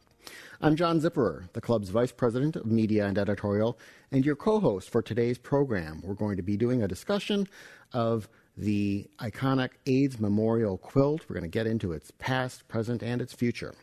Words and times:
I'm 0.60 0.76
John 0.76 1.00
Zipperer, 1.00 1.52
the 1.54 1.60
club's 1.60 1.88
Vice 1.88 2.12
President 2.12 2.54
of 2.54 2.66
Media 2.66 3.06
and 3.06 3.18
Editorial, 3.18 3.76
and 4.12 4.24
your 4.24 4.36
co 4.36 4.60
host 4.60 4.88
for 4.88 5.02
today's 5.02 5.38
program. 5.38 6.00
We're 6.04 6.14
going 6.14 6.36
to 6.36 6.44
be 6.44 6.56
doing 6.56 6.84
a 6.84 6.88
discussion 6.88 7.48
of 7.92 8.28
the 8.58 9.08
iconic 9.20 9.70
AIDS 9.86 10.18
Memorial 10.18 10.76
Quilt. 10.76 11.22
We're 11.28 11.34
going 11.34 11.44
to 11.44 11.48
get 11.48 11.66
into 11.66 11.92
its 11.92 12.10
past, 12.18 12.66
present, 12.68 13.02
and 13.02 13.22
its 13.22 13.32
future. 13.32 13.74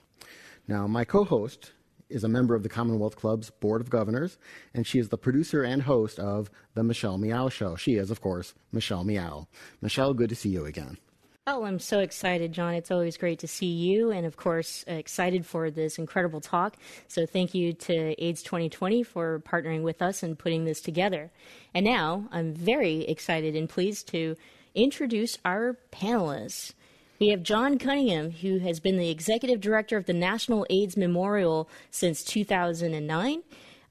Now, 0.67 0.85
my 0.85 1.05
co 1.05 1.23
host 1.23 1.71
is 2.09 2.23
a 2.23 2.27
member 2.27 2.53
of 2.53 2.61
the 2.61 2.70
Commonwealth 2.70 3.15
Club's 3.15 3.49
Board 3.49 3.81
of 3.81 3.89
Governors, 3.89 4.38
and 4.73 4.85
she 4.85 4.99
is 4.99 5.09
the 5.09 5.17
producer 5.17 5.63
and 5.63 5.81
host 5.81 6.20
of 6.20 6.51
The 6.75 6.84
Michelle 6.84 7.17
Meow 7.17 7.49
Show. 7.49 7.75
She 7.75 7.95
is, 7.95 8.11
of 8.11 8.21
course, 8.21 8.53
Michelle 8.71 9.03
Meow. 9.03 9.48
Michelle, 9.81 10.13
good 10.13 10.29
to 10.29 10.35
see 10.35 10.49
you 10.49 10.65
again. 10.65 10.98
Oh, 11.48 11.63
I'm 11.63 11.79
so 11.79 11.99
excited, 11.99 12.53
John. 12.53 12.73
It's 12.73 12.89
always 12.89 13.17
great 13.17 13.39
to 13.39 13.48
see 13.48 13.67
you, 13.67 14.12
and 14.12 14.26
of 14.26 14.35
course, 14.35 14.84
excited 14.87 15.45
for 15.45 15.70
this 15.70 15.99
incredible 15.99 16.41
talk. 16.41 16.76
So, 17.07 17.26
thank 17.26 17.53
you 17.53 17.71
to 17.73 18.23
AIDS 18.23 18.41
2020 18.41 19.03
for 19.03 19.39
partnering 19.41 19.84
with 19.84 20.01
us 20.01 20.23
and 20.23 20.37
putting 20.37 20.65
this 20.65 20.81
together. 20.81 21.31
And 21.73 21.85
now, 21.85 22.27
I'm 22.31 22.53
very 22.53 23.01
excited 23.01 23.55
and 23.55 23.70
pleased 23.70 24.07
to 24.07 24.35
introduce 24.76 25.37
our 25.43 25.77
panelists. 25.91 26.73
We 27.18 27.29
have 27.29 27.43
John 27.43 27.77
Cunningham, 27.79 28.31
who 28.31 28.59
has 28.59 28.81
been 28.81 28.98
the 28.98 29.09
executive 29.09 29.62
director 29.62 29.95
of 29.95 30.05
the 30.05 30.13
National 30.13 30.68
AIDS 30.70 30.98
Memorial 30.98 31.70
since 31.90 32.23
2009. 32.23 33.43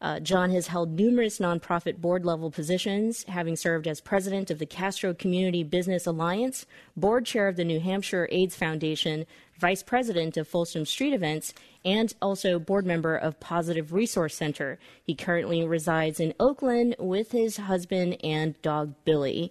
Uh, 0.04 0.20
John 0.20 0.50
has 0.50 0.66
held 0.66 0.90
numerous 0.92 1.38
nonprofit 1.38 1.96
board 1.96 2.26
level 2.26 2.50
positions, 2.50 3.24
having 3.24 3.56
served 3.56 3.88
as 3.88 4.02
president 4.02 4.50
of 4.50 4.58
the 4.58 4.66
Castro 4.66 5.14
Community 5.14 5.62
Business 5.62 6.06
Alliance, 6.06 6.66
board 6.94 7.24
chair 7.24 7.48
of 7.48 7.56
the 7.56 7.64
New 7.64 7.80
Hampshire 7.80 8.28
AIDS 8.30 8.54
Foundation, 8.54 9.24
vice 9.58 9.82
president 9.82 10.36
of 10.36 10.46
Folsom 10.46 10.84
Street 10.84 11.14
Events, 11.14 11.54
and 11.86 12.12
also 12.20 12.58
board 12.58 12.84
member 12.84 13.16
of 13.16 13.40
Positive 13.40 13.94
Resource 13.94 14.34
Center. 14.34 14.78
He 15.02 15.14
currently 15.14 15.66
resides 15.66 16.20
in 16.20 16.34
Oakland 16.38 16.96
with 16.98 17.32
his 17.32 17.56
husband 17.56 18.18
and 18.22 18.60
dog 18.60 18.92
Billy. 19.06 19.50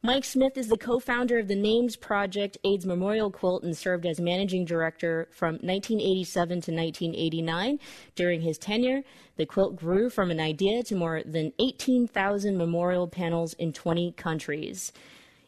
Mike 0.00 0.24
Smith 0.24 0.56
is 0.56 0.68
the 0.68 0.78
co 0.78 1.00
founder 1.00 1.40
of 1.40 1.48
the 1.48 1.56
Names 1.56 1.96
Project 1.96 2.56
AIDS 2.62 2.86
Memorial 2.86 3.32
Quilt 3.32 3.64
and 3.64 3.76
served 3.76 4.06
as 4.06 4.20
managing 4.20 4.64
director 4.64 5.26
from 5.32 5.54
1987 5.54 6.48
to 6.48 6.72
1989. 6.72 7.80
During 8.14 8.42
his 8.42 8.58
tenure, 8.58 9.02
the 9.36 9.44
quilt 9.44 9.74
grew 9.74 10.08
from 10.08 10.30
an 10.30 10.38
idea 10.38 10.84
to 10.84 10.94
more 10.94 11.24
than 11.24 11.52
18,000 11.58 12.56
memorial 12.56 13.08
panels 13.08 13.54
in 13.54 13.72
20 13.72 14.12
countries. 14.12 14.92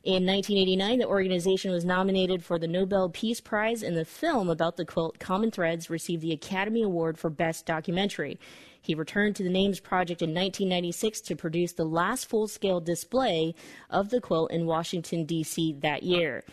In 0.03 0.25
1989, 0.25 0.99
the 0.99 1.07
organization 1.07 1.73
was 1.73 1.85
nominated 1.85 2.43
for 2.43 2.59
the 2.59 2.67
Nobel 2.67 3.11
Peace 3.11 3.39
Prize, 3.39 3.83
and 3.83 3.95
the 3.95 4.07
film 4.07 4.49
about 4.49 4.79
the 4.79 4.87
quilt, 4.87 5.19
Common 5.19 5.51
Threads, 5.51 5.91
received 5.91 6.23
the 6.23 6.33
Academy 6.33 6.83
Award 6.83 7.19
for 7.19 7.29
Best 7.29 7.67
Documentary. 7.67 8.41
He 8.81 8.95
returned 8.95 9.37
to 9.37 9.43
the 9.43 9.51
Names 9.51 9.79
Project 9.79 10.23
in 10.23 10.31
1996 10.31 11.21
to 11.21 11.37
produce 11.37 11.75
the 11.75 11.85
last 11.85 12.31
full 12.31 12.49
scale 12.49 12.81
display 12.81 13.55
of 13.91 14.09
the 14.09 14.23
quilt 14.23 14.51
in 14.51 14.65
Washington, 14.65 15.27
D.C. 15.27 15.75
that 15.81 16.03
year. 16.03 16.45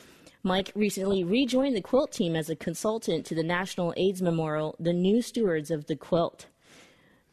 Mike 0.44 0.74
recently 0.76 1.24
rejoined 1.24 1.78
the 1.78 1.82
quilt 1.82 2.12
team 2.12 2.36
as 2.36 2.50
a 2.50 2.56
consultant 2.56 3.26
to 3.28 3.36
the 3.36 3.44
National 3.44 3.94
AIDS 3.96 4.22
Memorial, 4.22 4.76
the 4.78 4.92
new 4.92 5.22
stewards 5.22 5.72
of 5.72 5.86
the 5.86 5.96
quilt. 5.96 6.48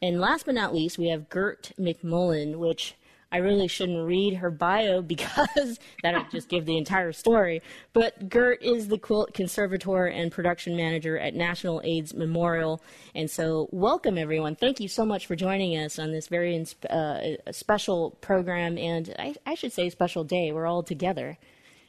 And 0.01 0.21
last 0.21 0.45
but 0.45 0.55
not 0.55 0.73
least, 0.73 0.97
we 0.97 1.09
have 1.09 1.29
Gert 1.29 1.73
McMullin, 1.77 2.55
which 2.55 2.95
I 3.35 3.39
really 3.39 3.67
shouldn't 3.67 4.07
read 4.07 4.35
her 4.35 4.49
bio 4.49 5.01
because 5.15 5.77
that'll 6.01 6.23
just 6.31 6.47
give 6.47 6.65
the 6.65 6.77
entire 6.77 7.11
story. 7.11 7.61
But 7.91 8.29
Gert 8.29 8.63
is 8.63 8.87
the 8.87 8.97
quilt 8.97 9.33
conservator 9.33 10.05
and 10.05 10.31
production 10.31 10.77
manager 10.77 11.19
at 11.19 11.35
National 11.35 11.81
AIDS 11.83 12.13
Memorial. 12.13 12.81
And 13.13 13.29
so, 13.29 13.67
welcome 13.73 14.17
everyone. 14.17 14.55
Thank 14.55 14.79
you 14.79 14.87
so 14.87 15.05
much 15.05 15.25
for 15.25 15.35
joining 15.35 15.77
us 15.77 15.99
on 15.99 16.13
this 16.13 16.27
very 16.29 16.65
uh, 16.89 17.19
special 17.51 18.11
program 18.21 18.77
and 18.77 19.13
I, 19.19 19.35
I, 19.45 19.55
should 19.55 19.73
say 19.73 19.89
special 19.89 20.23
day. 20.23 20.53
We're 20.53 20.65
all 20.65 20.83
together, 20.83 21.37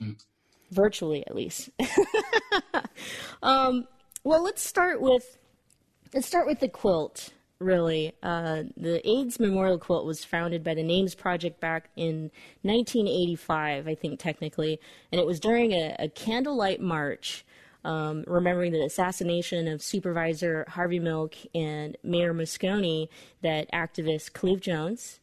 mm. 0.02 0.16
virtually 0.72 1.24
at 1.28 1.36
least. 1.36 1.70
um, 3.44 3.86
well, 4.24 4.42
let's 4.42 4.62
start 4.62 5.00
with 5.00 5.38
let's 6.12 6.26
start 6.26 6.48
with 6.48 6.58
the 6.58 6.68
quilt 6.68 7.30
really. 7.60 8.12
Uh, 8.22 8.64
the 8.76 9.06
AIDS 9.08 9.40
Memorial 9.40 9.78
Quilt 9.78 10.04
was 10.04 10.24
founded 10.24 10.62
by 10.62 10.74
the 10.74 10.82
Names 10.82 11.14
Project 11.14 11.60
back 11.60 11.90
in 11.96 12.30
1985, 12.62 13.88
I 13.88 13.94
think, 13.94 14.20
technically, 14.20 14.80
and 15.10 15.20
it 15.20 15.26
was 15.26 15.40
during 15.40 15.72
a, 15.72 15.96
a 15.98 16.08
candlelight 16.08 16.80
march. 16.80 17.44
Um, 17.84 18.24
remembering 18.26 18.72
the 18.72 18.82
assassination 18.82 19.68
of 19.68 19.80
Supervisor 19.80 20.64
Harvey 20.68 20.98
Milk 20.98 21.36
and 21.54 21.96
Mayor 22.02 22.34
Moscone, 22.34 23.08
that 23.42 23.70
activist 23.70 24.32
Cleve 24.32 24.60
Jones 24.60 25.20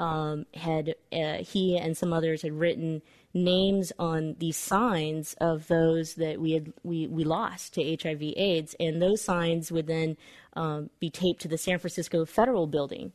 um, 0.00 0.46
had 0.54 0.96
uh, 1.12 1.36
he 1.36 1.78
and 1.78 1.96
some 1.96 2.12
others 2.12 2.42
had 2.42 2.52
written 2.52 3.00
names 3.32 3.92
on 3.98 4.36
these 4.38 4.56
signs 4.56 5.34
of 5.40 5.68
those 5.68 6.14
that 6.14 6.40
we 6.40 6.52
had 6.52 6.72
we, 6.82 7.06
we 7.06 7.24
lost 7.24 7.74
to 7.74 7.96
HIV/AIDS, 8.02 8.74
and 8.80 9.00
those 9.00 9.22
signs 9.22 9.70
would 9.70 9.86
then 9.86 10.16
um, 10.54 10.90
be 10.98 11.10
taped 11.10 11.40
to 11.42 11.48
the 11.48 11.58
San 11.58 11.78
Francisco 11.78 12.24
Federal 12.24 12.66
Building. 12.66 13.12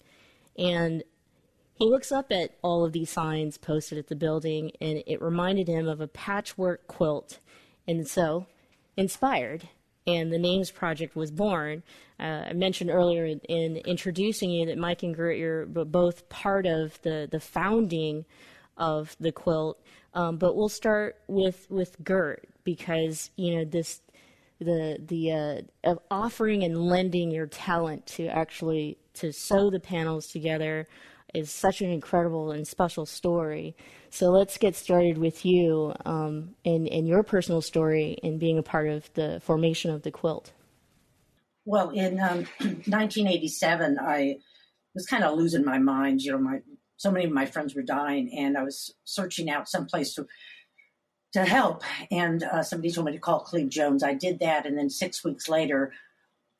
And 0.57 1.03
he 1.77 1.85
looks 1.85 2.11
up 2.11 2.31
at 2.31 2.55
all 2.61 2.85
of 2.85 2.93
these 2.93 3.09
signs 3.09 3.57
posted 3.57 3.97
at 3.97 4.07
the 4.07 4.15
building, 4.15 4.71
and 4.79 5.03
it 5.05 5.21
reminded 5.21 5.67
him 5.67 5.87
of 5.87 5.99
a 5.99 6.07
patchwork 6.07 6.87
quilt. 6.87 7.39
And 7.87 8.07
so, 8.07 8.47
inspired, 8.95 9.67
and 10.07 10.31
the 10.31 10.39
Names 10.39 10.71
Project 10.71 11.15
was 11.15 11.31
born. 11.31 11.83
Uh, 12.19 12.45
I 12.49 12.53
mentioned 12.53 12.89
earlier 12.89 13.25
in, 13.25 13.39
in, 13.41 13.77
introducing 13.77 14.51
you 14.51 14.65
that 14.67 14.77
Mike 14.77 15.03
and 15.03 15.13
Gert 15.13 15.39
are 15.39 15.65
both 15.65 16.29
part 16.29 16.65
of 16.65 17.01
the, 17.01 17.27
the 17.29 17.41
founding 17.41 18.25
of 18.77 19.15
the 19.19 19.31
quilt. 19.31 19.81
Um, 20.13 20.37
but 20.37 20.55
we'll 20.55 20.69
start 20.69 21.17
with, 21.27 21.67
with 21.69 22.01
Gert 22.03 22.47
because, 22.63 23.29
you 23.35 23.55
know, 23.55 23.65
this 23.65 24.01
the 24.59 24.97
the 25.05 25.31
uh, 25.31 25.61
of 25.83 25.99
offering 26.09 26.63
and 26.63 26.77
lending 26.77 27.29
your 27.29 27.45
talent 27.45 28.05
to 28.05 28.27
actually 28.27 28.97
to 29.13 29.33
sew 29.33 29.69
the 29.69 29.81
panels 29.81 30.27
together 30.27 30.87
is 31.33 31.51
such 31.51 31.81
an 31.81 31.89
incredible 31.89 32.51
and 32.51 32.65
special 32.65 33.05
story. 33.05 33.75
So 34.09 34.29
let's 34.29 34.57
get 34.57 34.75
started 34.75 35.17
with 35.17 35.45
you 35.45 35.93
um, 36.05 36.55
and, 36.63 36.87
and 36.87 37.05
your 37.05 37.23
personal 37.23 37.61
story 37.61 38.17
in 38.23 38.37
being 38.37 38.57
a 38.57 38.63
part 38.63 38.87
of 38.87 39.13
the 39.15 39.41
formation 39.43 39.91
of 39.91 40.03
the 40.03 40.11
quilt. 40.11 40.53
Well, 41.65 41.89
in 41.89 42.21
um, 42.21 42.45
1987, 42.59 43.97
I 43.99 44.37
was 44.93 45.05
kind 45.07 45.25
of 45.25 45.37
losing 45.37 45.65
my 45.65 45.77
mind. 45.77 46.21
You 46.21 46.33
know, 46.33 46.37
my 46.37 46.59
so 46.97 47.11
many 47.11 47.25
of 47.25 47.31
my 47.31 47.45
friends 47.45 47.75
were 47.75 47.81
dying, 47.81 48.33
and 48.37 48.57
I 48.57 48.63
was 48.63 48.93
searching 49.03 49.49
out 49.49 49.69
someplace 49.69 50.13
to 50.15 50.27
to 51.33 51.43
help. 51.43 51.83
And 52.11 52.43
uh, 52.43 52.63
somebody 52.63 52.93
told 52.93 53.07
me 53.07 53.11
to 53.11 53.19
call 53.19 53.41
Cleve 53.41 53.69
Jones. 53.69 54.03
I 54.03 54.13
did 54.13 54.39
that, 54.39 54.65
and 54.65 54.77
then 54.77 54.89
six 54.89 55.23
weeks 55.23 55.49
later, 55.49 55.91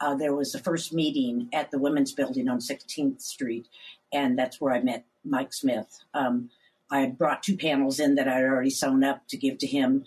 uh, 0.02 0.16
there 0.16 0.36
was 0.36 0.52
the 0.52 0.60
first 0.60 0.94
meeting 0.94 1.48
at 1.54 1.72
the 1.72 1.80
Women's 1.80 2.12
Building 2.12 2.50
on 2.50 2.60
16th 2.60 3.22
Street, 3.22 3.68
and 4.12 4.38
that's 4.38 4.60
where 4.60 4.74
I 4.74 4.82
met 4.82 5.06
Mike 5.24 5.54
Smith. 5.54 6.04
Um, 6.14 6.50
I 6.92 7.00
had 7.00 7.18
brought 7.18 7.42
two 7.42 7.58
panels 7.58 8.00
in 8.00 8.16
that 8.16 8.28
I 8.28 8.36
had 8.36 8.44
already 8.44 8.70
sewn 8.70 9.04
up 9.04 9.28
to 9.30 9.38
give 9.38 9.58
to 9.60 9.68
him, 9.68 10.04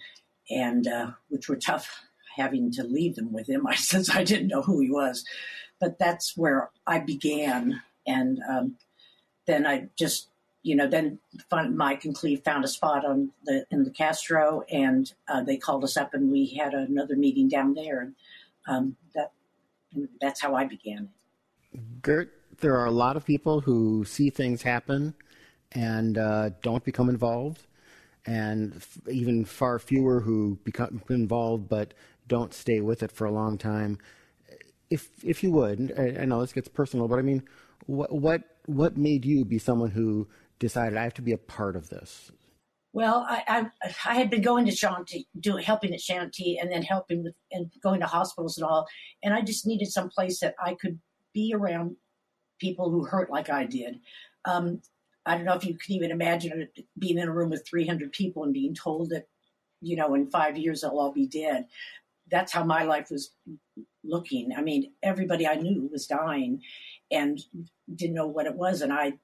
and 0.50 0.87
uh, 0.87 1.11
which 1.29 1.49
were 1.49 1.56
tough 1.56 2.02
having 2.37 2.70
to 2.73 2.85
leave 2.85 3.17
them 3.17 3.32
with 3.32 3.49
him 3.49 3.67
since 3.75 4.14
I 4.14 4.23
didn't 4.23 4.49
know 4.49 4.62
who 4.62 4.81
he 4.81 4.91
was. 4.91 5.25
But 5.81 5.99
that's 5.99 6.37
where 6.37 6.70
I 6.87 6.99
began, 6.99 7.82
and 8.06 8.41
um, 8.49 8.76
then 9.49 9.67
I 9.67 9.89
just 9.97 10.29
you 10.62 10.77
know, 10.77 10.87
then 10.87 11.19
Mike 11.71 12.05
and 12.05 12.15
Cleve 12.15 12.43
found 12.45 12.65
a 12.65 12.69
spot 12.69 13.05
on 13.05 13.31
the 13.45 13.65
in 13.71 13.85
the 13.85 13.91
Castro, 13.91 14.62
and 14.71 15.12
uh, 15.29 15.43
they 15.43 15.56
called 15.56 15.83
us 15.83 15.97
up, 15.97 16.15
and 16.15 16.31
we 16.31 16.47
had 16.47 16.75
another 16.75 17.17
meeting 17.17 17.49
down 17.49 17.75
there, 17.75 18.00
and 18.00 18.15
um, 18.67 18.97
that 19.15 19.33
that's 20.21 20.41
how 20.43 20.55
I 20.55 20.65
began 20.65 21.09
it. 21.73 22.03
Gert, 22.03 22.33
there 22.61 22.77
are 22.77 22.87
a 22.87 22.91
lot 22.91 23.17
of 23.17 23.25
people 23.25 23.61
who 23.61 24.05
see 24.05 24.31
things 24.31 24.62
happen 24.62 25.15
and 25.73 26.19
uh, 26.19 26.50
don't 26.61 26.85
become 26.85 27.09
involved, 27.09 27.67
and 28.27 28.75
f- 28.77 28.99
even 29.11 29.45
far 29.45 29.79
fewer 29.79 30.21
who 30.21 30.59
become 30.65 31.03
involved 31.09 31.69
but 31.69 31.95
don't 32.27 32.53
stay 32.53 32.81
with 32.81 33.03
it 33.03 33.12
for 33.12 33.27
a 33.27 33.31
long 33.31 33.56
time. 33.56 33.97
If 34.91 35.09
if 35.25 35.43
you 35.43 35.53
would, 35.53 35.95
I, 35.97 36.23
I 36.23 36.25
know 36.25 36.41
this 36.41 36.53
gets 36.53 36.69
personal, 36.69 37.06
but 37.09 37.19
I 37.19 37.23
mean, 37.23 37.43
what 37.87 38.12
what 38.12 38.43
what 38.69 38.99
made 38.99 39.25
you 39.25 39.47
be 39.47 39.59
someone 39.59 39.91
who 39.91 40.29
decided 40.59 40.99
I 40.99 41.05
have 41.05 41.15
to 41.15 41.23
be 41.23 41.32
a 41.32 41.38
part 41.38 41.75
of 41.75 41.88
this? 41.88 42.31
Well, 42.93 43.25
I, 43.26 43.70
I, 43.82 43.91
I 44.05 44.15
had 44.15 44.29
been 44.29 44.43
going 44.43 44.67
to 44.67 44.73
Shanti, 44.73 45.26
doing 45.41 45.65
helping 45.65 45.94
at 45.94 46.00
Shanti, 46.00 46.61
and 46.61 46.70
then 46.70 46.82
helping 46.82 47.23
with 47.23 47.35
and 47.50 47.70
going 47.82 48.00
to 48.00 48.06
hospitals 48.06 48.59
and 48.59 48.67
all, 48.67 48.87
and 49.23 49.32
I 49.32 49.41
just 49.41 49.67
needed 49.67 49.88
some 49.88 50.11
place 50.11 50.41
that 50.41 50.55
I 50.62 50.75
could 50.75 50.99
be 51.32 51.55
around 51.55 51.97
people 52.61 52.91
who 52.91 53.05
hurt 53.05 53.31
like 53.31 53.49
I 53.49 53.65
did. 53.65 54.00
Um, 54.44 54.82
I 55.25 55.37
don't 55.37 55.44
know 55.44 55.55
if 55.55 55.64
you 55.64 55.75
can 55.75 55.94
even 55.94 56.11
imagine 56.11 56.69
being 56.99 57.19
in 57.19 57.29
a 57.29 57.32
room 57.32 57.50
with 57.50 57.67
300 57.69 58.12
people 58.12 58.44
and 58.44 58.53
being 58.53 58.75
told 58.75 59.11
that, 59.11 59.29
you 59.81 59.97
know, 59.97 60.14
in 60.14 60.31
five 60.31 60.59
years 60.59 60.82
they'll 60.82 60.99
all 60.99 61.12
be 61.12 61.26
dead. 61.26 61.67
That's 62.31 62.53
how 62.53 62.64
my 62.64 62.82
life 62.82 63.11
was 63.11 63.32
looking. 64.05 64.53
I 64.56 64.61
mean, 64.61 64.93
everybody 65.03 65.47
I 65.47 65.55
knew 65.55 65.88
was 65.91 66.06
dying 66.06 66.62
and 67.10 67.40
didn't 67.94 68.14
know 68.14 68.26
what 68.26 68.46
it 68.46 68.55
was. 68.55 68.82
And 68.82 68.93
I 68.93 69.14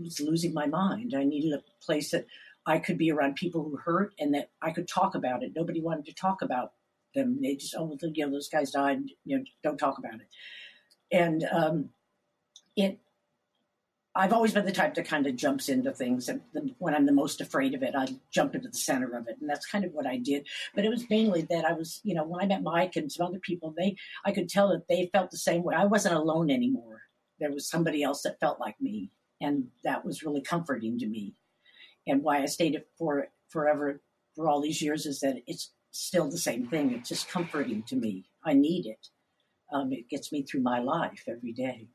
was 0.00 0.20
losing 0.20 0.54
my 0.54 0.66
mind. 0.66 1.14
I 1.16 1.24
needed 1.24 1.52
a 1.52 1.84
place 1.84 2.10
that 2.10 2.26
I 2.66 2.78
could 2.78 2.98
be 2.98 3.10
around 3.10 3.36
people 3.36 3.62
who 3.62 3.76
hurt 3.76 4.12
and 4.18 4.34
that 4.34 4.50
I 4.62 4.70
could 4.70 4.88
talk 4.88 5.14
about 5.14 5.42
it. 5.42 5.52
Nobody 5.54 5.80
wanted 5.80 6.06
to 6.06 6.14
talk 6.14 6.42
about 6.42 6.72
them. 7.14 7.40
They 7.40 7.56
just, 7.56 7.74
oh, 7.76 7.96
you 8.02 8.26
know, 8.26 8.32
those 8.32 8.48
guys 8.48 8.70
died. 8.70 9.00
You 9.24 9.38
know, 9.38 9.44
don't 9.62 9.78
talk 9.78 9.98
about 9.98 10.14
it. 10.14 10.28
And 11.12 11.44
um, 11.50 11.90
it, 12.76 12.98
I've 14.14 14.32
always 14.32 14.52
been 14.52 14.66
the 14.66 14.72
type 14.72 14.94
that 14.94 15.06
kind 15.06 15.26
of 15.26 15.36
jumps 15.36 15.68
into 15.68 15.92
things, 15.92 16.28
and 16.28 16.40
when 16.78 16.94
I'm 16.94 17.06
the 17.06 17.12
most 17.12 17.40
afraid 17.40 17.74
of 17.74 17.84
it, 17.84 17.94
I 17.96 18.08
jump 18.32 18.56
into 18.56 18.68
the 18.68 18.76
center 18.76 19.16
of 19.16 19.28
it, 19.28 19.36
and 19.40 19.48
that's 19.48 19.66
kind 19.66 19.84
of 19.84 19.92
what 19.92 20.06
I 20.06 20.16
did. 20.16 20.48
But 20.74 20.84
it 20.84 20.88
was 20.88 21.08
mainly 21.08 21.42
that 21.42 21.64
I 21.64 21.72
was, 21.72 22.00
you 22.02 22.14
know, 22.14 22.24
when 22.24 22.42
I 22.42 22.46
met 22.46 22.62
Mike 22.62 22.96
and 22.96 23.10
some 23.10 23.26
other 23.26 23.38
people, 23.38 23.72
they, 23.76 23.94
I 24.24 24.32
could 24.32 24.48
tell 24.48 24.70
that 24.70 24.88
they 24.88 25.10
felt 25.12 25.30
the 25.30 25.38
same 25.38 25.62
way. 25.62 25.76
I 25.76 25.84
wasn't 25.84 26.16
alone 26.16 26.50
anymore. 26.50 27.02
There 27.40 27.52
was 27.52 27.68
somebody 27.68 28.02
else 28.02 28.22
that 28.22 28.40
felt 28.40 28.60
like 28.60 28.80
me, 28.80 29.10
and 29.40 29.68
that 29.84 30.04
was 30.04 30.22
really 30.22 30.42
comforting 30.42 30.98
to 30.98 31.06
me. 31.06 31.34
And 32.06 32.22
why 32.22 32.42
I 32.42 32.46
stayed 32.46 32.82
for 32.98 33.28
forever 33.48 34.00
for 34.36 34.48
all 34.48 34.60
these 34.60 34.82
years 34.82 35.06
is 35.06 35.20
that 35.20 35.36
it's 35.46 35.72
still 35.90 36.30
the 36.30 36.38
same 36.38 36.68
thing. 36.68 36.92
It's 36.92 37.08
just 37.08 37.28
comforting 37.28 37.82
to 37.84 37.96
me. 37.96 38.26
I 38.44 38.52
need 38.52 38.86
it. 38.86 39.08
Um, 39.72 39.92
it 39.92 40.08
gets 40.08 40.32
me 40.32 40.42
through 40.42 40.62
my 40.62 40.80
life 40.80 41.24
every 41.28 41.52
day 41.52 41.88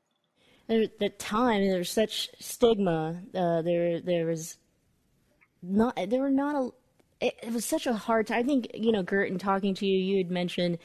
at 0.70 1.00
the 1.00 1.10
time 1.10 1.62
there's 1.68 1.92
such 1.92 2.30
stigma. 2.40 3.22
Uh, 3.34 3.62
there 3.62 4.02
there 4.02 4.26
was 4.26 4.58
not 5.62 5.96
there 6.10 6.22
were 6.22 6.30
not 6.30 6.56
a. 6.56 6.70
It, 7.22 7.36
it, 7.44 7.54
was 7.54 7.64
such 7.64 7.88
a 7.88 7.94
hard 7.94 8.28
time. 8.28 8.40
I 8.40 8.44
think 8.44 8.68
you 8.74 8.92
know, 8.92 9.04
Gert, 9.04 9.30
in 9.30 9.38
talking 9.38 9.74
to 9.76 9.86
you, 9.86 9.98
you 9.98 10.18
had 10.18 10.30
mentioned 10.30 10.78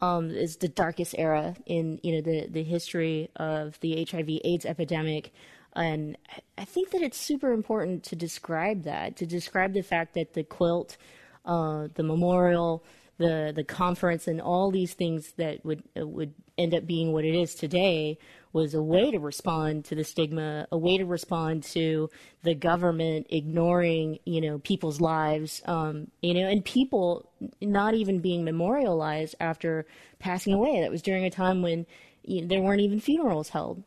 um, 0.00 0.30
is 0.30 0.56
the 0.56 0.68
darkest 0.68 1.14
era 1.18 1.56
in 1.66 2.00
you 2.02 2.14
know 2.14 2.20
the 2.20 2.46
the 2.48 2.62
history 2.62 3.30
of 3.36 3.78
the 3.80 4.06
HIV/AIDS 4.10 4.66
epidemic. 4.66 5.32
And 5.74 6.16
I 6.56 6.64
think 6.64 6.90
that 6.90 7.02
it's 7.02 7.18
super 7.18 7.52
important 7.52 8.02
to 8.04 8.16
describe 8.16 8.82
that, 8.84 9.16
to 9.16 9.26
describe 9.26 9.74
the 9.74 9.82
fact 9.82 10.14
that 10.14 10.32
the 10.32 10.42
quilt, 10.42 10.96
uh, 11.44 11.88
the 11.94 12.02
memorial, 12.02 12.82
the 13.18 13.52
the 13.54 13.64
conference, 13.64 14.26
and 14.28 14.40
all 14.40 14.70
these 14.70 14.94
things 14.94 15.32
that 15.36 15.64
would 15.64 15.82
would 15.96 16.34
end 16.56 16.74
up 16.74 16.86
being 16.86 17.12
what 17.12 17.24
it 17.24 17.34
is 17.34 17.54
today 17.54 18.18
was 18.52 18.74
a 18.74 18.82
way 18.82 19.10
to 19.10 19.18
respond 19.18 19.84
to 19.84 19.94
the 19.94 20.04
stigma, 20.04 20.66
a 20.72 20.78
way 20.78 20.96
to 20.96 21.04
respond 21.04 21.62
to 21.62 22.08
the 22.42 22.54
government 22.54 23.26
ignoring, 23.28 24.18
you 24.24 24.40
know, 24.40 24.58
people's 24.58 25.00
lives, 25.00 25.60
um, 25.66 26.08
you 26.22 26.32
know, 26.32 26.48
and 26.48 26.64
people 26.64 27.30
not 27.60 27.94
even 27.94 28.20
being 28.20 28.44
memorialized 28.44 29.34
after 29.38 29.84
passing 30.18 30.54
away. 30.54 30.80
That 30.80 30.90
was 30.90 31.02
during 31.02 31.24
a 31.24 31.30
time 31.30 31.60
when 31.62 31.86
you 32.24 32.42
know, 32.42 32.48
there 32.48 32.60
weren't 32.60 32.80
even 32.80 33.00
funerals 33.00 33.50
held 33.50 33.82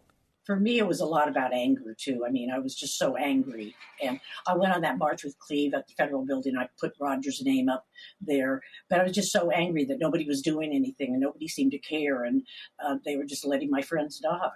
for 0.45 0.59
me, 0.59 0.79
it 0.79 0.87
was 0.87 1.01
a 1.01 1.05
lot 1.05 1.27
about 1.27 1.53
anger 1.53 1.95
too. 1.97 2.23
I 2.27 2.31
mean, 2.31 2.49
I 2.51 2.59
was 2.59 2.75
just 2.75 2.97
so 2.97 3.15
angry, 3.15 3.75
and 4.01 4.19
I 4.47 4.55
went 4.55 4.73
on 4.73 4.81
that 4.81 4.97
march 4.97 5.23
with 5.23 5.37
Cleve 5.39 5.73
at 5.73 5.87
the 5.87 5.93
federal 5.93 6.25
building. 6.25 6.57
I 6.57 6.67
put 6.79 6.93
Roger's 6.99 7.41
name 7.43 7.69
up 7.69 7.85
there, 8.19 8.61
but 8.89 8.99
I 8.99 9.03
was 9.03 9.11
just 9.11 9.31
so 9.31 9.51
angry 9.51 9.85
that 9.85 9.99
nobody 9.99 10.25
was 10.25 10.41
doing 10.41 10.73
anything 10.73 11.11
and 11.11 11.21
nobody 11.21 11.47
seemed 11.47 11.71
to 11.71 11.79
care, 11.79 12.23
and 12.23 12.41
uh, 12.83 12.95
they 13.05 13.17
were 13.17 13.25
just 13.25 13.45
letting 13.45 13.69
my 13.69 13.81
friends 13.81 14.19
die. 14.19 14.49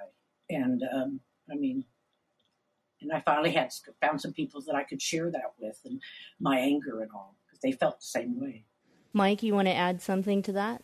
And 0.50 0.82
um, 0.92 1.20
I 1.52 1.56
mean, 1.56 1.86
and 3.02 3.12
I 3.12 3.22
finally 3.22 3.52
had 3.52 3.70
found 4.02 4.20
some 4.22 4.34
people 4.34 4.62
that 4.66 4.76
I 4.76 4.84
could 4.84 5.02
share 5.02 5.30
that 5.32 5.54
with, 5.60 5.80
and 5.86 6.02
my 6.40 6.58
anger 6.58 7.02
and 7.02 7.12
all, 7.14 7.36
because 7.46 7.60
they 7.62 7.74
felt 7.74 8.00
the 8.00 8.08
same 8.08 8.40
way. 8.40 8.66
Mike, 9.14 9.44
you 9.44 9.54
want 9.54 9.68
to 9.68 9.74
add 9.74 10.02
something 10.02 10.42
to 10.44 10.52
that? 10.54 10.82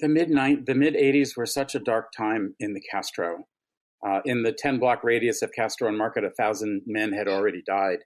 the 0.00 0.08
mid 0.08 0.28
the 0.28 0.74
mid 0.74 0.94
'80s 0.94 1.36
were 1.36 1.46
such 1.46 1.74
a 1.76 1.78
dark 1.78 2.12
time 2.12 2.54
in 2.58 2.74
the 2.74 2.80
Castro 2.80 3.46
uh, 4.06 4.20
in 4.24 4.42
the 4.42 4.52
10 4.52 4.78
block 4.78 5.04
radius 5.04 5.42
of 5.42 5.52
Castro 5.52 5.88
and 5.88 5.98
Market, 5.98 6.24
a 6.24 6.30
thousand 6.30 6.82
men 6.86 7.12
had 7.12 7.28
already 7.28 7.62
died, 7.66 7.98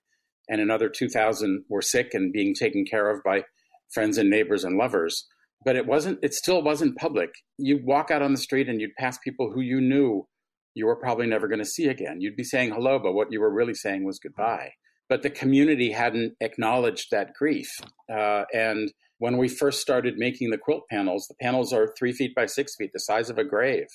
and 0.48 0.60
another 0.60 0.88
2,000 0.88 1.64
were 1.68 1.82
sick 1.82 2.10
and 2.12 2.32
being 2.32 2.54
taken 2.54 2.84
care 2.84 3.10
of 3.10 3.22
by 3.24 3.42
friends 3.92 4.18
and 4.18 4.30
neighbors 4.30 4.64
and 4.64 4.76
lovers. 4.76 5.26
But 5.64 5.76
it 5.76 5.86
wasn't, 5.86 6.18
it 6.22 6.34
still 6.34 6.62
wasn't 6.62 6.96
public. 6.96 7.30
You'd 7.58 7.84
walk 7.84 8.10
out 8.10 8.22
on 8.22 8.32
the 8.32 8.38
street 8.38 8.68
and 8.68 8.80
you'd 8.80 8.94
pass 8.98 9.18
people 9.18 9.50
who 9.52 9.60
you 9.60 9.80
knew 9.80 10.26
you 10.76 10.86
were 10.86 10.96
probably 10.96 11.26
never 11.26 11.48
going 11.48 11.58
to 11.58 11.64
see 11.64 11.86
again. 11.86 12.20
You'd 12.20 12.36
be 12.36 12.44
saying 12.44 12.70
hello, 12.70 12.98
but 12.98 13.14
what 13.14 13.28
you 13.32 13.40
were 13.40 13.52
really 13.52 13.74
saying 13.74 14.04
was 14.04 14.18
goodbye. 14.18 14.72
But 15.08 15.22
the 15.22 15.30
community 15.30 15.90
hadn't 15.90 16.34
acknowledged 16.40 17.10
that 17.10 17.32
grief. 17.32 17.70
Uh, 18.12 18.42
and 18.52 18.92
when 19.18 19.38
we 19.38 19.48
first 19.48 19.80
started 19.80 20.18
making 20.18 20.50
the 20.50 20.58
quilt 20.58 20.82
panels, 20.90 21.26
the 21.28 21.34
panels 21.40 21.72
are 21.72 21.94
three 21.98 22.12
feet 22.12 22.34
by 22.34 22.44
six 22.44 22.76
feet, 22.76 22.90
the 22.92 23.00
size 23.00 23.30
of 23.30 23.38
a 23.38 23.44
grave. 23.44 23.86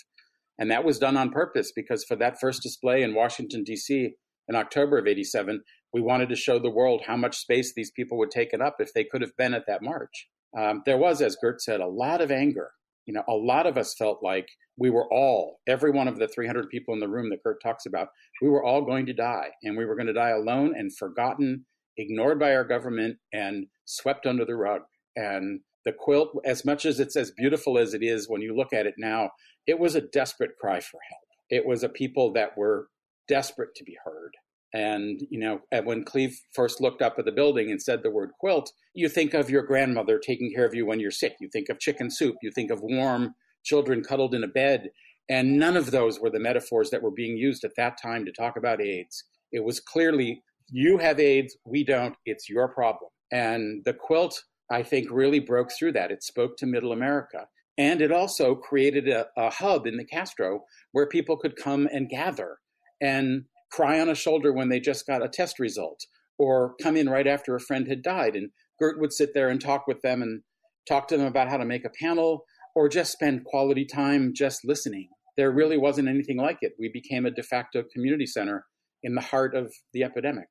And 0.60 0.70
that 0.70 0.84
was 0.84 1.00
done 1.00 1.18
on 1.18 1.32
purpose 1.32 1.72
because 1.76 2.04
for 2.04 2.16
that 2.18 2.40
first 2.40 2.62
display 2.62 3.02
in 3.02 3.16
Washington, 3.16 3.64
D.C. 3.64 4.14
in 4.48 4.56
October 4.56 4.98
of 4.98 5.08
87, 5.08 5.62
we 5.94 6.02
wanted 6.02 6.30
to 6.30 6.36
show 6.36 6.60
the 6.60 6.70
world 6.70 7.04
how 7.06 7.18
much 7.18 7.38
space 7.38 7.74
these 7.74 7.92
people 7.92 8.18
would 8.18 8.32
take 8.32 8.54
it 8.54 8.62
up 8.62 8.76
if 8.80 8.94
they 8.94 9.04
could 9.04 9.22
have 9.22 9.36
been 9.38 9.54
at 9.54 9.66
that 9.68 9.82
march. 9.82 10.28
Um, 10.58 10.84
there 10.86 10.98
was, 10.98 11.22
as 11.22 11.38
Gert 11.42 11.62
said, 11.62 11.80
a 11.80 11.88
lot 11.88 12.22
of 12.22 12.32
anger. 12.32 12.72
You 13.06 13.14
know, 13.14 13.24
a 13.28 13.34
lot 13.34 13.66
of 13.66 13.78
us 13.78 13.96
felt 13.98 14.20
like 14.22 14.48
we 14.78 14.90
were 14.90 15.12
all, 15.12 15.60
every 15.68 15.92
one 15.92 16.08
of 16.08 16.20
the 16.20 16.28
300 16.28 16.70
people 16.70 16.94
in 16.94 17.00
the 17.00 17.10
room 17.10 17.30
that 17.30 17.44
Gert 17.44 17.62
talks 17.64 17.86
about, 17.86 18.10
we 18.42 18.50
were 18.50 18.64
all 18.64 18.84
going 18.84 19.06
to 19.08 19.14
die. 19.14 19.50
And 19.64 19.78
we 19.78 19.86
were 19.86 19.96
going 19.96 20.08
to 20.08 20.14
die 20.14 20.30
alone 20.30 20.74
and 20.78 20.96
forgotten, 20.96 21.66
ignored 21.98 22.40
by 22.40 22.54
our 22.54 22.64
government, 22.64 23.18
and 23.34 23.68
swept 23.86 24.26
under 24.26 24.46
the 24.46 24.56
rug. 24.56 24.82
And 25.16 25.62
the 25.84 25.92
quilt, 25.92 26.30
as 26.46 26.64
much 26.64 26.86
as 26.86 27.00
it's 27.00 27.16
as 27.16 27.32
beautiful 27.32 27.78
as 27.78 27.94
it 27.94 28.04
is 28.04 28.30
when 28.30 28.42
you 28.42 28.56
look 28.56 28.72
at 28.72 28.86
it 28.86 28.96
now, 28.98 29.32
it 29.68 29.80
was 29.80 29.96
a 29.96 30.02
desperate 30.02 30.52
cry 30.60 30.80
for 30.80 31.00
help. 31.10 31.22
It 31.50 31.66
was 31.66 31.84
a 31.84 31.90
people 31.90 32.34
that 32.34 32.58
were 32.58 32.88
desperate 33.28 33.76
to 33.76 33.84
be 33.84 33.98
heard. 34.04 34.34
And, 34.74 35.22
you 35.30 35.40
know, 35.40 35.60
when 35.84 36.06
Cleve 36.06 36.40
first 36.54 36.80
looked 36.80 37.02
up 37.02 37.16
at 37.20 37.26
the 37.26 37.32
building 37.32 37.70
and 37.72 37.82
said 37.82 38.04
the 38.04 38.10
word 38.10 38.32
quilt, 38.40 38.72
you 38.94 39.10
think 39.10 39.34
of 39.34 39.50
your 39.50 39.64
grandmother 39.64 40.18
taking 40.18 40.54
care 40.54 40.66
of 40.66 40.74
you 40.74 40.86
when 40.86 41.00
you're 41.00 41.12
sick. 41.12 41.36
You 41.42 41.50
think 41.52 41.68
of 41.70 41.80
chicken 41.80 42.10
soup. 42.10 42.36
You 42.42 42.52
think 42.52 42.72
of 42.72 42.80
warm 42.82 43.36
children 43.64 44.02
cuddled 44.02 44.34
in 44.34 44.44
a 44.46 44.48
bed. 44.48 44.90
And 45.30 45.60
none 45.60 45.76
of 45.76 45.92
those 45.92 46.20
were 46.20 46.30
the 46.30 46.40
metaphors 46.40 46.90
that 46.90 47.04
were 47.04 47.12
being 47.12 47.38
used 47.38 47.64
at 47.64 47.76
that 47.76 48.02
time 48.02 48.26
to 48.26 48.32
talk 48.32 48.56
about 48.58 48.82
AIDS. 48.82 49.26
It 49.52 49.64
was 49.64 49.82
clearly, 49.82 50.42
you 50.70 50.98
have 50.98 51.20
AIDS, 51.20 51.58
we 51.66 51.84
don't, 51.84 52.16
it's 52.26 52.50
your 52.50 52.70
problem. 52.70 53.12
And 53.32 53.84
the 53.84 53.94
quilt, 53.94 54.42
I 54.72 54.84
think, 54.84 55.10
really 55.12 55.40
broke 55.40 55.72
through 55.78 55.92
that. 55.94 56.12
It 56.12 56.24
spoke 56.24 56.56
to 56.58 56.66
middle 56.66 56.94
America. 56.94 57.48
And 57.82 58.00
it 58.00 58.12
also 58.12 58.54
created 58.54 59.08
a, 59.08 59.26
a 59.36 59.50
hub 59.50 59.88
in 59.88 59.98
the 59.98 60.06
Castro 60.06 60.66
where 60.92 61.08
people 61.08 61.36
could 61.36 61.56
come 61.56 61.90
and 61.92 62.08
gather 62.08 62.58
and 63.02 63.46
cry 63.72 64.00
on 64.00 64.08
a 64.08 64.14
shoulder 64.14 64.54
when 64.54 64.70
they 64.70 64.80
just 64.80 65.08
got 65.08 65.24
a 65.24 65.28
test 65.28 65.58
result 65.58 66.06
or 66.38 66.76
come 66.80 66.96
in 66.96 67.10
right 67.10 67.26
after 67.26 67.56
a 67.56 67.60
friend 67.60 67.88
had 67.88 68.04
died. 68.04 68.36
And 68.36 68.52
Gert 68.78 69.00
would 69.00 69.12
sit 69.12 69.34
there 69.34 69.50
and 69.50 69.60
talk 69.60 69.88
with 69.88 70.00
them 70.04 70.22
and 70.22 70.44
talk 70.88 71.08
to 71.08 71.18
them 71.18 71.26
about 71.26 71.50
how 71.50 71.58
to 71.58 71.66
make 71.66 71.84
a 71.84 71.90
panel 72.00 72.46
or 72.76 72.88
just 72.88 73.14
spend 73.14 73.46
quality 73.46 73.84
time 73.84 74.34
just 74.36 74.64
listening. 74.64 75.10
There 75.36 75.50
really 75.50 75.80
wasn't 75.80 76.08
anything 76.08 76.38
like 76.38 76.60
it. 76.62 76.74
We 76.78 76.92
became 76.94 77.26
a 77.26 77.32
de 77.32 77.42
facto 77.42 77.84
community 77.92 78.28
center 78.28 78.64
in 79.02 79.16
the 79.16 79.22
heart 79.22 79.56
of 79.56 79.74
the 79.92 80.04
epidemic. 80.04 80.50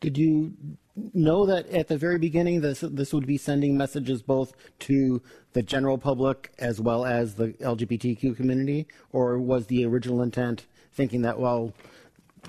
Did 0.00 0.16
you 0.16 0.52
know 0.96 1.46
that 1.46 1.68
at 1.70 1.88
the 1.88 1.98
very 1.98 2.18
beginning 2.18 2.60
this 2.60 2.80
this 2.80 3.12
would 3.12 3.26
be 3.26 3.36
sending 3.36 3.76
messages 3.76 4.22
both 4.22 4.52
to 4.80 5.20
the 5.52 5.62
general 5.62 5.98
public 5.98 6.52
as 6.58 6.80
well 6.80 7.04
as 7.04 7.34
the 7.34 7.48
LGBTQ 7.54 8.36
community, 8.36 8.86
or 9.12 9.38
was 9.38 9.66
the 9.66 9.84
original 9.84 10.22
intent 10.22 10.66
thinking 10.92 11.22
that 11.22 11.38
well, 11.38 11.72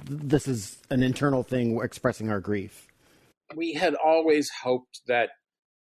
this 0.06 0.48
is 0.48 0.78
an 0.90 1.02
internal 1.02 1.44
thing 1.44 1.80
expressing 1.82 2.30
our 2.30 2.40
grief? 2.40 2.88
We 3.56 3.74
had 3.74 3.96
always 3.96 4.50
hoped 4.64 5.02
that 5.08 5.30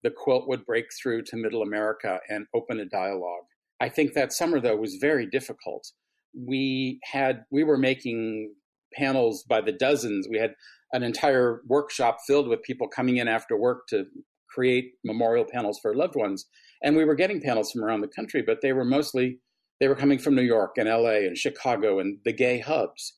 the 0.03 0.11
quilt 0.11 0.47
would 0.49 0.67
break 0.67 0.87
through 1.03 1.23
to 1.23 1.37
Middle 1.37 1.63
America 1.63 2.21
and 2.29 2.47
open 2.55 2.79
a 2.79 2.85
dialogue. 2.85 3.45
I 3.81 3.89
think 3.89 4.13
that 4.15 4.33
summer 4.33 4.61
though 4.61 4.77
was 4.77 4.99
very 5.01 5.27
difficult. 5.27 5.91
We 6.35 7.01
had 7.05 7.45
we 7.51 7.65
were 7.65 7.79
making 7.79 8.55
panels 8.97 9.45
by 9.49 9.61
the 9.61 9.73
dozens. 9.73 10.29
We 10.29 10.39
had 10.39 10.55
an 10.93 11.03
entire 11.03 11.63
workshop 11.67 12.19
filled 12.27 12.49
with 12.49 12.63
people 12.63 12.89
coming 12.89 13.17
in 13.17 13.29
after 13.29 13.57
work 13.57 13.87
to 13.89 14.05
create 14.49 14.93
memorial 15.05 15.45
panels 15.45 15.79
for 15.83 15.95
loved 15.95 16.15
ones. 16.15 16.47
And 16.83 16.97
we 16.97 17.05
were 17.05 17.15
getting 17.15 17.41
panels 17.41 17.73
from 17.73 17.83
around 17.83 18.03
the 18.03 18.09
country, 18.09 18.43
but 18.47 18.59
they 18.63 18.73
were 18.73 18.85
mostly 18.85 19.41
they 19.81 19.89
were 19.89 19.97
coming 19.97 20.19
from 20.19 20.37
New 20.37 20.43
York 20.43 20.77
and 20.77 20.89
LA 20.89 21.27
and 21.27 21.37
Chicago 21.37 21.99
and 21.99 22.19
the 22.25 22.33
gay 22.33 22.61
hubs. 22.61 23.15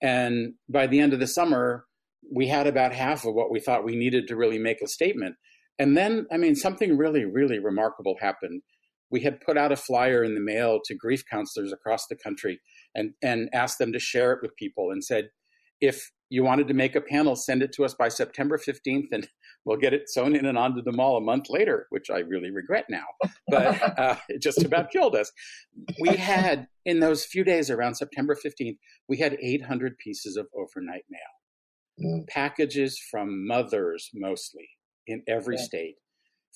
And 0.00 0.54
by 0.68 0.86
the 0.86 1.00
end 1.00 1.12
of 1.12 1.18
the 1.18 1.26
summer, 1.26 1.86
we 2.32 2.46
had 2.46 2.66
about 2.66 2.92
half 2.92 3.24
of 3.24 3.34
what 3.34 3.50
we 3.50 3.60
thought 3.60 3.84
we 3.84 3.96
needed 3.96 4.28
to 4.28 4.36
really 4.36 4.58
make 4.58 4.80
a 4.80 4.86
statement. 4.86 5.36
And 5.78 5.96
then, 5.96 6.26
I 6.32 6.36
mean, 6.36 6.54
something 6.54 6.96
really, 6.96 7.24
really 7.24 7.58
remarkable 7.58 8.16
happened. 8.20 8.62
We 9.10 9.20
had 9.20 9.40
put 9.40 9.56
out 9.56 9.72
a 9.72 9.76
flyer 9.76 10.22
in 10.22 10.34
the 10.34 10.40
mail 10.40 10.80
to 10.84 10.94
grief 10.94 11.24
counselors 11.30 11.72
across 11.72 12.06
the 12.06 12.16
country 12.16 12.60
and, 12.98 13.14
and 13.22 13.48
asked 13.52 13.78
them 13.78 13.92
to 13.92 13.98
share 13.98 14.32
it 14.32 14.40
with 14.42 14.56
people 14.56 14.90
and 14.90 15.04
said, 15.04 15.30
if 15.80 16.10
you 16.30 16.42
wanted 16.42 16.68
to 16.68 16.74
make 16.74 16.96
a 16.96 17.00
panel, 17.00 17.36
send 17.36 17.62
it 17.62 17.72
to 17.72 17.84
us 17.84 17.94
by 17.94 18.08
September 18.08 18.58
15th 18.58 19.08
and 19.12 19.28
we'll 19.64 19.78
get 19.78 19.94
it 19.94 20.08
sewn 20.08 20.34
in 20.34 20.46
and 20.46 20.58
onto 20.58 20.82
the 20.82 20.92
mall 20.92 21.16
a 21.16 21.20
month 21.20 21.46
later, 21.48 21.86
which 21.90 22.10
I 22.10 22.18
really 22.18 22.50
regret 22.50 22.86
now. 22.90 23.04
But 23.48 23.98
uh, 23.98 24.16
it 24.28 24.42
just 24.42 24.64
about 24.64 24.90
killed 24.90 25.14
us. 25.14 25.30
We 26.00 26.16
had, 26.16 26.66
in 26.84 27.00
those 27.00 27.24
few 27.24 27.44
days 27.44 27.70
around 27.70 27.94
September 27.94 28.36
15th, 28.36 28.76
we 29.08 29.18
had 29.18 29.38
800 29.40 29.96
pieces 29.98 30.36
of 30.36 30.48
overnight 30.54 31.04
mail, 31.08 32.00
mm. 32.04 32.26
packages 32.28 32.98
from 33.10 33.46
mothers 33.46 34.10
mostly 34.12 34.68
in 35.06 35.22
every 35.28 35.56
yeah. 35.56 35.62
state, 35.62 35.94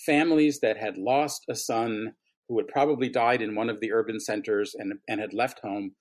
families 0.04 0.61
that 0.61 0.76
had 0.76 0.99
lost 0.99 1.44
a 1.49 1.54
son 1.54 2.12
who 2.49 2.58
had 2.58 2.68
probably 2.68 3.08
died 3.08 3.40
in 3.40 3.54
one 3.54 3.70
of 3.70 3.80
the 3.80 3.92
urban 3.92 4.20
centers 4.20 4.75
and, 4.78 4.92
and 5.08 5.20
had 5.20 5.32
left 5.32 5.61
home, 5.61 5.92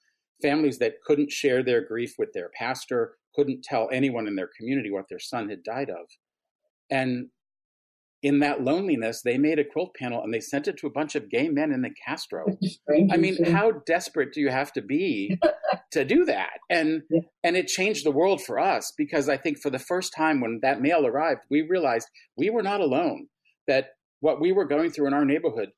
families 0.42 0.80
that 0.80 1.02
couldn't 1.06 1.32
share 1.32 1.64
their 1.64 1.86
grief 1.86 2.16
with 2.18 2.34
their 2.34 2.50
pastor, 2.58 3.16
couldn't 3.36 3.64
tell 3.64 3.90
anyone 3.92 4.28
in 4.28 4.36
their 4.36 4.50
community 4.58 4.92
what 4.92 5.08
their 5.10 5.20
son 5.20 5.50
had 5.50 5.64
died 5.64 5.90
of. 5.90 6.06
And 6.90 7.28
in 8.24 8.40
that 8.40 8.62
loneliness, 8.64 9.22
they 9.24 9.38
made 9.38 9.58
a 9.58 9.64
quilt 9.64 9.96
panel 9.96 10.22
and 10.24 10.34
they 10.34 10.40
sent 10.40 10.68
it 10.68 10.78
to 10.78 10.88
a 10.88 10.92
bunch 10.92 11.16
of 11.16 11.30
gay 11.30 11.50
men 11.50 11.72
in 11.72 11.82
the 11.82 11.90
Castro. 12.06 12.46
I 13.12 13.18
mean, 13.18 13.44
how 13.46 13.72
desperate 13.88 14.32
do 14.32 14.42
you 14.42 14.50
have 14.50 14.72
to 14.74 14.82
be 14.82 15.40
to 15.92 16.06
do 16.06 16.26
that? 16.26 16.60
And 16.70 17.02
yeah. 17.10 17.22
and 17.44 17.58
it 17.58 17.68
changed 17.68 18.06
the 18.06 18.12
world 18.12 18.42
for 18.44 18.60
us 18.60 18.94
because 18.96 19.28
I 19.28 19.38
think 19.38 19.60
for 19.60 19.72
the 19.72 19.80
first 19.80 20.14
time 20.16 20.40
when 20.40 20.60
that 20.62 20.82
mail 20.82 21.08
arrived, 21.08 21.42
we 21.50 21.64
realized 21.64 22.08
we 22.38 22.50
were 22.50 22.64
not 22.64 22.82
alone. 22.82 23.28
That 23.68 23.90
what 24.20 24.40
we 24.40 24.52
were 24.52 24.66
going 24.66 24.92
through 24.92 25.08
in 25.08 25.14
our 25.14 25.26
neighborhood, 25.26 25.70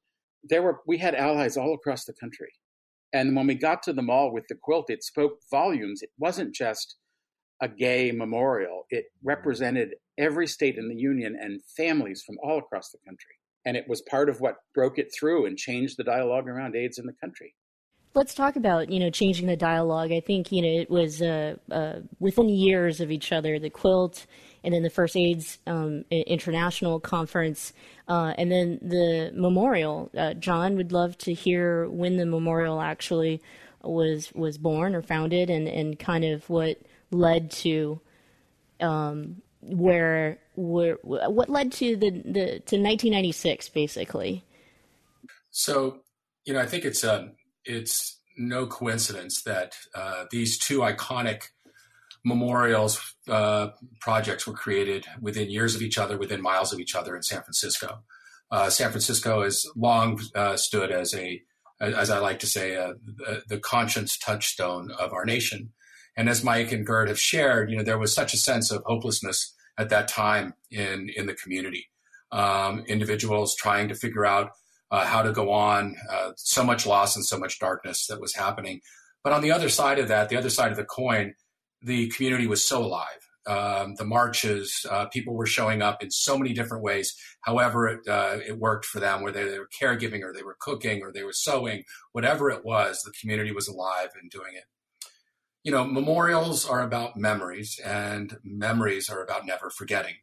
there 0.43 0.62
were 0.62 0.82
we 0.86 0.98
had 0.98 1.15
allies 1.15 1.55
all 1.55 1.74
across 1.74 2.03
the 2.03 2.13
country. 2.13 2.51
And 3.13 3.36
when 3.36 3.48
we 3.48 3.53
got 3.53 3.84
to 3.84 3.93
the 3.93 4.01
mall 4.01 4.34
with 4.34 4.48
the 4.50 4.55
quilt, 4.55 4.89
it 4.89 5.03
spoke 5.03 5.39
volumes. 5.51 6.01
It 6.01 6.10
wasn't 6.17 6.53
just 6.53 6.96
a 7.62 7.67
gay 7.67 8.12
memorial. 8.12 8.86
It 8.89 9.05
represented 9.24 9.96
every 10.17 10.48
state 10.48 10.77
in 10.77 10.89
the 10.89 10.96
union 10.96 11.38
and 11.39 11.62
families 11.77 12.24
from 12.25 12.38
all 12.43 12.58
across 12.58 12.89
the 12.89 12.98
country. 13.05 13.36
And 13.65 13.77
it 13.77 13.88
was 13.88 14.01
part 14.01 14.29
of 14.29 14.41
what 14.41 14.58
broke 14.74 14.98
it 14.98 15.13
through 15.17 15.46
and 15.46 15.58
changed 15.58 15.98
the 15.98 16.03
dialogue 16.03 16.50
around 16.50 16.75
AIDS 16.75 16.98
in 16.98 17.05
the 17.05 17.15
country. 17.22 17.55
Let's 18.15 18.36
talk 18.36 18.55
about 18.55 18.91
you 18.91 19.00
know 19.00 19.10
changing 19.10 19.48
the 19.48 19.58
dialogue. 19.58 20.12
I 20.12 20.20
think 20.20 20.51
you 20.51 20.62
know 20.62 20.82
it 20.82 20.89
was 20.89 21.20
uh, 21.22 21.55
uh, 21.72 22.01
within 22.20 22.48
years 22.48 23.01
of 23.01 23.10
each 23.10 23.32
other. 23.32 23.58
The 23.58 23.72
quilt, 23.72 24.27
and 24.63 24.74
then 24.74 24.84
the 24.84 24.89
first 24.89 25.15
AIDS 25.15 25.58
um, 25.67 26.05
International 26.10 27.00
Conference, 27.00 27.74
uh, 28.08 28.34
and 28.38 28.51
then 28.51 28.79
the 28.82 29.32
memorial. 29.36 30.10
Uh, 30.17 30.34
John 30.34 30.75
would 30.75 30.91
love 30.91 31.17
to 31.20 31.34
hear 31.34 31.89
when 31.89 32.17
the 32.17 32.25
memorial 32.25 32.82
actually 32.82 33.41
was 33.82 34.32
was 34.34 34.58
born 34.58 34.96
or 34.96 35.01
founded, 35.01 35.50
and, 35.50 35.67
and 35.67 36.00
kind 36.00 36.24
of 36.24 36.50
what 36.50 36.79
led 37.12 37.51
to 37.51 38.00
um, 38.79 39.41
where 39.62 40.39
where 40.55 40.98
what 41.03 41.50
led 41.50 41.72
to 41.72 41.96
the, 41.96 42.10
the 42.10 42.46
to 42.65 42.77
1996 42.77 43.70
basically 43.70 44.43
so 45.50 46.00
you 46.46 46.53
know 46.53 46.60
i 46.60 46.65
think 46.65 46.86
it's 46.86 47.03
um 47.03 47.32
it's 47.65 48.20
no 48.38 48.65
coincidence 48.65 49.43
that 49.43 49.75
uh, 49.96 50.25
these 50.32 50.58
two 50.58 50.79
iconic 50.79 51.50
memorials 52.24 53.15
uh, 53.27 53.70
projects 54.00 54.48
were 54.48 54.53
created 54.53 55.06
within 55.22 55.50
years 55.50 55.75
of 55.75 55.82
each 55.82 55.98
other 55.98 56.18
within 56.18 56.42
miles 56.42 56.72
of 56.72 56.80
each 56.80 56.96
other 56.96 57.15
in 57.15 57.24
san 57.24 57.42
francisco 57.42 58.00
uh, 58.51 58.70
san 58.70 58.89
francisco 58.89 59.44
has 59.44 59.68
long 59.75 60.20
uh, 60.36 60.56
stood 60.56 60.92
as 60.92 61.13
a 61.13 61.42
as 61.82 62.10
i 62.10 62.20
like 62.20 62.39
to 62.39 62.48
say 62.48 62.75
uh, 62.75 62.94
the, 63.06 63.44
the 63.48 63.60
conscience 63.60 64.18
touchstone 64.18 64.92
of 64.92 65.12
our 65.12 65.25
nation 65.25 65.72
and 66.15 66.30
as 66.30 66.44
Mike 66.44 66.72
and 66.72 66.86
Gert 66.86 67.08
have 67.08 67.20
shared, 67.20 67.72
you 67.72 67.77
know, 67.77 67.84
there 67.84 67.98
was 67.98 68.13
such 68.13 68.34
a 68.34 68.38
sense 68.38 68.72
of 68.72 68.84
hopelessness 68.86 69.53
at 69.77 69.89
that 69.89 70.08
time 70.08 70.53
in 70.70 71.10
in 71.15 71.25
the 71.25 71.34
community. 71.34 71.89
Um, 72.32 72.84
individuals 72.88 73.56
trying 73.56 73.88
to 73.89 73.96
figure 73.96 74.25
out 74.25 74.51
uh, 74.92 75.06
how 75.06 75.22
to 75.22 75.32
go 75.32 75.51
on, 75.51 75.96
uh, 76.12 76.32
so 76.36 76.63
much 76.63 76.86
loss 76.86 77.15
and 77.15 77.25
so 77.25 77.38
much 77.38 77.60
darkness 77.60 78.08
that 78.08 78.22
was 78.22 78.36
happening. 78.36 78.82
But 79.24 79.34
on 79.34 79.42
the 79.42 79.51
other 79.51 79.70
side 79.70 80.00
of 80.00 80.08
that, 80.10 80.30
the 80.30 80.38
other 80.38 80.50
side 80.50 80.72
of 80.72 80.77
the 80.77 80.84
coin, 80.84 81.34
the 81.84 82.10
community 82.10 82.48
was 82.48 82.66
so 82.66 82.84
alive. 82.84 83.08
Um, 83.46 83.96
the 83.96 84.06
marches, 84.06 84.86
uh, 84.90 85.08
people 85.08 85.34
were 85.34 85.46
showing 85.46 85.82
up 85.82 86.02
in 86.02 86.10
so 86.12 86.38
many 86.38 86.54
different 86.54 86.82
ways. 86.82 87.13
However, 87.42 87.88
it, 87.88 88.08
uh, 88.08 88.38
it 88.48 88.58
worked 88.58 88.86
for 88.86 89.02
them, 89.02 89.22
whether 89.22 89.50
they 89.50 89.60
were 89.60 89.70
caregiving 89.82 90.22
or 90.22 90.32
they 90.34 90.44
were 90.44 90.56
cooking 90.60 91.02
or 91.02 91.12
they 91.12 91.24
were 91.24 91.34
sewing, 91.34 91.84
whatever 92.13 92.50
it 92.50 92.63
was, 92.63 93.02
the 93.02 93.12
community 93.20 93.52
was 93.52 93.68
alive 93.68 94.12
and 94.20 94.32
doing 94.32 94.54
it 94.56 94.63
you 95.63 95.72
know, 95.72 95.86
memorials 95.86 96.68
are 96.68 96.82
about 96.82 97.16
memories, 97.18 97.80
and 97.80 98.38
memories 98.44 99.10
are 99.10 99.24
about 99.24 99.46
never 99.46 99.70
forgetting. 99.70 100.16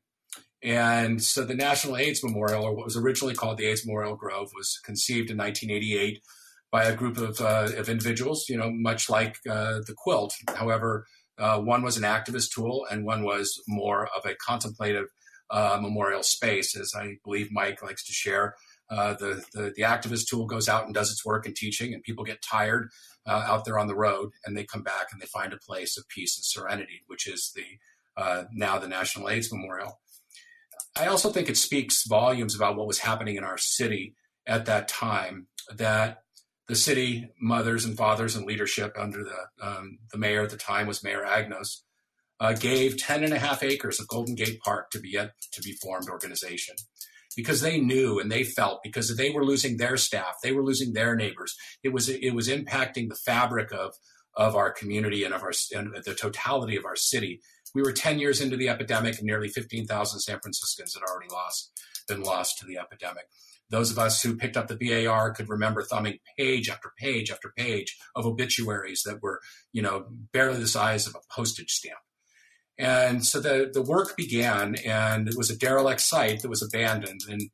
And 0.62 1.22
so 1.22 1.44
the 1.44 1.54
National 1.54 1.96
AIDS 1.96 2.22
Memorial, 2.22 2.64
or 2.64 2.74
what 2.74 2.84
was 2.84 2.96
originally 2.96 3.34
called 3.34 3.56
the 3.56 3.64
AIDS 3.64 3.86
Memorial 3.86 4.16
Grove, 4.16 4.50
was 4.54 4.78
conceived 4.84 5.30
in 5.30 5.38
1988 5.38 6.22
by 6.70 6.84
a 6.84 6.94
group 6.94 7.16
of, 7.16 7.40
uh, 7.40 7.68
of 7.76 7.88
individuals, 7.88 8.48
you 8.50 8.58
know, 8.58 8.70
much 8.70 9.08
like 9.08 9.38
uh, 9.48 9.80
the 9.86 9.94
quilt. 9.96 10.34
However, 10.54 11.06
uh, 11.40 11.58
one 11.58 11.82
was 11.82 11.96
an 11.96 12.02
activist 12.02 12.50
tool 12.54 12.86
and 12.90 13.04
one 13.04 13.24
was 13.24 13.60
more 13.66 14.08
of 14.16 14.24
a 14.26 14.34
contemplative 14.34 15.06
uh, 15.50 15.78
memorial 15.80 16.22
space, 16.22 16.76
as 16.76 16.92
I 16.94 17.16
believe 17.24 17.50
Mike 17.50 17.82
likes 17.82 18.04
to 18.06 18.12
share. 18.12 18.54
Uh, 18.88 19.14
the, 19.14 19.44
the, 19.52 19.72
the 19.76 19.82
activist 19.82 20.28
tool 20.28 20.46
goes 20.46 20.68
out 20.68 20.84
and 20.84 20.94
does 20.94 21.10
its 21.10 21.24
work 21.24 21.46
in 21.46 21.54
teaching, 21.54 21.94
and 21.94 22.02
people 22.02 22.24
get 22.24 22.42
tired 22.42 22.90
uh, 23.26 23.44
out 23.46 23.64
there 23.64 23.78
on 23.78 23.86
the 23.86 23.94
road, 23.94 24.30
and 24.44 24.56
they 24.56 24.64
come 24.64 24.82
back 24.82 25.06
and 25.12 25.20
they 25.20 25.26
find 25.26 25.52
a 25.52 25.58
place 25.58 25.96
of 25.96 26.08
peace 26.08 26.36
and 26.36 26.44
serenity, 26.44 27.02
which 27.06 27.26
is 27.26 27.52
the 27.54 27.64
uh, 28.16 28.44
now 28.52 28.78
the 28.78 28.88
National 28.88 29.28
AIDS 29.28 29.52
Memorial. 29.52 30.00
I 30.96 31.06
also 31.06 31.30
think 31.30 31.48
it 31.48 31.56
speaks 31.56 32.06
volumes 32.06 32.54
about 32.54 32.76
what 32.76 32.88
was 32.88 32.98
happening 32.98 33.36
in 33.36 33.44
our 33.44 33.58
city 33.58 34.14
at 34.46 34.66
that 34.66 34.88
time. 34.88 35.46
That 35.76 36.22
the 36.70 36.76
city 36.76 37.28
mothers 37.40 37.84
and 37.84 37.96
fathers 37.96 38.36
and 38.36 38.46
leadership 38.46 38.94
under 38.96 39.24
the 39.24 39.66
um, 39.66 39.98
the 40.12 40.18
mayor 40.18 40.42
at 40.42 40.50
the 40.50 40.56
time 40.56 40.86
was 40.86 41.04
Mayor 41.04 41.24
Agnos. 41.26 41.80
Uh, 42.38 42.54
gave 42.54 42.96
10 42.96 43.22
and 43.22 43.34
a 43.34 43.38
half 43.38 43.62
acres 43.62 44.00
of 44.00 44.08
Golden 44.08 44.34
Gate 44.34 44.60
Park 44.60 44.90
to 44.92 44.98
be 44.98 45.16
a 45.16 45.32
to 45.52 45.60
be 45.60 45.72
formed 45.72 46.08
organization 46.08 46.76
because 47.36 47.60
they 47.60 47.78
knew 47.78 48.18
and 48.18 48.30
they 48.30 48.44
felt 48.44 48.82
because 48.82 49.14
they 49.16 49.30
were 49.30 49.44
losing 49.44 49.76
their 49.76 49.96
staff, 49.96 50.36
they 50.42 50.52
were 50.52 50.64
losing 50.64 50.92
their 50.92 51.14
neighbors. 51.14 51.54
It 51.82 51.90
was 51.92 52.08
it 52.08 52.34
was 52.34 52.48
impacting 52.48 53.08
the 53.08 53.18
fabric 53.26 53.72
of 53.72 53.94
of 54.36 54.54
our 54.54 54.70
community 54.70 55.24
and 55.24 55.34
of 55.34 55.42
our 55.42 55.52
and 55.72 55.94
the 56.04 56.14
totality 56.14 56.76
of 56.76 56.84
our 56.84 56.96
city. 56.96 57.40
We 57.74 57.82
were 57.82 57.92
10 57.92 58.18
years 58.18 58.40
into 58.40 58.56
the 58.56 58.68
epidemic 58.68 59.18
and 59.18 59.26
nearly 59.26 59.48
15,000 59.48 60.20
San 60.20 60.40
Franciscans 60.40 60.94
had 60.94 61.02
already 61.02 61.32
lost 61.32 61.72
been 62.08 62.22
lost 62.22 62.58
to 62.58 62.66
the 62.66 62.78
epidemic. 62.78 63.24
Those 63.70 63.90
of 63.90 63.98
us 63.98 64.22
who 64.22 64.36
picked 64.36 64.56
up 64.56 64.68
the 64.68 64.76
BAR 65.06 65.32
could 65.32 65.48
remember 65.48 65.82
thumbing 65.82 66.18
page 66.36 66.68
after 66.68 66.92
page 66.98 67.30
after 67.30 67.52
page 67.56 67.96
of 68.16 68.26
obituaries 68.26 69.02
that 69.04 69.22
were, 69.22 69.40
you 69.72 69.80
know, 69.80 70.06
barely 70.32 70.58
the 70.58 70.66
size 70.66 71.06
of 71.06 71.14
a 71.14 71.34
postage 71.34 71.70
stamp. 71.70 71.98
And 72.78 73.24
so 73.24 73.40
the, 73.40 73.70
the 73.72 73.82
work 73.82 74.16
began, 74.16 74.76
and 74.86 75.28
it 75.28 75.36
was 75.36 75.50
a 75.50 75.56
derelict 75.56 76.00
site 76.00 76.40
that 76.40 76.48
was 76.48 76.62
abandoned. 76.62 77.20
And 77.28 77.50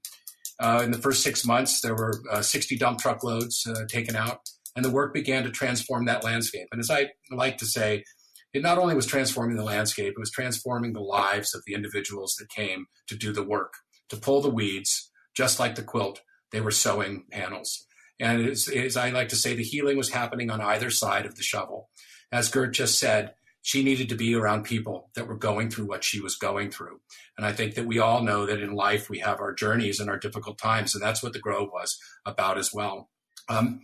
uh, 0.61 0.83
in 0.85 0.93
the 0.93 0.99
first 0.99 1.23
six 1.23 1.45
months, 1.45 1.81
there 1.81 1.95
were 1.95 2.23
uh, 2.31 2.43
60 2.43 2.77
dump 2.79 3.01
truck 3.01 3.25
loads 3.25 3.67
uh, 3.67 3.85
taken 3.89 4.15
out, 4.15 4.41
and 4.75 4.85
the 4.85 4.91
work 4.91 5.13
began 5.13 5.43
to 5.43 5.51
transform 5.51 6.05
that 6.05 6.25
landscape. 6.25 6.69
And 6.71 6.81
as 6.81 6.91
I 6.91 7.11
like 7.31 7.59
to 7.59 7.67
say, 7.67 8.05
it 8.55 8.63
not 8.63 8.79
only 8.79 8.95
was 8.95 9.05
transforming 9.05 9.57
the 9.57 9.65
landscape, 9.65 10.15
it 10.17 10.21
was 10.21 10.31
transforming 10.31 10.93
the 10.93 11.01
lives 11.01 11.55
of 11.55 11.63
the 11.67 11.75
individuals 11.75 12.37
that 12.39 12.49
came 12.49 12.87
to 13.09 13.17
do 13.17 13.33
the 13.33 13.43
work, 13.43 13.75
to 14.09 14.17
pull 14.17 14.41
the 14.41 14.49
weeds, 14.49 15.11
just 15.37 15.61
like 15.61 15.75
the 15.75 15.83
quilt, 15.83 16.23
they 16.53 16.61
were 16.61 16.71
sewing 16.71 17.25
panels. 17.31 17.87
And 18.19 18.49
as, 18.49 18.97
I 18.97 19.11
like 19.11 19.29
to 19.29 19.37
say, 19.37 19.55
the 19.55 19.63
healing 19.63 19.97
was 19.97 20.11
happening 20.11 20.51
on 20.51 20.61
either 20.61 20.91
side 20.91 21.27
of 21.27 21.37
the 21.37 21.43
shovel. 21.43 21.91
As 22.33 22.51
Gert 22.51 22.73
just 22.73 22.99
said, 22.99 23.35
she 23.63 23.83
needed 23.83 24.09
to 24.09 24.15
be 24.15 24.35
around 24.35 24.63
people 24.63 25.11
that 25.17 25.27
were 25.27 25.37
going 25.37 25.71
through 25.71 25.87
what 25.87 26.05
she 26.05 26.21
was 26.21 26.37
going 26.37 26.71
through. 26.71 27.01
And 27.37 27.45
I 27.45 27.53
think 27.53 27.75
that 27.75 27.87
we 27.87 27.99
all 27.99 28.23
know 28.23 28.47
that 28.47 28.61
in 28.61 28.75
life 28.75 29.11
we 29.11 29.19
have 29.19 29.41
our 29.41 29.53
journeys 29.53 29.99
and 30.01 30.09
our 30.09 30.19
difficult 30.19 30.57
times, 30.57 30.95
and 30.95 31.03
that's 31.03 31.23
what 31.23 31.33
the 31.33 31.41
Grove 31.41 31.69
was 31.73 31.99
about 32.25 32.59
as 32.59 32.73
well. 32.73 33.11
Um, 33.49 33.81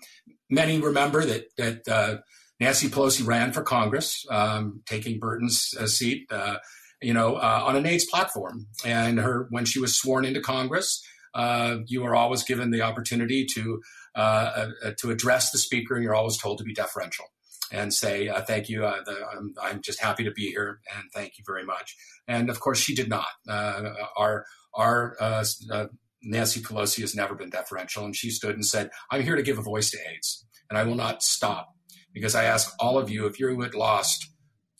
many 0.48 0.80
remember 0.80 1.24
that 1.24 1.46
that 1.58 1.88
uh, 1.88 2.18
Nancy 2.60 2.88
Pelosi 2.88 3.26
ran 3.26 3.52
for 3.52 3.62
Congress, 3.62 4.24
um, 4.30 4.82
taking 4.86 5.18
Burton's 5.18 5.74
uh, 5.78 5.88
seat, 5.88 6.28
uh, 6.30 6.58
you 7.00 7.12
know, 7.12 7.34
uh, 7.34 7.64
on 7.64 7.74
an 7.74 7.84
AIDS 7.84 8.04
platform. 8.04 8.68
And 8.84 9.18
her 9.18 9.48
when 9.50 9.64
she 9.64 9.80
was 9.80 9.96
sworn 9.96 10.24
into 10.24 10.40
Congress, 10.40 11.04
uh, 11.34 11.78
you 11.86 12.04
are 12.04 12.14
always 12.14 12.42
given 12.42 12.70
the 12.70 12.82
opportunity 12.82 13.46
to 13.54 13.80
uh, 14.14 14.66
to 14.98 15.10
address 15.10 15.50
the 15.50 15.58
speaker, 15.58 15.94
and 15.94 16.04
you're 16.04 16.14
always 16.14 16.36
told 16.36 16.58
to 16.58 16.64
be 16.64 16.74
deferential. 16.74 17.26
and 17.72 17.92
say 17.94 18.28
uh, 18.28 18.42
thank 18.42 18.68
you. 18.68 18.84
Uh, 18.84 19.02
the, 19.04 19.16
I'm, 19.34 19.54
I'm, 19.60 19.80
just 19.80 20.00
happy 20.00 20.24
to 20.24 20.30
be 20.30 20.50
here 20.50 20.80
and 20.94 21.04
thank 21.14 21.38
you 21.38 21.44
very 21.46 21.64
much. 21.64 21.96
And 22.28 22.50
of 22.50 22.60
course, 22.60 22.78
she 22.78 22.94
did 22.94 23.08
not. 23.08 23.28
Uh, 23.48 23.94
our 24.16 24.44
our 24.74 25.16
uh, 25.20 25.44
uh, 25.70 25.86
Nancy 26.22 26.60
Pelosi 26.60 27.00
has 27.00 27.14
never 27.14 27.34
been 27.34 27.50
deferential, 27.50 28.04
and 28.04 28.14
she 28.14 28.30
stood 28.30 28.54
and 28.54 28.64
said, 28.64 28.90
"I'm 29.10 29.22
here 29.22 29.36
to 29.36 29.42
give 29.42 29.58
a 29.58 29.62
voice 29.62 29.90
to 29.90 29.98
AIDS, 30.12 30.46
and 30.68 30.78
I 30.78 30.84
will 30.84 30.94
not 30.94 31.22
stop 31.22 31.74
because 32.12 32.34
I 32.34 32.44
ask 32.44 32.74
all 32.78 32.98
of 32.98 33.10
you 33.10 33.26
if 33.26 33.40
you 33.40 33.60
had 33.60 33.74
lost." 33.74 34.28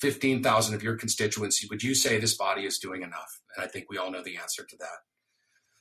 15,000 0.00 0.74
of 0.74 0.82
your 0.82 0.96
constituency, 0.96 1.68
would 1.70 1.84
you 1.84 1.94
say 1.94 2.18
this 2.18 2.36
body 2.36 2.66
is 2.66 2.80
doing 2.80 3.02
enough? 3.02 3.40
And 3.54 3.64
I 3.64 3.68
think 3.68 3.84
we 3.88 3.98
all 3.98 4.10
know 4.10 4.20
the 4.20 4.36
answer 4.36 4.64
to 4.68 4.76
that. 4.80 4.98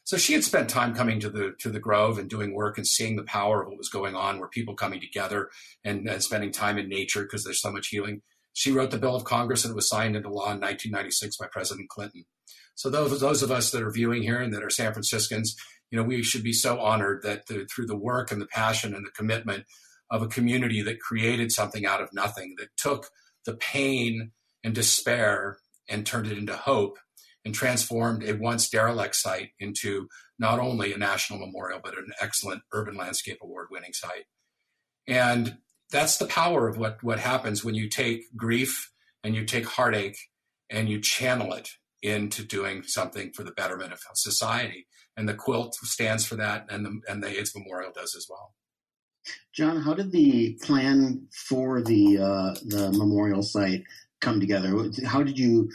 So 0.03 0.17
she 0.17 0.33
had 0.33 0.43
spent 0.43 0.69
time 0.69 0.95
coming 0.95 1.19
to 1.19 1.29
the 1.29 1.53
to 1.59 1.69
the 1.69 1.79
Grove 1.79 2.17
and 2.17 2.29
doing 2.29 2.53
work 2.53 2.77
and 2.77 2.87
seeing 2.87 3.15
the 3.15 3.23
power 3.23 3.61
of 3.61 3.69
what 3.69 3.77
was 3.77 3.89
going 3.89 4.15
on, 4.15 4.39
where 4.39 4.49
people 4.49 4.75
coming 4.75 4.99
together 4.99 5.49
and, 5.83 6.07
and 6.07 6.23
spending 6.23 6.51
time 6.51 6.77
in 6.77 6.89
nature 6.89 7.23
because 7.23 7.43
there's 7.43 7.61
so 7.61 7.71
much 7.71 7.87
healing. 7.87 8.21
She 8.53 8.71
wrote 8.71 8.91
the 8.91 8.97
Bill 8.97 9.15
of 9.15 9.23
Congress 9.23 9.63
and 9.63 9.71
it 9.71 9.75
was 9.75 9.87
signed 9.87 10.15
into 10.15 10.29
law 10.29 10.51
in 10.51 10.59
1996 10.59 11.37
by 11.37 11.47
President 11.51 11.89
Clinton. 11.89 12.25
So 12.75 12.89
those 12.89 13.19
those 13.19 13.43
of 13.43 13.51
us 13.51 13.71
that 13.71 13.83
are 13.83 13.91
viewing 13.91 14.23
here 14.23 14.39
and 14.39 14.53
that 14.53 14.63
are 14.63 14.69
San 14.69 14.91
Franciscans, 14.91 15.55
you 15.91 15.97
know, 15.97 16.03
we 16.03 16.23
should 16.23 16.43
be 16.43 16.53
so 16.53 16.79
honored 16.79 17.21
that 17.23 17.47
the, 17.47 17.65
through 17.65 17.85
the 17.85 17.97
work 17.97 18.31
and 18.31 18.41
the 18.41 18.47
passion 18.47 18.95
and 18.95 19.05
the 19.05 19.11
commitment 19.11 19.65
of 20.09 20.21
a 20.21 20.27
community 20.27 20.81
that 20.81 20.99
created 20.99 21.51
something 21.51 21.85
out 21.85 22.01
of 22.01 22.09
nothing, 22.11 22.55
that 22.57 22.69
took 22.75 23.09
the 23.45 23.55
pain 23.55 24.31
and 24.63 24.75
despair 24.75 25.57
and 25.87 26.05
turned 26.05 26.27
it 26.27 26.37
into 26.37 26.55
hope 26.55 26.97
and 27.43 27.53
transformed 27.53 28.23
a 28.23 28.33
once 28.33 28.69
derelict 28.69 29.15
site 29.15 29.49
into 29.59 30.07
not 30.37 30.59
only 30.59 30.93
a 30.93 30.97
national 30.97 31.39
memorial, 31.39 31.79
but 31.83 31.97
an 31.97 32.11
excellent 32.21 32.61
urban 32.71 32.95
landscape 32.95 33.39
award 33.41 33.67
winning 33.71 33.93
site. 33.93 34.25
And 35.07 35.57
that's 35.91 36.17
the 36.17 36.27
power 36.27 36.67
of 36.67 36.77
what, 36.77 37.03
what 37.03 37.19
happens 37.19 37.63
when 37.63 37.75
you 37.75 37.89
take 37.89 38.35
grief 38.35 38.91
and 39.23 39.35
you 39.35 39.45
take 39.45 39.65
heartache 39.65 40.17
and 40.69 40.89
you 40.89 41.01
channel 41.01 41.53
it 41.53 41.69
into 42.01 42.43
doing 42.43 42.83
something 42.83 43.31
for 43.33 43.43
the 43.43 43.51
betterment 43.51 43.93
of 43.93 43.99
society. 44.15 44.87
And 45.17 45.27
the 45.27 45.33
quilt 45.33 45.75
stands 45.75 46.25
for 46.25 46.35
that, 46.37 46.65
and 46.69 46.85
the, 46.85 47.01
and 47.07 47.21
the 47.21 47.27
AIDS 47.37 47.53
Memorial 47.55 47.91
does 47.93 48.15
as 48.15 48.27
well. 48.29 48.53
John, 49.53 49.81
how 49.81 49.93
did 49.93 50.11
the 50.11 50.57
plan 50.63 51.27
for 51.31 51.81
the 51.81 52.17
uh, 52.17 52.55
the 52.65 52.91
memorial 52.97 53.43
site 53.43 53.83
come 54.19 54.39
together? 54.39 54.89
How 55.05 55.21
did 55.21 55.37
you 55.37 55.69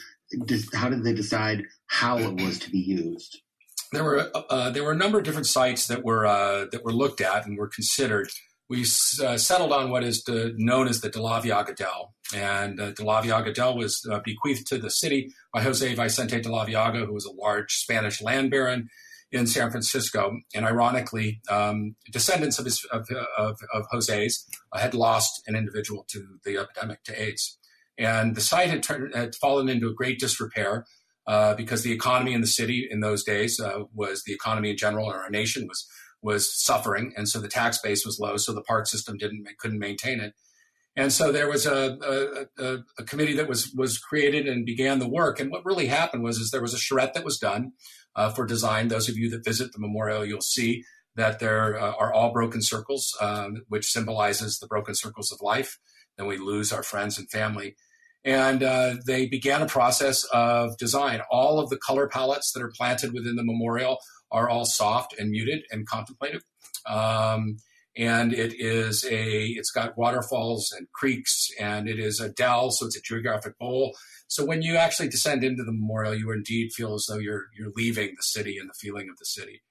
how 0.75 0.88
did 0.88 1.04
they 1.04 1.14
decide 1.14 1.62
how 1.87 2.18
it 2.18 2.40
was 2.40 2.59
to 2.61 2.71
be 2.71 2.78
used? 2.78 3.40
There 3.92 4.04
were 4.04 4.30
uh, 4.35 4.71
there 4.71 4.83
were 4.83 4.92
a 4.92 4.97
number 4.97 5.18
of 5.18 5.25
different 5.25 5.47
sites 5.47 5.87
that 5.87 6.04
were 6.04 6.26
uh, 6.26 6.66
that 6.73 6.85
were 6.85 6.92
looked 6.92 7.21
at 7.21 7.47
and 7.47 7.56
were 7.56 7.68
considered. 7.68 8.28
We 8.68 8.83
uh, 8.83 9.38
settled 9.38 9.73
on 9.73 9.90
what 9.90 10.02
is 10.02 10.25
the, 10.25 10.52
known 10.56 10.88
as 10.88 11.00
the 11.00 11.09
De 11.09 11.23
la 11.23 11.40
and 12.35 12.80
uh, 12.80 12.90
De 12.90 13.04
la 13.04 13.73
was 13.73 14.04
uh, 14.11 14.18
bequeathed 14.25 14.66
to 14.68 14.78
the 14.78 14.90
city 14.90 15.33
by 15.54 15.62
Jose 15.62 15.95
Vicente 15.95 16.40
de 16.40 16.49
Laveaga, 16.49 17.06
who 17.06 17.14
was 17.14 17.26
a 17.26 17.33
large 17.33 17.73
Spanish 17.75 18.21
land 18.21 18.50
baron 18.50 18.88
in 19.30 19.47
San 19.47 19.71
Francisco. 19.71 20.40
And 20.52 20.64
ironically, 20.64 21.40
um, 21.49 21.95
descendants 22.11 22.59
of, 22.59 22.64
his, 22.64 22.85
of, 22.90 23.09
of, 23.38 23.59
of 23.73 23.87
Jose's 23.92 24.45
had 24.75 24.95
lost 24.95 25.42
an 25.47 25.54
individual 25.54 26.04
to 26.09 26.26
the 26.45 26.59
epidemic, 26.59 27.04
to 27.04 27.23
AIDS. 27.23 27.59
And 27.99 28.35
the 28.35 28.41
site 28.41 28.69
had, 28.69 28.83
turned, 28.83 29.15
had 29.15 29.35
fallen 29.35 29.69
into 29.69 29.88
a 29.88 29.95
great 29.95 30.19
disrepair 30.19 30.85
uh, 31.26 31.55
because 31.55 31.83
the 31.83 31.93
economy 31.93 32.35
in 32.35 32.41
the 32.41 32.47
city 32.47 32.87
in 32.91 33.00
those 33.00 33.25
days 33.25 33.59
uh, 33.59 33.85
was 33.95 34.23
the 34.25 34.33
economy 34.33 34.71
in 34.71 34.76
general 34.76 35.11
in 35.11 35.17
our 35.17 35.31
nation 35.31 35.67
was 35.67 35.87
was 36.23 36.53
suffering, 36.61 37.12
and 37.17 37.29
so 37.29 37.38
the 37.38 37.49
tax 37.49 37.79
base 37.79 38.05
was 38.05 38.19
low, 38.19 38.37
so 38.37 38.53
the 38.53 38.62
park 38.62 38.87
system 38.87 39.17
didn't 39.17 39.47
couldn't 39.59 39.79
maintain 39.79 40.21
it. 40.21 40.35
And 40.97 41.12
so 41.12 41.31
there 41.31 41.49
was 41.49 41.67
a, 41.67 42.47
a, 42.59 42.65
a, 42.65 42.79
a, 42.99 43.05
committee 43.05 43.35
that 43.35 43.49
was 43.49 43.73
was 43.76 43.99
created 43.99 44.49
and 44.49 44.65
began 44.65 44.99
the 44.99 45.09
work. 45.09 45.38
And 45.38 45.50
what 45.50 45.65
really 45.65 45.87
happened 45.88 46.23
was 46.23 46.38
is 46.38 46.50
there 46.50 46.62
was 46.62 46.73
a 46.73 46.78
charrette 46.78 47.13
that 47.15 47.25
was 47.25 47.39
done 47.39 47.73
uh, 48.15 48.30
for 48.30 48.47
design. 48.47 48.89
Those 48.89 49.09
of 49.09 49.17
you 49.17 49.28
that 49.30 49.45
visit 49.45 49.73
the 49.73 49.78
memorial, 49.78 50.25
you'll 50.25 50.41
see 50.41 50.85
that 51.15 51.39
there 51.39 51.78
uh, 51.78 51.93
are 51.99 52.13
all 52.15 52.32
broken 52.32 52.63
circles, 52.63 53.15
um, 53.21 53.63
which 53.69 53.91
symbolizes 53.91 54.59
the 54.59 54.67
broken 54.67 54.95
circles 54.95 55.30
of 55.30 55.41
life. 55.43 55.78
Then 56.17 56.26
we 56.26 56.39
lose 56.39 56.73
our 56.73 56.82
friends 56.82 57.19
and 57.19 57.30
family. 57.30 57.76
And 58.26 58.62
uh, 58.62 58.97
they 59.06 59.26
began 59.26 59.62
a 59.62 59.67
process 59.67 60.25
of 60.32 60.76
design. 60.76 61.23
All 61.30 61.60
of 61.60 61.71
the 61.71 61.78
color 61.78 62.08
palettes 62.08 62.52
that 62.52 62.62
are 62.62 62.73
planted 62.76 63.15
within 63.15 63.36
the 63.36 63.45
memorial 63.45 63.99
are 64.30 64.49
all 64.50 64.65
soft 64.65 65.15
and 65.19 65.30
muted 65.30 65.62
and 65.71 65.89
contemplative. 65.89 66.43
Um, 66.86 67.56
and 67.97 68.32
it 68.32 68.54
is 68.58 69.04
a 69.04 69.47
it's 69.47 69.71
got 69.71 69.97
waterfalls 69.97 70.73
and 70.76 70.86
creeks 70.93 71.49
and 71.58 71.89
it 71.89 71.99
is 71.99 72.21
a 72.21 72.28
dell 72.28 72.71
so 72.71 72.86
it's 72.86 72.97
a 72.97 73.02
geographic 73.02 73.58
bowl 73.58 73.97
so 74.28 74.45
when 74.45 74.62
you 74.62 74.76
actually 74.76 75.08
descend 75.08 75.43
into 75.43 75.65
the 75.65 75.73
memorial 75.73 76.15
you 76.15 76.30
indeed 76.30 76.71
feel 76.73 76.95
as 76.95 77.06
though 77.08 77.19
you're 77.19 77.47
you're 77.58 77.73
leaving 77.75 78.08
the 78.17 78.23
city 78.23 78.58
and 78.58 78.69
the 78.69 78.75
feeling 78.78 79.08
of 79.08 79.17
the 79.19 79.25
city 79.25 79.62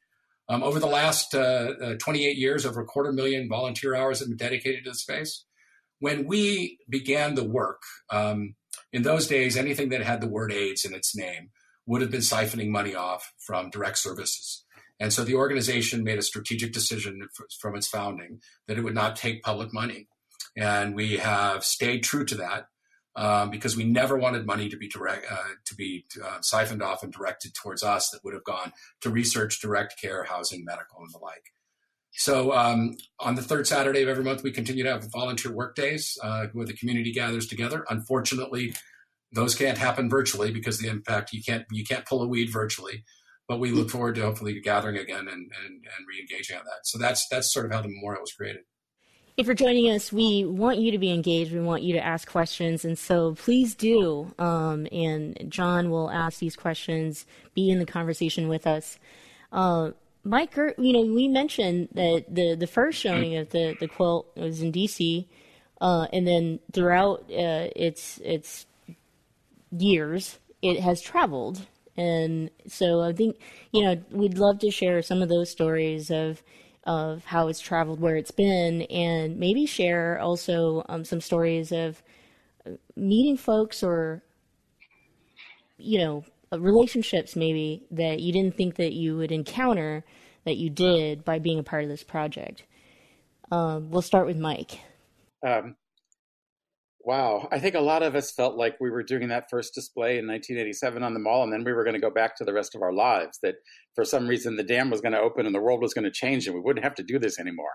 um, 0.50 0.64
over 0.64 0.80
the 0.80 0.88
last 0.88 1.34
uh, 1.36 1.74
uh, 1.82 1.96
28 2.00 2.38
years 2.38 2.66
over 2.66 2.82
a 2.82 2.86
quarter 2.86 3.12
million 3.12 3.48
volunteer 3.48 3.96
hours 3.96 4.20
have 4.20 4.28
been 4.28 4.38
dedicated 4.38 4.84
to 4.84 4.90
the 4.90 4.96
space 4.96 5.46
when 6.00 6.26
we 6.26 6.80
began 6.90 7.36
the 7.36 7.44
work, 7.44 7.82
um, 8.10 8.56
in 8.92 9.04
those 9.04 9.28
days, 9.28 9.58
anything 9.58 9.90
that 9.90 10.04
had 10.04 10.22
the 10.22 10.28
word 10.28 10.52
AIDS 10.52 10.86
in 10.86 10.94
its 10.94 11.16
name 11.16 11.50
would 11.86 12.02
have 12.02 12.12
been 12.12 12.22
siphoning 12.22 12.70
money 12.70 12.96
off 12.96 13.34
from 13.38 13.70
direct 13.70 13.98
services. 13.98 14.64
And 15.00 15.12
so 15.12 15.24
the 15.24 15.36
organization 15.36 16.04
made 16.04 16.18
a 16.18 16.24
strategic 16.24 16.72
decision 16.72 17.28
from 17.60 17.76
its 17.76 17.88
founding 17.88 18.40
that 18.68 18.78
it 18.78 18.84
would 18.84 18.96
not 18.96 19.16
take 19.16 19.44
public 19.44 19.74
money. 19.74 20.08
And 20.56 20.96
we 20.96 21.18
have 21.18 21.66
stayed 21.66 22.04
true 22.04 22.24
to 22.26 22.36
that 22.36 22.68
um, 23.16 23.50
because 23.50 23.76
we 23.76 23.84
never 23.84 24.18
wanted 24.18 24.46
money 24.46 24.70
to 24.70 24.78
be 24.78 24.88
direct, 24.88 25.26
uh, 25.30 25.56
to 25.66 25.76
be 25.76 26.06
uh, 26.24 26.38
siphoned 26.42 26.82
off 26.82 27.04
and 27.04 27.12
directed 27.12 27.54
towards 27.54 27.84
us 27.84 28.10
that 28.10 28.24
would 28.24 28.34
have 28.34 28.44
gone 28.44 28.72
to 29.02 29.10
research, 29.10 29.62
direct 29.62 30.00
care, 30.00 30.24
housing, 30.24 30.64
medical, 30.64 31.00
and 31.00 31.14
the 31.14 31.20
like. 31.20 31.52
So 32.18 32.54
um, 32.54 32.96
on 33.20 33.36
the 33.36 33.42
third 33.42 33.68
Saturday 33.68 34.02
of 34.02 34.10
every 34.10 34.24
month, 34.24 34.42
we 34.42 34.52
continue 34.52 34.84
to 34.84 34.92
have 34.92 35.12
volunteer 35.12 35.52
work 35.52 35.76
days 35.76 36.18
uh, 36.24 36.48
where 36.54 36.66
the 36.66 36.74
community 36.74 37.12
gathers 37.12 37.48
together. 37.48 37.86
Unfortunately, 37.90 38.74
those 39.34 39.54
can't 39.54 39.78
happen 39.78 40.10
virtually 40.10 40.52
because 40.52 40.80
the 40.80 40.88
impact 40.88 41.34
you 41.34 41.44
can't 41.44 41.66
you 41.72 41.84
can't 41.84 42.06
pull 42.06 42.24
a 42.24 42.28
weed 42.28 42.50
virtually. 42.52 43.04
But 43.48 43.60
we 43.60 43.72
look 43.72 43.92
forward 43.92 44.16
to 44.16 44.22
hopefully 44.22 44.60
gathering 44.60 44.98
again 44.98 45.28
and, 45.28 45.30
and, 45.30 45.52
and 45.68 46.08
re-engaging 46.08 46.58
on 46.58 46.64
that. 46.66 46.86
So 46.86 46.98
that's 46.98 47.28
that's 47.30 47.54
sort 47.54 47.66
of 47.66 47.74
how 47.74 47.82
the 47.82 47.90
memorial 47.90 48.22
was 48.22 48.34
created. 48.34 48.62
If 49.38 49.48
you're 49.48 49.54
joining 49.56 49.92
us, 49.92 50.14
we 50.14 50.46
want 50.46 50.80
you 50.80 50.92
to 50.92 50.98
be 50.98 51.12
engaged. 51.12 51.52
We 51.52 51.60
want 51.60 51.84
you 51.84 51.94
to 51.94 52.04
ask 52.04 52.30
questions, 52.32 52.86
and 52.86 52.98
so 52.98 53.36
please 53.36 53.76
do. 53.76 54.34
Um, 54.40 54.88
and 54.94 55.48
John 55.50 55.90
will 55.90 56.10
ask 56.10 56.40
these 56.40 56.56
questions. 56.56 57.26
Be 57.54 57.70
in 57.70 57.80
the 57.80 57.86
conversation 57.86 58.48
with 58.48 58.66
us. 58.66 58.98
Uh, 59.52 59.92
Mike, 60.26 60.58
you 60.58 60.92
know, 60.92 61.02
we 61.02 61.28
mentioned 61.28 61.90
that 61.94 62.26
the, 62.28 62.56
the 62.56 62.66
first 62.68 63.00
showing 63.00 63.38
of 63.38 63.52
the, 63.52 63.78
the 63.80 63.88
quilt 63.88 64.28
was 64.36 64.62
in 64.62 64.72
D.C., 64.72 65.30
uh, 65.80 66.08
and 66.12 66.28
then 66.28 66.60
throughout 66.72 67.20
uh, 67.30 67.70
its 67.76 68.18
its 68.24 68.66
years, 69.72 70.40
it 70.62 70.80
has 70.80 71.02
traveled. 71.02 71.68
And 71.98 72.50
so 72.66 73.02
I 73.02 73.14
think, 73.14 73.38
you 73.72 73.84
know, 73.84 74.02
we'd 74.10 74.38
love 74.38 74.60
to 74.60 74.72
share 74.72 75.02
some 75.02 75.22
of 75.22 75.30
those 75.30 75.50
stories 75.50 76.10
of 76.10 76.42
of 76.86 77.26
how 77.26 77.50
it's 77.50 77.60
traveled, 77.60 78.00
where 78.00 78.16
it's 78.16 78.32
been, 78.32 78.84
and 78.84 79.38
maybe 79.38 79.66
share 79.66 80.20
also 80.20 80.84
um, 80.88 81.04
some 81.04 81.22
stories 81.22 81.72
of 81.72 82.02
meeting 82.96 83.38
folks 83.38 83.84
or, 83.84 84.24
you 85.78 86.00
know, 86.00 86.24
relationships 86.60 87.36
maybe 87.36 87.84
that 87.92 88.20
you 88.20 88.32
didn't 88.32 88.56
think 88.56 88.76
that 88.76 88.94
you 88.94 89.18
would 89.18 89.32
encounter 89.32 90.04
that 90.46 90.58
you 90.58 90.70
did 90.70 91.26
by 91.26 91.40
being 91.40 91.60
a 91.60 91.64
part 91.64 91.84
of 91.84 91.90
this 91.90 92.04
project. 92.04 92.64
Um, 93.52 93.90
we'll 93.90 94.02
start 94.02 94.26
with 94.28 94.38
Mike. 94.38 94.80
Um, 95.46 95.76
wow, 97.04 97.48
I 97.52 97.60
think 97.60 97.76
a 97.76 97.80
lot 97.80 98.04
of 98.04 98.16
us 98.16 98.32
felt 98.32 98.56
like 98.56 98.76
we 98.80 98.90
were 98.90 99.04
doing 99.04 99.28
that 99.30 99.50
first 99.50 99.74
display 99.74 100.18
in 100.18 100.28
1987 100.28 101.04
on 101.04 101.14
the 101.14 101.20
mall, 101.20 101.44
and 101.44 101.54
then 101.54 101.64
we 101.64 101.74
were 101.74 101.84
going 101.84 101.96
to 101.96 102.02
go 102.02 102.10
back 102.10 102.36
to 102.38 102.44
the 102.44 102.54
rest 102.54 102.76
of 102.76 102.82
our 102.82 102.94
lives. 102.94 103.40
That 103.44 103.56
for 103.94 104.04
some 104.04 104.28
reason 104.28 104.56
the 104.56 104.64
dam 104.64 104.90
was 104.90 105.02
going 105.02 105.14
to 105.14 105.20
open 105.20 105.46
and 105.46 105.54
the 105.54 105.62
world 105.62 105.82
was 105.82 105.94
going 105.94 106.06
to 106.06 106.12
change, 106.12 106.48
and 106.48 106.56
we 106.56 106.62
wouldn't 106.62 106.84
have 106.84 106.96
to 106.96 107.04
do 107.04 107.20
this 107.20 107.40
anymore. 107.40 107.74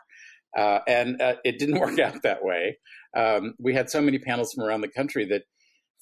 Uh, 0.56 0.80
and 0.88 1.20
uh, 1.20 1.34
it 1.44 1.58
didn't 1.58 1.78
work 1.80 1.98
out 1.98 2.22
that 2.22 2.44
way. 2.44 2.78
Um, 3.16 3.54
we 3.58 3.74
had 3.74 3.90
so 3.90 4.00
many 4.00 4.18
panels 4.18 4.52
from 4.52 4.64
around 4.64 4.80
the 4.80 4.88
country 4.88 5.24
that 5.26 5.42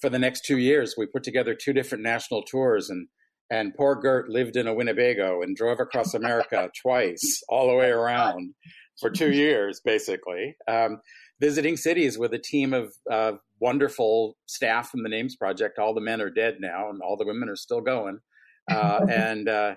for 0.00 0.08
the 0.08 0.18
next 0.18 0.44
two 0.44 0.58
years, 0.58 0.94
we 0.96 1.06
put 1.06 1.22
together 1.22 1.54
two 1.54 1.72
different 1.72 2.04
national 2.04 2.42
tours. 2.42 2.90
And, 2.90 3.08
and 3.50 3.74
poor 3.74 3.94
Gert 3.96 4.28
lived 4.28 4.56
in 4.56 4.66
a 4.66 4.74
Winnebago 4.74 5.42
and 5.42 5.56
drove 5.56 5.80
across 5.80 6.14
America 6.14 6.70
twice, 6.82 7.42
all 7.48 7.68
the 7.68 7.74
way 7.74 7.88
around 7.88 8.54
for 9.00 9.10
two 9.10 9.32
years, 9.32 9.80
basically, 9.84 10.56
um, 10.68 11.00
visiting 11.40 11.76
cities 11.76 12.18
with 12.18 12.32
a 12.34 12.38
team 12.38 12.72
of 12.72 12.92
uh, 13.10 13.32
wonderful 13.60 14.36
staff 14.46 14.90
from 14.90 15.02
the 15.02 15.08
Names 15.08 15.36
Project. 15.36 15.78
All 15.78 15.94
the 15.94 16.00
men 16.00 16.20
are 16.20 16.30
dead 16.30 16.56
now, 16.60 16.90
and 16.90 17.00
all 17.02 17.16
the 17.16 17.26
women 17.26 17.48
are 17.48 17.56
still 17.56 17.80
going. 17.80 18.18
Uh, 18.70 19.00
and 19.10 19.48
uh, 19.48 19.74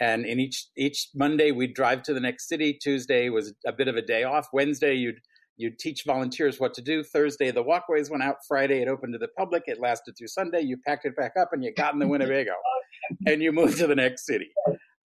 and 0.00 0.26
in 0.26 0.40
each 0.40 0.66
each 0.76 1.08
Monday 1.14 1.50
we'd 1.52 1.74
drive 1.74 2.02
to 2.04 2.14
the 2.14 2.20
next 2.20 2.48
city. 2.48 2.76
Tuesday 2.80 3.28
was 3.28 3.54
a 3.66 3.72
bit 3.72 3.88
of 3.88 3.96
a 3.96 4.02
day 4.02 4.24
off. 4.24 4.48
Wednesday 4.52 4.94
you'd 4.94 5.20
You'd 5.56 5.78
teach 5.78 6.02
volunteers 6.04 6.58
what 6.58 6.74
to 6.74 6.82
do. 6.82 7.04
Thursday, 7.04 7.50
the 7.50 7.62
walkways 7.62 8.10
went 8.10 8.22
out. 8.22 8.36
Friday, 8.46 8.82
it 8.82 8.88
opened 8.88 9.12
to 9.12 9.18
the 9.18 9.28
public. 9.38 9.64
It 9.66 9.80
lasted 9.80 10.14
through 10.18 10.28
Sunday. 10.28 10.62
You 10.62 10.76
packed 10.84 11.04
it 11.04 11.16
back 11.16 11.32
up 11.40 11.50
and 11.52 11.62
you 11.62 11.72
got 11.72 11.92
in 11.94 12.00
the 12.00 12.08
Winnebago 12.08 12.54
and 13.26 13.42
you 13.42 13.52
moved 13.52 13.78
to 13.78 13.86
the 13.86 13.94
next 13.94 14.26
city. 14.26 14.50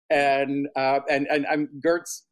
And, 0.10 0.68
uh, 0.76 1.02
and, 1.08 1.28
and 1.28 1.46
I'm 1.46 1.70
Gert's, 1.84 2.26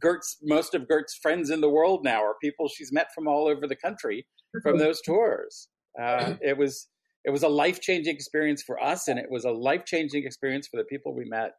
Gert's, 0.00 0.38
most 0.42 0.74
of 0.74 0.88
Gert's 0.88 1.18
friends 1.20 1.50
in 1.50 1.60
the 1.60 1.68
world 1.68 2.04
now 2.04 2.24
are 2.24 2.36
people 2.42 2.68
she's 2.68 2.90
met 2.90 3.08
from 3.14 3.28
all 3.28 3.48
over 3.48 3.66
the 3.66 3.76
country 3.76 4.26
from 4.62 4.78
those 4.78 5.02
tours. 5.02 5.68
Uh, 6.00 6.34
it 6.40 6.56
was, 6.56 6.88
it 7.26 7.30
was 7.30 7.42
a 7.42 7.48
life 7.48 7.82
changing 7.82 8.14
experience 8.14 8.62
for 8.62 8.82
us, 8.82 9.08
and 9.08 9.18
it 9.18 9.26
was 9.28 9.44
a 9.44 9.50
life 9.50 9.84
changing 9.84 10.24
experience 10.24 10.68
for 10.68 10.78
the 10.78 10.84
people 10.84 11.14
we 11.14 11.26
met 11.26 11.50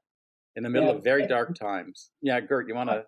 in 0.60 0.64
the 0.64 0.70
middle 0.70 0.90
yeah. 0.90 0.96
of 0.96 1.04
very 1.06 1.26
dark 1.26 1.58
times. 1.58 2.12
Yeah, 2.22 2.42
Gert, 2.42 2.68
you 2.68 2.76
want 2.76 2.90
to? 2.90 3.06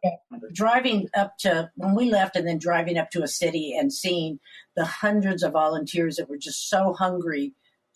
Driving 0.54 1.10
up 1.14 1.38
to 1.40 1.70
when 1.76 1.96
we 1.96 2.10
left, 2.10 2.38
and 2.38 2.48
then 2.48 2.58
driving 2.58 2.98
up 2.98 3.12
to 3.12 3.24
a 3.24 3.28
city 3.28 3.76
and 3.78 3.92
seeing 3.92 4.40
the 4.78 4.86
hundreds 4.86 5.44
of 5.44 5.52
volunteers 5.52 6.16
that 6.16 6.30
were 6.30 6.38
just 6.38 6.70
so 6.70 6.94
hungry 6.94 7.54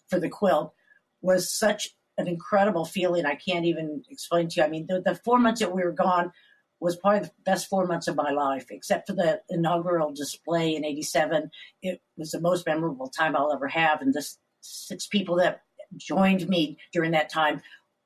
for 0.09 0.19
the 0.19 0.27
quilt 0.27 0.73
was 1.21 1.49
such 1.49 1.95
an 2.17 2.27
incredible 2.27 2.83
feeling. 2.83 3.25
I 3.25 3.35
can't 3.35 3.63
even 3.63 4.03
explain 4.09 4.49
to 4.49 4.59
you. 4.59 4.65
I 4.65 4.69
mean, 4.69 4.87
the, 4.87 4.99
the 4.99 5.15
four 5.15 5.39
months 5.39 5.61
that 5.61 5.73
we 5.73 5.83
were 5.83 5.93
gone 5.93 6.33
was 6.81 6.97
probably 6.97 7.21
the 7.21 7.31
best 7.45 7.69
four 7.69 7.87
months 7.87 8.09
of 8.09 8.17
my 8.17 8.31
life, 8.31 8.65
except 8.71 9.07
for 9.07 9.13
the 9.13 9.39
inaugural 9.49 10.11
display 10.11 10.75
in 10.75 10.83
'87. 10.83 11.49
It 11.81 12.01
was 12.17 12.31
the 12.31 12.41
most 12.41 12.65
memorable 12.65 13.07
time 13.07 13.37
I'll 13.37 13.53
ever 13.53 13.69
have, 13.69 14.01
and 14.01 14.13
the 14.13 14.27
six 14.59 15.07
people 15.07 15.37
that 15.37 15.61
joined 15.95 16.49
me 16.49 16.77
during 16.91 17.11
that 17.11 17.29
time 17.29 17.61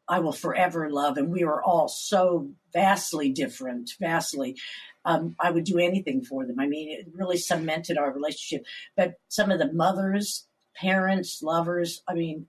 I 0.09 0.19
will 0.19 0.33
forever 0.33 0.89
love. 0.89 1.17
And 1.17 1.31
we 1.31 1.43
were 1.43 1.63
all 1.63 1.87
so 1.87 2.49
vastly 2.73 3.31
different, 3.31 3.91
vastly. 3.99 4.57
Um, 5.05 5.35
I 5.39 5.51
would 5.51 5.63
do 5.63 5.77
anything 5.77 6.23
for 6.23 6.45
them. 6.45 6.59
I 6.59 6.67
mean, 6.67 6.89
it 6.89 7.07
really 7.13 7.37
cemented 7.37 7.97
our 7.97 8.11
relationship. 8.11 8.65
But 8.97 9.13
some 9.29 9.51
of 9.51 9.59
the 9.59 9.71
mothers, 9.71 10.47
parents, 10.75 11.41
lovers, 11.41 12.01
I 12.07 12.15
mean, 12.15 12.47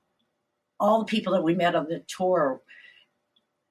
all 0.81 1.01
the 1.01 1.05
people 1.05 1.35
that 1.35 1.45
we 1.45 1.55
met 1.55 1.75
on 1.75 1.87
the 1.89 2.03
tour, 2.09 2.63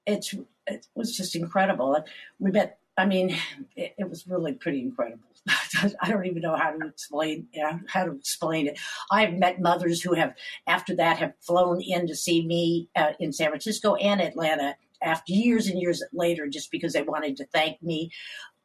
it's 0.06 0.34
it 0.68 0.86
was 0.96 1.18
just 1.18 1.36
incredible. 1.36 1.98
We 2.38 2.52
met. 2.52 2.78
I 2.96 3.06
mean, 3.06 3.36
it, 3.76 3.96
it 3.98 4.10
was 4.10 4.28
really 4.28 4.54
pretty 4.54 4.82
incredible. 4.82 5.29
I 6.02 6.10
don't 6.10 6.26
even 6.26 6.42
know 6.42 6.56
how 6.56 6.72
to 6.72 6.88
explain 6.88 7.48
yeah, 7.54 7.80
how 7.88 8.06
to 8.06 8.12
explain 8.12 8.68
it. 8.68 8.80
I've 9.12 9.34
met 9.34 9.62
mothers 9.62 10.02
who 10.02 10.14
have, 10.14 10.34
after 10.68 10.96
that, 10.98 11.18
have 11.18 11.34
flown 11.42 11.82
in 11.82 12.08
to 12.08 12.16
see 12.16 12.46
me 12.46 12.90
uh, 12.96 13.14
in 13.20 13.32
San 13.34 13.50
Francisco 13.50 13.96
and 13.96 14.22
Atlanta 14.22 14.76
after 15.02 15.34
years 15.34 15.68
and 15.68 15.80
years 15.80 16.04
later, 16.14 16.48
just 16.48 16.72
because 16.72 16.94
they 16.94 17.02
wanted 17.02 17.38
to 17.38 17.46
thank 17.46 17.82
me. 17.82 18.12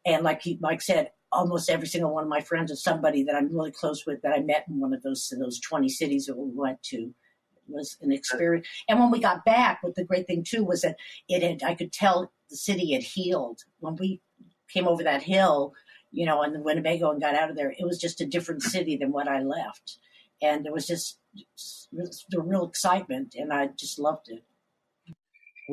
And 0.04 0.24
like 0.24 0.42
he, 0.42 0.58
Mike 0.60 0.82
said, 0.82 1.10
almost 1.32 1.70
every 1.70 1.88
single 1.88 2.14
one 2.14 2.24
of 2.24 2.28
my 2.28 2.40
friends 2.40 2.70
is 2.70 2.82
somebody 2.82 3.24
that 3.24 3.34
I'm 3.34 3.54
really 3.54 3.72
close 3.72 4.06
with 4.06 4.22
that 4.22 4.32
I 4.32 4.40
met 4.40 4.66
in 4.68 4.80
one 4.80 4.94
of 4.94 5.02
those 5.02 5.32
those 5.38 5.60
20 5.60 5.88
cities 5.88 6.26
that 6.26 6.36
we 6.36 6.50
went 6.52 6.82
to. 6.84 6.96
It 6.96 7.12
was 7.66 7.96
an 8.02 8.12
experience. 8.12 8.66
And 8.88 9.00
when 9.00 9.10
we 9.10 9.20
got 9.20 9.44
back, 9.44 9.82
what 9.82 9.94
the 9.94 10.04
great 10.04 10.26
thing 10.26 10.44
too 10.44 10.64
was 10.64 10.82
that 10.82 10.96
it 11.28 11.42
had 11.42 11.62
I 11.62 11.74
could 11.74 11.92
tell 11.92 12.32
the 12.50 12.56
city 12.56 12.92
had 12.92 13.02
healed 13.02 13.60
when 13.80 13.96
we 13.96 14.20
came 14.72 14.86
over 14.86 15.02
that 15.02 15.22
hill 15.22 15.72
you 16.14 16.24
know, 16.24 16.42
on 16.42 16.52
the 16.52 16.60
Winnebago 16.60 17.10
and 17.10 17.20
got 17.20 17.34
out 17.34 17.50
of 17.50 17.56
there, 17.56 17.70
it 17.70 17.84
was 17.84 17.98
just 17.98 18.20
a 18.20 18.26
different 18.26 18.62
city 18.62 18.96
than 18.96 19.10
what 19.10 19.28
I 19.28 19.40
left. 19.40 19.98
And 20.40 20.64
there 20.64 20.72
was 20.72 20.86
just, 20.86 21.18
just 21.34 22.26
the 22.30 22.40
real 22.40 22.64
excitement, 22.64 23.34
and 23.36 23.52
I 23.52 23.70
just 23.78 23.98
loved 23.98 24.28
it. 24.28 24.44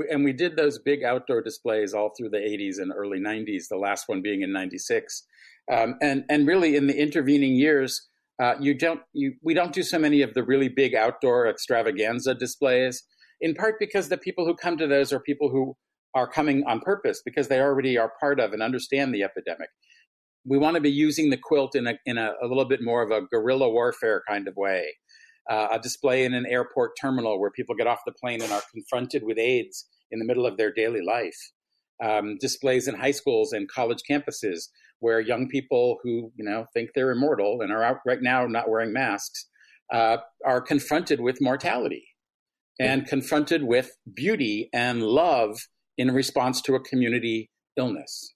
And 0.10 0.23
we 0.23 0.34
did 0.34 0.56
those 0.56 0.80
big 0.80 1.04
outdoor 1.04 1.41
displays 1.41 1.93
all 1.93 2.12
through 2.17 2.30
the 2.30 2.38
80s 2.38 2.80
and 2.80 2.91
early 2.95 3.19
90s, 3.19 3.67
the 3.69 3.77
last 3.77 4.08
one 4.08 4.21
being 4.21 4.41
in 4.41 4.51
96. 4.51 5.27
Um, 5.71 5.95
and, 6.01 6.23
and 6.30 6.47
really, 6.47 6.75
in 6.75 6.88
the 6.88 6.97
intervening 6.97 7.56
years, 7.56 8.10
uh, 8.41 8.56
you 8.60 8.73
don't, 8.73 9.01
you, 9.13 9.34
we 9.43 9.54
don't 9.54 9.73
do 9.73 9.84
so 9.84 9.99
many 9.99 10.21
of 10.21 10.34
the 10.34 10.43
really 10.43 10.69
big 10.69 10.95
outdoor 10.95 11.47
extravaganza 11.47 12.34
displays, 12.34 13.04
in 13.41 13.54
part 13.54 13.75
because 13.80 14.10
the 14.10 14.17
people 14.17 14.45
who 14.45 14.56
come 14.56 14.77
to 14.77 14.88
those 14.88 15.13
are 15.13 15.19
people 15.19 15.49
who 15.49 15.75
are 16.15 16.27
coming 16.27 16.63
on 16.65 16.80
purpose 16.80 17.21
because 17.23 17.47
they 17.47 17.60
already 17.60 17.97
are 17.97 18.13
part 18.19 18.39
of 18.39 18.54
and 18.54 18.63
understand 18.63 19.13
the 19.13 19.23
epidemic 19.23 19.69
we 20.45 20.58
want 20.58 20.75
to 20.75 20.82
be 20.82 20.91
using 20.91 21.30
the 21.30 21.38
quilt 21.38 21.75
in 21.75 21.88
a, 21.88 21.93
in 22.06 22.17
a, 22.17 22.32
a 22.41 22.47
little 22.47 22.65
bit 22.65 22.82
more 22.82 23.01
of 23.01 23.12
a 23.12 23.25
guerrilla 23.27 23.69
warfare 23.69 24.23
kind 24.27 24.47
of 24.47 24.56
way. 24.56 24.95
Uh, 25.49 25.69
a 25.71 25.80
display 25.80 26.23
in 26.23 26.34
an 26.34 26.45
airport 26.45 26.91
terminal 26.99 27.39
where 27.39 27.51
people 27.51 27.75
get 27.75 27.88
off 27.88 27.99
the 28.06 28.13
plane 28.13 28.41
and 28.41 28.51
are 28.51 28.62
confronted 28.71 29.23
with 29.23 29.38
AIDS 29.38 29.88
in 30.12 30.19
the 30.19 30.25
middle 30.25 30.45
of 30.45 30.58
their 30.58 30.71
daily 30.71 31.01
life. 31.01 31.38
Um, 32.04 32.38
displays 32.39 32.88
in 32.88 32.95
high 32.95 33.12
schools 33.12 33.54
and 33.54 33.69
college 33.69 33.99
campuses 34.10 34.69
where 34.99 35.19
young 35.19 35.47
people 35.47 35.97
who 36.04 36.32
you 36.36 36.43
know 36.43 36.65
think 36.73 36.91
they're 36.95 37.12
immortal 37.12 37.62
and 37.62 37.71
are 37.71 37.84
out 37.84 37.97
right 38.08 38.21
now 38.21 38.47
not 38.47 38.69
wearing 38.69 38.91
masks 38.91 39.47
uh, 39.93 40.17
are 40.45 40.62
confronted 40.62 41.19
with 41.19 41.41
mortality 41.41 42.08
and 42.80 43.06
confronted 43.06 43.63
with 43.63 43.91
beauty 44.13 44.69
and 44.73 45.04
love 45.04 45.67
in 45.97 46.12
response 46.12 46.62
to 46.62 46.73
a 46.73 46.80
community 46.80 47.51
illness. 47.77 48.34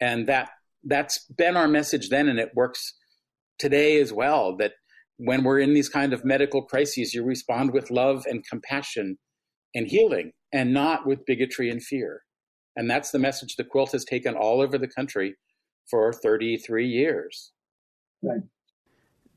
And 0.00 0.26
that 0.28 0.50
that's 0.84 1.24
been 1.26 1.56
our 1.56 1.68
message 1.68 2.08
then, 2.08 2.28
and 2.28 2.38
it 2.38 2.50
works 2.54 2.94
today 3.58 4.00
as 4.00 4.12
well. 4.12 4.56
That 4.56 4.72
when 5.16 5.44
we're 5.44 5.60
in 5.60 5.74
these 5.74 5.88
kind 5.88 6.12
of 6.12 6.24
medical 6.24 6.62
crises, 6.62 7.14
you 7.14 7.22
respond 7.24 7.72
with 7.72 7.90
love 7.90 8.24
and 8.26 8.44
compassion 8.46 9.18
and 9.74 9.86
healing, 9.86 10.32
and 10.52 10.74
not 10.74 11.06
with 11.06 11.26
bigotry 11.26 11.70
and 11.70 11.82
fear. 11.82 12.22
And 12.76 12.90
that's 12.90 13.10
the 13.10 13.18
message 13.18 13.56
the 13.56 13.64
quilt 13.64 13.92
has 13.92 14.04
taken 14.04 14.34
all 14.34 14.60
over 14.60 14.78
the 14.78 14.88
country 14.88 15.34
for 15.90 16.12
33 16.12 16.86
years. 16.86 17.52
Right. 18.22 18.42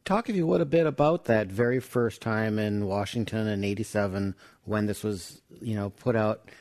Talk, 0.05 0.29
if 0.29 0.35
you 0.35 0.45
would, 0.45 0.61
a 0.61 0.65
bit 0.65 0.85
about 0.85 1.25
that 1.25 1.47
very 1.47 1.79
first 1.79 2.21
time 2.21 2.59
in 2.59 2.85
Washington 2.85 3.47
in 3.47 3.63
'87 3.63 4.35
when 4.63 4.85
this 4.85 5.03
was, 5.03 5.41
you 5.61 5.75
know, 5.75 5.89
put 5.89 6.15
out 6.15 6.51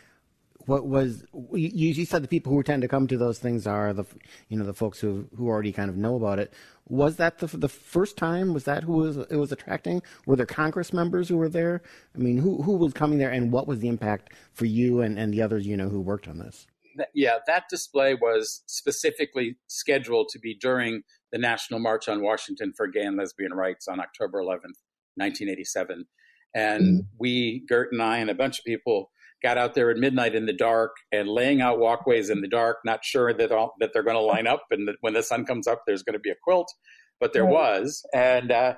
what 0.66 0.86
was 0.86 1.24
you, 1.52 1.68
you 1.90 2.04
said 2.04 2.22
the 2.22 2.28
people 2.28 2.52
who 2.52 2.62
tend 2.62 2.82
to 2.82 2.88
come 2.88 3.06
to 3.08 3.18
those 3.18 3.38
things 3.38 3.66
are 3.66 3.92
the 3.92 4.04
you 4.48 4.56
know 4.56 4.64
the 4.64 4.74
folks 4.74 5.00
who 5.00 5.28
who 5.36 5.48
already 5.48 5.72
kind 5.72 5.90
of 5.90 5.96
know 5.96 6.16
about 6.16 6.38
it. 6.38 6.52
Was 6.88 7.16
that 7.16 7.38
the 7.38 7.46
the 7.46 7.68
first 7.68 8.16
time? 8.16 8.54
Was 8.54 8.64
that 8.64 8.84
who 8.84 8.94
was 8.94 9.16
it 9.16 9.36
was 9.36 9.52
attracting? 9.52 10.02
Were 10.26 10.36
there 10.36 10.46
congress 10.46 10.92
members 10.92 11.28
who 11.28 11.36
were 11.36 11.48
there? 11.48 11.82
I 12.14 12.18
mean 12.18 12.38
who 12.38 12.62
who 12.62 12.76
was 12.76 12.92
coming 12.92 13.18
there 13.18 13.30
and 13.30 13.52
what 13.52 13.66
was 13.66 13.80
the 13.80 13.88
impact 13.88 14.32
for 14.52 14.64
you 14.64 15.00
and 15.00 15.18
and 15.18 15.32
the 15.32 15.42
others 15.42 15.66
you 15.66 15.76
know 15.76 15.88
who 15.88 16.00
worked 16.00 16.28
on 16.28 16.38
this? 16.38 16.66
Yeah 17.14 17.38
that 17.46 17.64
display 17.68 18.14
was 18.14 18.62
specifically 18.66 19.56
scheduled 19.66 20.28
to 20.28 20.38
be 20.38 20.54
during 20.54 21.02
the 21.32 21.38
national 21.38 21.80
march 21.80 22.08
on 22.08 22.22
washington 22.22 22.72
for 22.76 22.86
gay 22.86 23.02
and 23.02 23.16
lesbian 23.16 23.52
rights 23.52 23.88
on 23.88 23.98
october 23.98 24.40
11th 24.40 24.78
1987 25.16 26.06
and 26.54 26.82
mm-hmm. 26.82 26.98
we 27.18 27.64
gert 27.68 27.90
and 27.90 28.00
i 28.00 28.18
and 28.18 28.30
a 28.30 28.34
bunch 28.34 28.60
of 28.60 28.64
people 28.64 29.10
got 29.44 29.58
out 29.58 29.74
there 29.74 29.90
at 29.90 29.98
midnight 29.98 30.34
in 30.34 30.46
the 30.46 30.54
dark 30.54 30.96
and 31.12 31.28
laying 31.28 31.60
out 31.60 31.78
walkways 31.78 32.30
in 32.30 32.40
the 32.40 32.48
dark, 32.48 32.78
not 32.84 33.04
sure 33.04 33.32
that 33.34 33.52
all, 33.52 33.74
that 33.78 33.90
they're 33.92 34.02
going 34.02 34.16
to 34.16 34.20
line 34.20 34.46
up 34.46 34.62
and 34.70 34.88
that 34.88 34.96
when 35.02 35.12
the 35.12 35.22
sun 35.22 35.44
comes 35.44 35.66
up, 35.66 35.82
there's 35.86 36.02
going 36.02 36.14
to 36.14 36.18
be 36.18 36.30
a 36.30 36.36
quilt, 36.42 36.72
but 37.20 37.34
there 37.34 37.44
right. 37.44 37.52
was, 37.52 38.02
and 38.14 38.50
uh, 38.50 38.74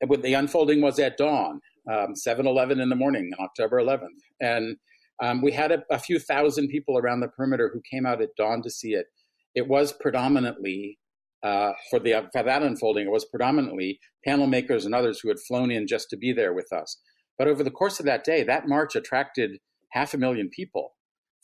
the 0.00 0.34
unfolding 0.34 0.80
was 0.80 0.98
at 0.98 1.16
dawn, 1.16 1.60
um, 1.88 2.14
7:11 2.14 2.82
in 2.82 2.88
the 2.88 2.96
morning, 2.96 3.30
October 3.38 3.80
11th, 3.80 4.08
and 4.40 4.76
um, 5.22 5.42
we 5.42 5.52
had 5.52 5.70
a, 5.70 5.84
a, 5.90 5.98
few 5.98 6.18
thousand 6.18 6.68
people 6.68 6.98
around 6.98 7.20
the 7.20 7.28
perimeter 7.28 7.70
who 7.72 7.80
came 7.88 8.06
out 8.06 8.22
at 8.22 8.34
dawn 8.36 8.62
to 8.62 8.70
see 8.70 8.94
it. 8.94 9.06
It 9.54 9.68
was 9.68 9.92
predominantly 9.92 10.98
uh, 11.42 11.72
for 11.90 12.00
the 12.00 12.28
for 12.32 12.42
that 12.42 12.62
unfolding. 12.62 13.06
It 13.06 13.12
was 13.12 13.26
predominantly 13.26 14.00
panel 14.26 14.46
makers 14.46 14.86
and 14.86 14.94
others 14.94 15.20
who 15.20 15.28
had 15.28 15.38
flown 15.38 15.70
in 15.70 15.86
just 15.86 16.10
to 16.10 16.16
be 16.16 16.32
there 16.32 16.52
with 16.54 16.72
us. 16.72 16.98
But 17.38 17.48
over 17.48 17.62
the 17.62 17.70
course 17.70 18.00
of 18.00 18.06
that 18.06 18.24
day, 18.24 18.42
that 18.44 18.66
march 18.66 18.96
attracted 18.96 19.58
half 19.90 20.14
a 20.14 20.18
million 20.18 20.48
people 20.48 20.94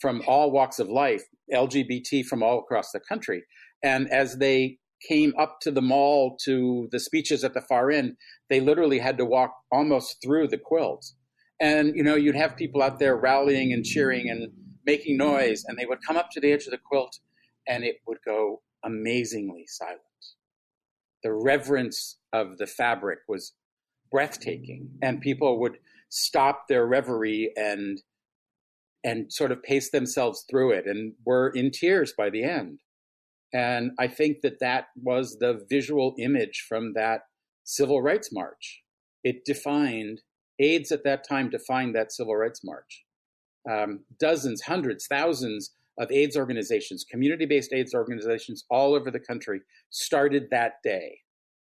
from 0.01 0.23
all 0.27 0.51
walks 0.51 0.79
of 0.79 0.89
life, 0.89 1.23
LGBT 1.53 2.25
from 2.25 2.43
all 2.43 2.59
across 2.59 2.93
the 2.93 3.01
country. 3.01 3.45
And 3.83 4.11
as 4.11 4.39
they 4.39 4.79
came 5.09 5.35
up 5.39 5.59
to 5.61 5.71
the 5.71 5.83
mall 5.83 6.37
to 6.45 6.89
the 6.91 7.01
speeches 7.01 7.45
at 7.45 7.55
the 7.55 7.61
far 7.61 7.91
end, 7.91 8.17
they 8.49 8.61
literally 8.61 8.99
had 8.99 9.19
to 9.19 9.25
walk 9.25 9.55
almost 9.71 10.19
through 10.23 10.49
the 10.49 10.59
quilts. 10.59 11.15
And, 11.61 11.95
you 11.95 12.03
know, 12.03 12.17
you'd 12.17 12.37
have 12.37 12.57
people 12.57 12.83
out 12.83 12.99
there 12.99 13.17
rallying 13.17 13.73
and 13.73 13.85
cheering 13.85 14.29
and 14.29 14.53
making 14.85 15.17
noise, 15.17 15.65
and 15.67 15.79
they 15.79 15.87
would 15.87 16.03
come 16.07 16.17
up 16.17 16.31
to 16.33 16.41
the 16.41 16.53
edge 16.53 16.67
of 16.67 16.71
the 16.71 16.79
quilt 16.79 17.19
and 17.67 17.85
it 17.85 17.97
would 18.07 18.19
go 18.25 18.63
amazingly 18.85 19.65
silent. 19.67 20.01
The 21.23 21.33
reverence 21.33 22.19
of 22.33 22.59
the 22.59 22.67
fabric 22.67 23.21
was 23.27 23.53
breathtaking, 24.11 24.91
and 25.03 25.21
people 25.21 25.59
would 25.61 25.79
stop 26.09 26.69
their 26.69 26.87
reverie 26.87 27.53
and 27.57 28.01
and 29.07 29.33
sort 29.33 29.53
of 29.53 29.63
pace 29.63 29.91
themselves 29.91 30.45
through 30.51 30.73
it 30.73 30.85
and 30.87 31.13
were 31.25 31.51
in 31.55 31.71
tears 31.71 32.13
by 32.19 32.29
the 32.29 32.43
end. 32.43 32.81
And 33.55 33.93
I 34.01 34.09
think 34.09 34.39
that 34.43 34.59
that 34.59 34.87
was 34.97 35.39
the 35.39 35.65
visual 35.71 36.17
image 36.19 36.67
from 36.69 36.93
that 36.95 37.21
civil 37.63 38.03
rights 38.03 38.31
march. 38.33 38.83
It 39.23 39.45
defined, 39.45 40.23
AIDS 40.59 40.91
at 40.91 41.05
that 41.05 41.27
time 41.27 41.51
defined 41.51 41.95
that 41.95 42.13
civil 42.13 42.35
rights 42.35 42.63
march. 42.65 43.05
Um, 43.71 44.01
dozens, 44.19 44.63
hundreds, 44.63 45.07
thousands 45.07 45.71
of 45.99 46.11
AIDS 46.11 46.37
organizations, 46.37 47.05
community 47.09 47.47
based 47.47 47.73
AIDS 47.73 47.95
organizations 47.95 48.65
all 48.71 48.93
over 48.93 49.13
the 49.13 49.21
country, 49.21 49.61
started 49.91 50.49
that 50.51 50.75
day. 50.83 51.21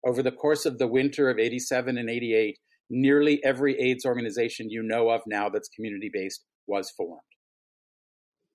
Over 0.07 0.23
the 0.23 0.31
course 0.31 0.67
of 0.67 0.79
the 0.79 0.87
winter 0.87 1.31
of 1.31 1.39
87 1.39 1.97
and 1.97 2.11
88, 2.11 2.59
nearly 2.91 3.43
every 3.45 3.81
AIDS 3.81 4.05
organization 4.05 4.69
you 4.69 4.83
know 4.83 5.09
of 5.09 5.23
now 5.27 5.49
that's 5.49 5.69
community 5.71 6.11
based 6.13 6.45
was 6.67 6.91
formed. 6.91 7.30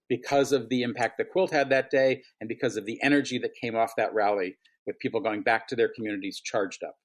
Because 0.08 0.52
of 0.52 0.70
the 0.70 0.84
impact 0.84 1.18
the 1.18 1.26
quilt 1.26 1.52
had 1.52 1.70
that 1.70 1.90
day 1.90 2.22
and 2.40 2.48
because 2.48 2.78
of 2.78 2.86
the 2.86 3.00
energy 3.02 3.40
that 3.40 3.52
came 3.60 3.76
off 3.76 3.94
that 3.98 4.14
rally 4.14 4.58
with 4.86 5.00
people 5.00 5.20
going 5.20 5.42
back 5.42 5.68
to 5.68 5.76
their 5.76 5.90
communities 5.94 6.40
charged 6.44 6.84
up. 6.84 6.96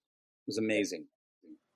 It 0.47 0.49
was 0.49 0.59
amazing. 0.59 1.07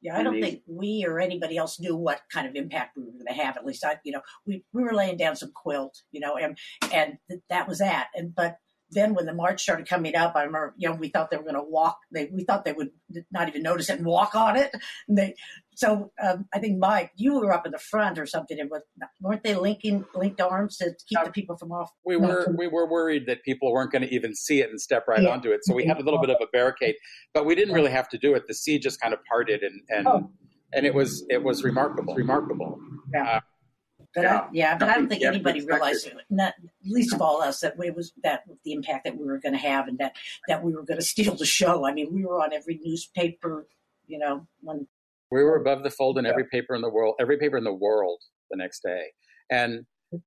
Yeah, 0.03 0.19
I 0.19 0.23
don't 0.23 0.39
think 0.39 0.61
we 0.67 1.03
or 1.09 1.19
anybody 1.19 1.57
else 1.57 1.81
knew 1.81 1.97
what 1.97 2.21
kind 2.31 2.47
of 2.47 2.55
impact 2.57 2.95
we 2.95 3.05
were 3.05 3.13
going 3.13 3.27
to 3.27 3.43
have. 3.43 3.57
At 3.57 3.65
least 3.65 3.87
I, 3.87 3.97
you 4.05 4.13
know, 4.13 4.21
we, 4.47 4.63
we 4.75 4.83
were 4.83 4.93
laying 4.93 5.17
down 5.17 5.35
some 5.35 5.51
quilt, 5.55 6.03
you 6.13 6.21
know, 6.21 6.37
and 6.37 6.59
and 6.93 7.17
th- 7.31 7.41
that 7.49 7.67
was 7.67 7.79
that. 7.79 8.09
And 8.15 8.35
but 8.35 8.59
then 8.95 9.15
when 9.15 9.27
the 9.27 9.35
march 9.35 9.63
started 9.63 9.89
coming 9.89 10.17
up, 10.17 10.35
I 10.37 10.45
remember, 10.45 10.75
you 10.77 10.89
know, 10.89 10.95
we 10.95 11.09
thought 11.09 11.31
they 11.31 11.37
were 11.37 11.43
going 11.43 11.55
to 11.55 11.63
walk. 11.63 11.99
They 12.13 12.31
we 12.33 12.45
thought 12.45 12.65
they 12.65 12.73
would 12.73 12.91
not 13.31 13.49
even 13.49 13.63
notice 13.63 13.91
it 13.91 13.99
and 13.99 14.07
walk 14.07 14.35
on 14.35 14.57
it. 14.57 14.75
And 15.09 15.19
they 15.19 15.35
so 15.77 16.13
um, 16.23 16.47
I 16.55 16.59
think 16.59 16.79
Mike, 16.79 17.11
you 17.17 17.41
were 17.41 17.53
up 17.53 17.67
in 17.67 17.73
the 17.73 17.79
front 17.79 18.19
or 18.19 18.27
something. 18.27 18.59
And 18.59 18.71
was, 18.71 18.83
weren't 19.21 19.43
they 19.43 19.55
linking 19.57 20.05
linked 20.15 20.41
arms 20.41 20.77
to 20.79 20.95
keep 21.09 21.19
the 21.25 21.31
people 21.31 21.57
from 21.57 21.73
off? 21.73 21.91
We 22.05 22.17
were 22.17 22.55
we 22.57 22.69
were 22.69 22.89
worried 22.89 23.27
that 23.27 23.43
people 23.43 23.73
weren't 23.73 23.93
going 23.93 24.03
to 24.03 24.15
even 24.15 24.35
see 24.35 24.61
it 24.61 24.71
and 24.71 24.81
step 24.81 25.07
right 25.09 25.23
yeah. 25.23 25.31
onto 25.31 25.51
it. 25.51 25.61
So 25.65 25.75
we 25.75 25.85
had 25.85 25.99
a 25.99 26.03
little 26.03 26.21
bit 26.21 26.31
of 26.31 26.37
a 26.41 26.47
barricade, 26.53 26.95
but 27.33 27.45
we 27.45 27.55
didn't 27.55 27.75
really 27.75 27.91
have 27.91 28.09
to 28.11 28.19
do 28.19 28.35
it. 28.35 28.45
The 28.47 28.55
sea 28.55 28.79
just 28.79 29.01
kind 29.01 29.13
of 29.13 29.21
parted 29.25 29.63
and 29.63 29.81
and 29.89 30.07
oh. 30.07 30.31
and 30.73 30.87
it 30.87 30.95
was 30.95 31.25
it 31.29 31.43
was 31.43 31.65
remarkable, 31.65 32.15
remarkable. 32.15 32.79
Yeah. 33.13 33.37
Uh, 33.37 33.41
but 34.15 34.23
yeah, 34.23 34.39
I, 34.39 34.49
yeah 34.53 34.79
but 34.79 34.89
I 34.89 34.95
don't 34.95 35.09
think 35.09 35.23
anybody 35.23 35.65
realized, 35.65 36.09
not 36.31 36.55
least 36.85 37.15
of 37.15 37.21
all 37.21 37.43
us, 37.43 37.61
that 37.61 37.75
it 37.79 37.95
was 37.95 38.13
that 38.23 38.45
the 38.65 38.73
impact 38.73 39.05
that 39.05 39.17
we 39.17 39.25
were 39.25 39.39
going 39.39 39.53
to 39.53 39.59
have, 39.59 39.89
and 39.89 39.99
that 39.99 40.17
that 40.49 40.63
we 40.63 40.73
were 40.73 40.83
going 40.83 41.01
to 41.01 41.05
steal 41.05 41.35
the 41.35 41.47
show. 41.47 41.87
I 41.87 41.93
mean, 41.93 42.13
we 42.13 42.25
were 42.25 42.41
on 42.43 42.53
every 42.53 42.81
newspaper, 42.83 43.67
you 44.07 44.19
know, 44.19 44.47
when 44.61 44.87
we 45.31 45.43
were 45.43 45.57
above 45.57 45.83
the 45.83 45.91
fold 45.91 46.19
in 46.19 46.27
every 46.27 46.45
paper 46.45 46.75
in 46.75 46.83
the 46.83 46.91
world, 46.91 47.15
every 47.21 47.39
paper 47.39 47.57
in 47.57 47.65
the 47.65 47.75
world 47.75 48.21
the 48.51 48.57
next 48.57 48.83
day, 48.83 49.13
and 49.51 49.87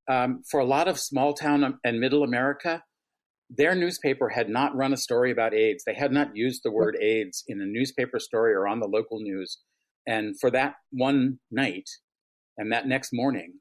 um, 0.09 0.43
for 0.49 0.59
a 0.59 0.65
lot 0.65 0.87
of 0.87 0.99
small 0.99 1.33
town 1.33 1.79
and 1.83 1.99
middle 1.99 2.23
America, 2.23 2.83
their 3.49 3.75
newspaper 3.75 4.29
had 4.29 4.49
not 4.49 4.75
run 4.75 4.93
a 4.93 4.97
story 4.97 5.31
about 5.31 5.53
AIDS. 5.53 5.83
They 5.85 5.93
had 5.93 6.11
not 6.11 6.35
used 6.35 6.61
the 6.63 6.71
word 6.71 6.97
AIDS 7.01 7.43
in 7.47 7.61
a 7.61 7.65
newspaper 7.65 8.19
story 8.19 8.53
or 8.53 8.67
on 8.67 8.79
the 8.79 8.87
local 8.87 9.19
news. 9.21 9.59
And 10.05 10.39
for 10.39 10.49
that 10.51 10.75
one 10.91 11.39
night 11.51 11.89
and 12.57 12.71
that 12.71 12.87
next 12.87 13.11
morning, 13.13 13.53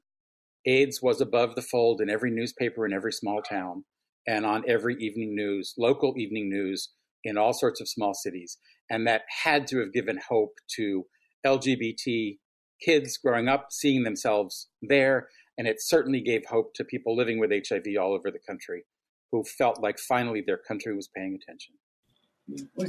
AIDS 0.67 1.01
was 1.01 1.21
above 1.21 1.55
the 1.55 1.61
fold 1.61 2.01
in 2.01 2.09
every 2.09 2.29
newspaper 2.29 2.85
in 2.85 2.93
every 2.93 3.13
small 3.13 3.41
town 3.41 3.85
and 4.27 4.45
on 4.45 4.63
every 4.67 4.95
evening 4.99 5.33
news, 5.33 5.73
local 5.77 6.13
evening 6.17 6.49
news 6.49 6.89
in 7.23 7.37
all 7.37 7.53
sorts 7.53 7.79
of 7.79 7.87
small 7.87 8.13
cities. 8.13 8.57
And 8.89 9.07
that 9.07 9.21
had 9.43 9.65
to 9.67 9.79
have 9.79 9.93
given 9.93 10.19
hope 10.29 10.57
to 10.75 11.05
LGBT 11.45 12.37
kids 12.81 13.17
growing 13.17 13.47
up, 13.47 13.67
seeing 13.71 14.03
themselves 14.03 14.67
there. 14.81 15.29
And 15.57 15.67
it 15.67 15.77
certainly 15.81 16.21
gave 16.21 16.45
hope 16.45 16.73
to 16.75 16.83
people 16.83 17.15
living 17.15 17.39
with 17.39 17.51
HIV 17.51 17.85
all 17.99 18.13
over 18.13 18.29
the 18.29 18.39
country 18.45 18.83
who 19.31 19.43
felt 19.43 19.81
like 19.81 19.99
finally 19.99 20.43
their 20.45 20.57
country 20.57 20.95
was 20.95 21.09
paying 21.15 21.35
attention. 21.41 21.75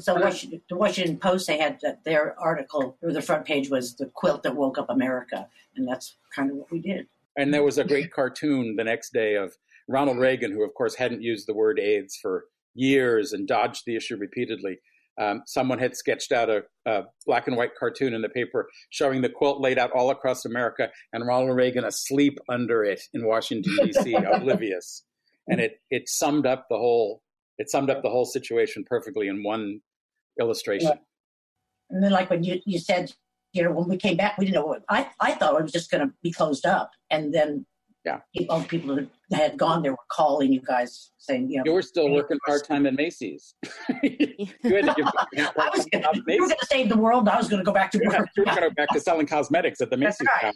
So 0.00 0.14
the 0.14 0.76
Washington 0.76 1.18
Post, 1.18 1.48
they 1.48 1.58
had 1.58 1.80
their 2.04 2.38
article, 2.38 2.96
or 3.02 3.12
the 3.12 3.22
front 3.22 3.44
page 3.44 3.70
was 3.70 3.96
the 3.96 4.06
quilt 4.06 4.44
that 4.44 4.54
woke 4.54 4.78
up 4.78 4.88
America. 4.88 5.48
And 5.74 5.88
that's 5.88 6.16
kind 6.34 6.50
of 6.50 6.56
what 6.58 6.70
we 6.70 6.78
did. 6.80 7.08
And 7.38 7.54
there 7.54 7.62
was 7.62 7.78
a 7.78 7.84
great 7.84 8.12
cartoon 8.14 8.74
the 8.76 8.84
next 8.84 9.14
day 9.14 9.36
of 9.36 9.54
Ronald 9.88 10.18
Reagan, 10.18 10.52
who, 10.52 10.62
of 10.62 10.74
course, 10.74 10.94
hadn't 10.94 11.22
used 11.22 11.48
the 11.48 11.54
word 11.54 11.80
AIDS 11.80 12.18
for 12.20 12.44
years 12.74 13.32
and 13.32 13.48
dodged 13.48 13.84
the 13.86 13.96
issue 13.96 14.16
repeatedly. 14.16 14.78
Um, 15.20 15.42
someone 15.46 15.78
had 15.80 15.96
sketched 15.96 16.30
out 16.30 16.48
a, 16.48 16.62
a, 16.86 17.04
black 17.26 17.48
and 17.48 17.56
white 17.56 17.72
cartoon 17.76 18.14
in 18.14 18.22
the 18.22 18.28
paper 18.28 18.68
showing 18.90 19.20
the 19.20 19.28
quilt 19.28 19.60
laid 19.60 19.78
out 19.78 19.90
all 19.90 20.10
across 20.10 20.44
America 20.44 20.90
and 21.12 21.26
Ronald 21.26 21.56
Reagan 21.56 21.84
asleep 21.84 22.38
under 22.48 22.84
it 22.84 23.00
in 23.14 23.26
Washington 23.26 23.74
D.C., 23.82 24.14
oblivious. 24.32 25.04
And 25.48 25.60
it 25.60 25.80
it 25.90 26.08
summed 26.08 26.46
up 26.46 26.66
the 26.70 26.76
whole 26.76 27.22
it 27.56 27.68
summed 27.68 27.90
up 27.90 28.02
the 28.02 28.10
whole 28.10 28.26
situation 28.26 28.84
perfectly 28.86 29.26
in 29.26 29.42
one 29.42 29.80
illustration. 30.40 30.88
Yeah. 30.88 31.00
And 31.90 32.04
then, 32.04 32.12
like 32.12 32.30
when 32.30 32.44
you 32.44 32.60
you 32.64 32.78
said 32.78 33.12
you 33.52 33.62
know, 33.62 33.72
when 33.72 33.88
we 33.88 33.96
came 33.96 34.16
back, 34.16 34.38
we 34.38 34.44
didn't 34.44 34.56
know 34.56 34.66
what 34.66 34.82
I, 34.88 35.08
I 35.20 35.32
thought 35.32 35.58
it 35.58 35.62
was 35.62 35.72
just 35.72 35.90
going 35.90 36.06
to 36.06 36.12
be 36.22 36.32
closed 36.32 36.66
up. 36.66 36.90
And 37.10 37.32
then 37.32 37.66
yeah, 38.04 38.20
people, 38.36 38.62
people 38.62 38.96
that 39.30 39.40
had 39.40 39.58
gone 39.58 39.82
there 39.82 39.92
were 39.92 39.98
calling 40.10 40.52
you 40.52 40.62
guys 40.62 41.10
saying, 41.18 41.50
you 41.50 41.58
know, 41.58 41.64
you 41.66 41.72
were 41.72 41.82
still 41.82 42.10
working 42.10 42.38
part 42.46 42.66
time 42.66 42.86
at 42.86 42.94
Macy's. 42.94 43.54
you 44.02 44.46
had 44.64 44.86
to 44.86 44.94
give, 44.96 45.06
I 45.58 45.70
was 45.74 45.86
gonna, 45.92 46.08
you 46.14 46.40
were 46.40 46.48
going 46.48 46.50
to 46.50 46.66
save 46.66 46.88
the 46.88 46.96
world. 46.96 47.28
I 47.28 47.36
was 47.36 47.48
going 47.48 47.60
to 47.60 47.64
go 47.64 47.72
back 47.72 47.90
to 47.92 47.98
work. 47.98 48.28
You 48.36 48.44
were 48.44 48.46
going 48.46 48.62
to 48.62 48.68
go 48.68 48.74
back 48.74 48.88
to 48.90 49.00
selling 49.00 49.26
cosmetics 49.26 49.80
at 49.80 49.90
the 49.90 49.96
Macy's. 49.96 50.26
Right. 50.42 50.54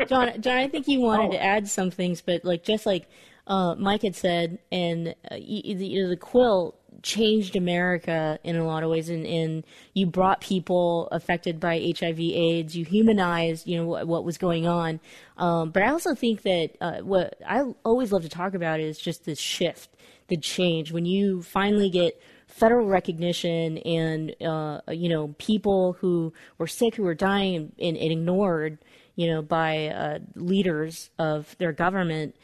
John, 0.08 0.40
John, 0.40 0.56
I 0.56 0.68
think 0.68 0.88
you 0.88 1.00
wanted 1.00 1.28
oh. 1.28 1.32
to 1.32 1.42
add 1.42 1.68
some 1.68 1.90
things, 1.90 2.20
but 2.20 2.44
like 2.44 2.62
just 2.62 2.84
like 2.84 3.08
uh, 3.46 3.74
Mike 3.76 4.02
had 4.02 4.14
said, 4.14 4.58
and 4.72 5.14
uh, 5.30 5.36
you, 5.36 5.62
you 5.76 6.02
know, 6.02 6.08
the 6.08 6.16
quilt 6.16 6.78
changed 7.06 7.54
America 7.54 8.36
in 8.42 8.56
a 8.56 8.66
lot 8.66 8.82
of 8.82 8.90
ways, 8.90 9.08
and, 9.08 9.24
and 9.24 9.64
you 9.94 10.06
brought 10.06 10.40
people 10.40 11.06
affected 11.12 11.60
by 11.60 11.78
HIV/AIDS. 11.78 12.76
You 12.76 12.84
humanized, 12.84 13.68
you 13.68 13.76
know, 13.76 13.86
what, 13.86 14.08
what 14.08 14.24
was 14.24 14.36
going 14.36 14.66
on. 14.66 14.98
Um, 15.38 15.70
but 15.70 15.84
I 15.84 15.90
also 15.90 16.16
think 16.16 16.42
that 16.42 16.70
uh, 16.80 16.98
what 17.02 17.40
I 17.46 17.62
always 17.84 18.10
love 18.10 18.22
to 18.22 18.28
talk 18.28 18.54
about 18.54 18.80
is 18.80 18.98
just 18.98 19.24
this 19.24 19.38
shift, 19.38 19.90
the 20.26 20.36
change. 20.36 20.90
When 20.90 21.06
you 21.06 21.42
finally 21.42 21.90
get 21.90 22.20
federal 22.48 22.86
recognition 22.86 23.78
and 23.78 24.34
uh, 24.44 24.80
you 24.88 25.08
know 25.08 25.28
people 25.38 25.92
who 26.00 26.32
were 26.58 26.66
sick, 26.66 26.96
who 26.96 27.04
were 27.04 27.14
dying, 27.14 27.70
and, 27.78 27.96
and 27.96 28.12
ignored, 28.12 28.78
you 29.14 29.28
know, 29.28 29.42
by 29.42 29.88
uh, 29.90 30.18
leaders 30.34 31.10
of 31.20 31.56
their 31.58 31.72
government 31.72 32.34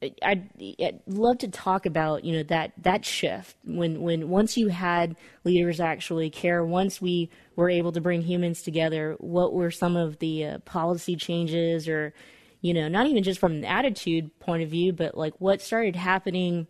I'd, 0.00 0.48
I'd, 0.80 1.00
love 1.06 1.38
to 1.38 1.48
talk 1.48 1.84
about 1.84 2.24
you 2.24 2.36
know 2.36 2.42
that 2.44 2.72
that 2.78 3.04
shift. 3.04 3.56
When 3.64 4.00
when 4.00 4.28
once 4.28 4.56
you 4.56 4.68
had 4.68 5.16
leaders 5.44 5.80
actually 5.80 6.30
care 6.30 6.64
once 6.64 7.00
we 7.00 7.30
were 7.56 7.68
able 7.68 7.90
to 7.92 8.00
bring 8.00 8.22
humans 8.22 8.62
together 8.62 9.16
what 9.18 9.52
were 9.52 9.72
some 9.72 9.96
of 9.96 10.18
the 10.20 10.44
uh, 10.44 10.58
policy 10.60 11.16
changes 11.16 11.88
or 11.88 12.14
you 12.60 12.72
know 12.72 12.86
not 12.86 13.06
even 13.08 13.24
just 13.24 13.40
from 13.40 13.52
an 13.52 13.64
attitude 13.64 14.38
point 14.38 14.62
of 14.62 14.70
view 14.70 14.92
but 14.92 15.16
like 15.16 15.34
what 15.38 15.60
started 15.60 15.96
happening 15.96 16.68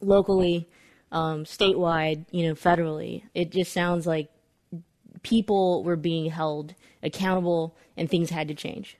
locally 0.00 0.68
um, 1.10 1.44
statewide 1.44 2.26
you 2.30 2.46
know 2.46 2.54
federally? 2.54 3.24
It 3.34 3.50
just 3.50 3.72
sounds 3.72 4.06
like 4.06 4.30
people 5.22 5.82
were 5.82 5.96
being 5.96 6.30
held 6.30 6.74
accountable 7.02 7.76
and 7.96 8.08
things 8.08 8.30
had 8.30 8.48
to 8.48 8.54
change. 8.54 8.96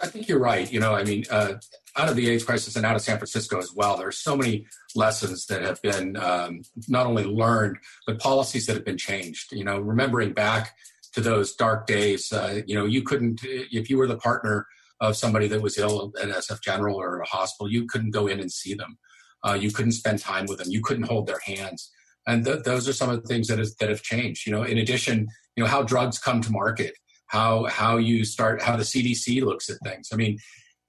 I 0.00 0.06
think 0.06 0.28
you're 0.28 0.38
right. 0.38 0.70
You 0.70 0.80
know, 0.80 0.94
I 0.94 1.04
mean, 1.04 1.24
uh, 1.30 1.54
out 1.98 2.08
of 2.08 2.16
the 2.16 2.30
AIDS 2.30 2.44
crisis 2.44 2.76
and 2.76 2.86
out 2.86 2.96
of 2.96 3.02
San 3.02 3.18
Francisco 3.18 3.58
as 3.58 3.72
well, 3.74 3.96
there 3.96 4.08
are 4.08 4.12
so 4.12 4.36
many 4.36 4.66
lessons 4.94 5.46
that 5.46 5.62
have 5.62 5.82
been 5.82 6.16
um, 6.16 6.62
not 6.88 7.06
only 7.06 7.24
learned, 7.24 7.76
but 8.06 8.20
policies 8.20 8.66
that 8.66 8.76
have 8.76 8.84
been 8.84 8.96
changed. 8.96 9.52
You 9.52 9.64
know, 9.64 9.78
remembering 9.78 10.32
back 10.32 10.74
to 11.12 11.20
those 11.20 11.54
dark 11.54 11.86
days, 11.86 12.32
uh, 12.32 12.62
you 12.66 12.74
know, 12.74 12.84
you 12.84 13.02
couldn't, 13.02 13.40
if 13.42 13.90
you 13.90 13.98
were 13.98 14.06
the 14.06 14.16
partner 14.16 14.66
of 15.00 15.16
somebody 15.16 15.48
that 15.48 15.60
was 15.60 15.78
ill 15.78 16.12
at 16.20 16.28
SF 16.28 16.62
General 16.62 16.96
or 16.96 17.20
a 17.20 17.26
hospital, 17.26 17.70
you 17.70 17.86
couldn't 17.86 18.12
go 18.12 18.26
in 18.26 18.40
and 18.40 18.52
see 18.52 18.74
them. 18.74 18.98
Uh, 19.44 19.58
you 19.60 19.70
couldn't 19.70 19.92
spend 19.92 20.18
time 20.18 20.46
with 20.46 20.58
them. 20.58 20.68
You 20.70 20.82
couldn't 20.82 21.04
hold 21.04 21.26
their 21.26 21.40
hands. 21.44 21.90
And 22.26 22.44
th- 22.44 22.64
those 22.64 22.88
are 22.88 22.92
some 22.92 23.08
of 23.08 23.22
the 23.22 23.28
things 23.28 23.48
that, 23.48 23.58
is, 23.58 23.74
that 23.76 23.88
have 23.88 24.02
changed. 24.02 24.46
You 24.46 24.52
know, 24.52 24.62
in 24.62 24.78
addition, 24.78 25.28
you 25.56 25.62
know, 25.62 25.68
how 25.68 25.82
drugs 25.82 26.18
come 26.18 26.40
to 26.42 26.52
market 26.52 26.94
how 27.28 27.64
how 27.66 27.96
you 27.96 28.24
start 28.24 28.60
how 28.60 28.76
the 28.76 28.82
CDC 28.82 29.42
looks 29.42 29.70
at 29.70 29.76
things. 29.84 30.08
I 30.12 30.16
mean, 30.16 30.38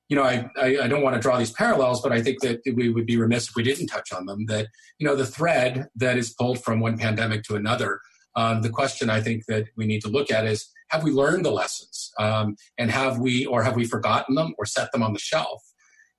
you 0.10 0.15
know, 0.15 0.24
I, 0.24 0.50
I, 0.60 0.80
I 0.84 0.88
don't 0.88 1.04
want 1.04 1.15
to 1.15 1.22
draw 1.22 1.38
these 1.38 1.52
parallels, 1.52 2.02
but 2.02 2.12
I 2.12 2.22
think 2.22 2.41
that 2.41 2.62
we 2.76 2.89
would 2.89 3.06
be 3.06 3.15
remiss 3.15 3.50
if 3.50 3.56
we 3.56 3.63
didn't 3.63 3.88
touch 3.88 4.12
on 4.12 4.26
them. 4.26 4.48
That 4.48 4.67
you 4.98 5.08
know, 5.08 5.15
the 5.15 5.26
thread 5.26 5.88
that 5.95 6.17
is 6.17 6.34
pulled 6.34 6.63
from 6.63 6.80
one 6.80 6.98
pandemic 6.98 7.43
to 7.43 7.56
another. 7.56 8.02
Um, 8.36 8.62
the 8.62 8.69
question 8.69 9.10
I 9.10 9.22
think 9.22 9.45
that 9.48 9.67
we 9.76 9.86
need 9.86 10.02
to 10.02 10.08
look 10.08 10.32
at 10.32 10.45
is: 10.45 10.67
Have 10.89 11.04
we 11.04 11.12
learned 11.12 11.45
the 11.45 11.52
lessons, 11.52 12.12
um, 12.17 12.56
and 12.78 12.89
have 12.89 13.19
we, 13.19 13.45
or 13.45 13.63
have 13.63 13.76
we 13.76 13.86
forgotten 13.86 14.36
them, 14.36 14.56
or 14.58 14.65
set 14.65 14.91
them 14.91 15.04
on 15.04 15.13
the 15.13 15.19
shelf? 15.19 15.63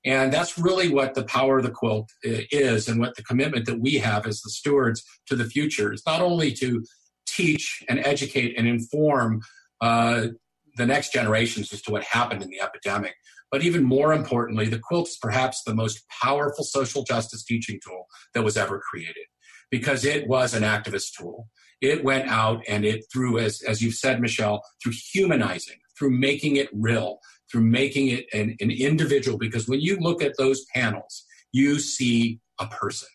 And 0.05 0.33
that's 0.33 0.57
really 0.57 0.88
what 0.88 1.14
the 1.14 1.24
power 1.24 1.59
of 1.59 1.64
the 1.64 1.70
quilt 1.70 2.11
uh, 2.24 2.46
is, 2.53 2.88
and 2.88 3.00
what 3.00 3.16
the 3.16 3.24
commitment 3.24 3.66
that 3.66 3.81
we 3.81 3.94
have 3.94 4.26
as 4.26 4.40
the 4.40 4.50
stewards 4.50 5.05
to 5.26 5.37
the 5.37 5.44
future 5.44 5.92
is 5.92 6.03
not 6.07 6.20
only 6.20 6.53
to 6.53 6.85
teach 7.26 7.83
and 7.88 7.98
educate 8.00 8.55
and 8.57 8.68
inform 8.68 9.40
uh, 9.81 10.29
the 10.76 10.87
next 10.87 11.12
generations 11.12 11.72
as 11.72 11.83
to 11.83 11.90
what 11.90 12.05
happened 12.05 12.42
in 12.42 12.50
the 12.50 12.61
epidemic. 12.61 13.14
But 13.50 13.62
even 13.62 13.82
more 13.82 14.12
importantly, 14.12 14.68
the 14.68 14.78
quilt 14.78 15.08
is 15.08 15.18
perhaps 15.20 15.62
the 15.62 15.74
most 15.74 16.02
powerful 16.22 16.64
social 16.64 17.02
justice 17.02 17.44
teaching 17.44 17.80
tool 17.84 18.06
that 18.34 18.44
was 18.44 18.56
ever 18.56 18.80
created 18.90 19.26
because 19.70 20.04
it 20.04 20.28
was 20.28 20.54
an 20.54 20.62
activist 20.62 21.16
tool. 21.18 21.48
It 21.80 22.04
went 22.04 22.28
out 22.28 22.62
and 22.68 22.84
it 22.84 23.04
through, 23.12 23.38
as, 23.38 23.62
as 23.62 23.80
you've 23.80 23.94
said, 23.94 24.20
Michelle, 24.20 24.62
through 24.82 24.92
humanizing, 25.12 25.78
through 25.98 26.10
making 26.10 26.56
it 26.56 26.68
real, 26.72 27.18
through 27.50 27.62
making 27.62 28.08
it 28.08 28.26
an, 28.32 28.56
an 28.60 28.70
individual. 28.70 29.38
Because 29.38 29.66
when 29.68 29.80
you 29.80 29.96
look 29.98 30.22
at 30.22 30.36
those 30.36 30.64
panels, 30.74 31.24
you 31.52 31.78
see 31.78 32.40
a 32.60 32.66
person, 32.66 33.08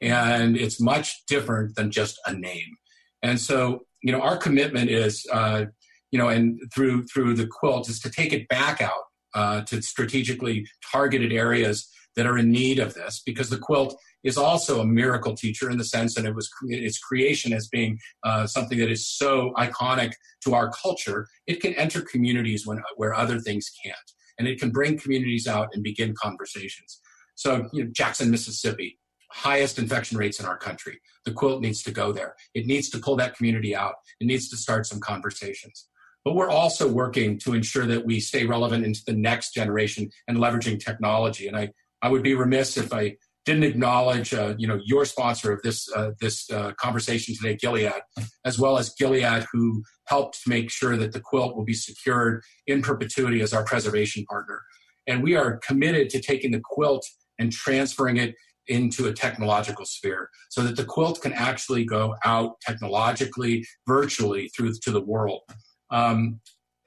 and 0.00 0.56
it's 0.56 0.80
much 0.80 1.24
different 1.26 1.76
than 1.76 1.90
just 1.90 2.18
a 2.26 2.32
name. 2.32 2.76
And 3.22 3.40
so, 3.40 3.82
you 4.02 4.12
know, 4.12 4.20
our 4.20 4.36
commitment 4.36 4.90
is, 4.90 5.26
uh, 5.32 5.66
you 6.10 6.18
know, 6.18 6.28
and 6.28 6.60
through 6.74 7.04
through 7.04 7.34
the 7.34 7.46
quilt 7.46 7.88
is 7.88 8.00
to 8.00 8.10
take 8.10 8.32
it 8.32 8.48
back 8.48 8.80
out 8.80 9.05
uh, 9.36 9.60
to 9.62 9.82
strategically 9.82 10.66
targeted 10.90 11.32
areas 11.32 11.88
that 12.16 12.26
are 12.26 12.38
in 12.38 12.50
need 12.50 12.78
of 12.78 12.94
this 12.94 13.22
because 13.24 13.50
the 13.50 13.58
quilt 13.58 13.94
is 14.24 14.38
also 14.38 14.80
a 14.80 14.86
miracle 14.86 15.36
teacher 15.36 15.70
in 15.70 15.76
the 15.76 15.84
sense 15.84 16.14
that 16.14 16.24
it 16.24 16.34
was 16.34 16.50
its 16.68 16.98
creation 16.98 17.52
as 17.52 17.68
being 17.68 17.98
uh, 18.24 18.46
something 18.46 18.78
that 18.78 18.90
is 18.90 19.06
so 19.06 19.52
iconic 19.58 20.12
to 20.42 20.54
our 20.54 20.72
culture 20.72 21.28
it 21.46 21.60
can 21.60 21.74
enter 21.74 22.00
communities 22.00 22.66
when, 22.66 22.82
where 22.96 23.14
other 23.14 23.38
things 23.38 23.70
can't. 23.84 23.96
And 24.38 24.48
it 24.48 24.58
can 24.58 24.70
bring 24.70 24.98
communities 24.98 25.46
out 25.46 25.68
and 25.72 25.82
begin 25.82 26.14
conversations. 26.14 27.00
So 27.34 27.68
you 27.72 27.84
know, 27.84 27.90
jackson 27.92 28.30
mississippi 28.30 28.98
highest 29.32 29.78
infection 29.78 30.16
rates 30.16 30.40
in 30.40 30.46
our 30.46 30.56
country. 30.56 30.98
The 31.26 31.32
quilt 31.32 31.60
needs 31.60 31.82
to 31.82 31.90
go 31.90 32.10
there. 32.10 32.36
It 32.54 32.64
needs 32.64 32.88
to 32.90 32.98
pull 32.98 33.16
that 33.16 33.36
community 33.36 33.76
out. 33.76 33.96
It 34.18 34.26
needs 34.26 34.48
to 34.48 34.56
start 34.56 34.86
some 34.86 35.00
conversations 35.00 35.88
but 36.26 36.34
we're 36.34 36.50
also 36.50 36.86
working 36.86 37.38
to 37.38 37.54
ensure 37.54 37.86
that 37.86 38.04
we 38.04 38.20
stay 38.20 38.44
relevant 38.44 38.84
into 38.84 39.00
the 39.06 39.14
next 39.14 39.54
generation 39.54 40.10
and 40.28 40.36
leveraging 40.36 40.78
technology 40.78 41.46
and 41.46 41.56
i 41.56 41.70
I 42.02 42.08
would 42.08 42.22
be 42.22 42.34
remiss 42.34 42.76
if 42.76 42.92
I 42.92 43.16
didn't 43.44 43.64
acknowledge, 43.64 44.34
uh, 44.34 44.54
you 44.58 44.66
know, 44.66 44.80
your 44.84 45.04
sponsor 45.04 45.52
of 45.52 45.62
this 45.62 45.88
uh, 45.94 46.10
this 46.20 46.50
uh, 46.50 46.72
conversation 46.78 47.34
today, 47.34 47.56
Gilead, 47.56 48.02
as 48.44 48.58
well 48.58 48.76
as 48.78 48.94
Gilead, 48.98 49.46
who 49.52 49.82
helped 50.06 50.40
make 50.46 50.70
sure 50.70 50.96
that 50.96 51.12
the 51.12 51.20
quilt 51.20 51.56
will 51.56 51.64
be 51.64 51.74
secured 51.74 52.42
in 52.66 52.82
perpetuity 52.82 53.40
as 53.40 53.52
our 53.52 53.64
preservation 53.64 54.24
partner. 54.26 54.62
And 55.06 55.22
we 55.22 55.36
are 55.36 55.58
committed 55.58 56.10
to 56.10 56.20
taking 56.20 56.50
the 56.50 56.60
quilt 56.62 57.06
and 57.38 57.52
transferring 57.52 58.16
it 58.16 58.34
into 58.68 59.06
a 59.06 59.12
technological 59.12 59.84
sphere 59.84 60.28
so 60.50 60.62
that 60.62 60.74
the 60.74 60.84
quilt 60.84 61.22
can 61.22 61.32
actually 61.32 61.84
go 61.84 62.16
out 62.24 62.60
technologically, 62.60 63.64
virtually 63.86 64.48
through 64.48 64.72
to 64.82 64.90
the 64.90 65.00
world. 65.00 65.42
Um, 65.90 66.40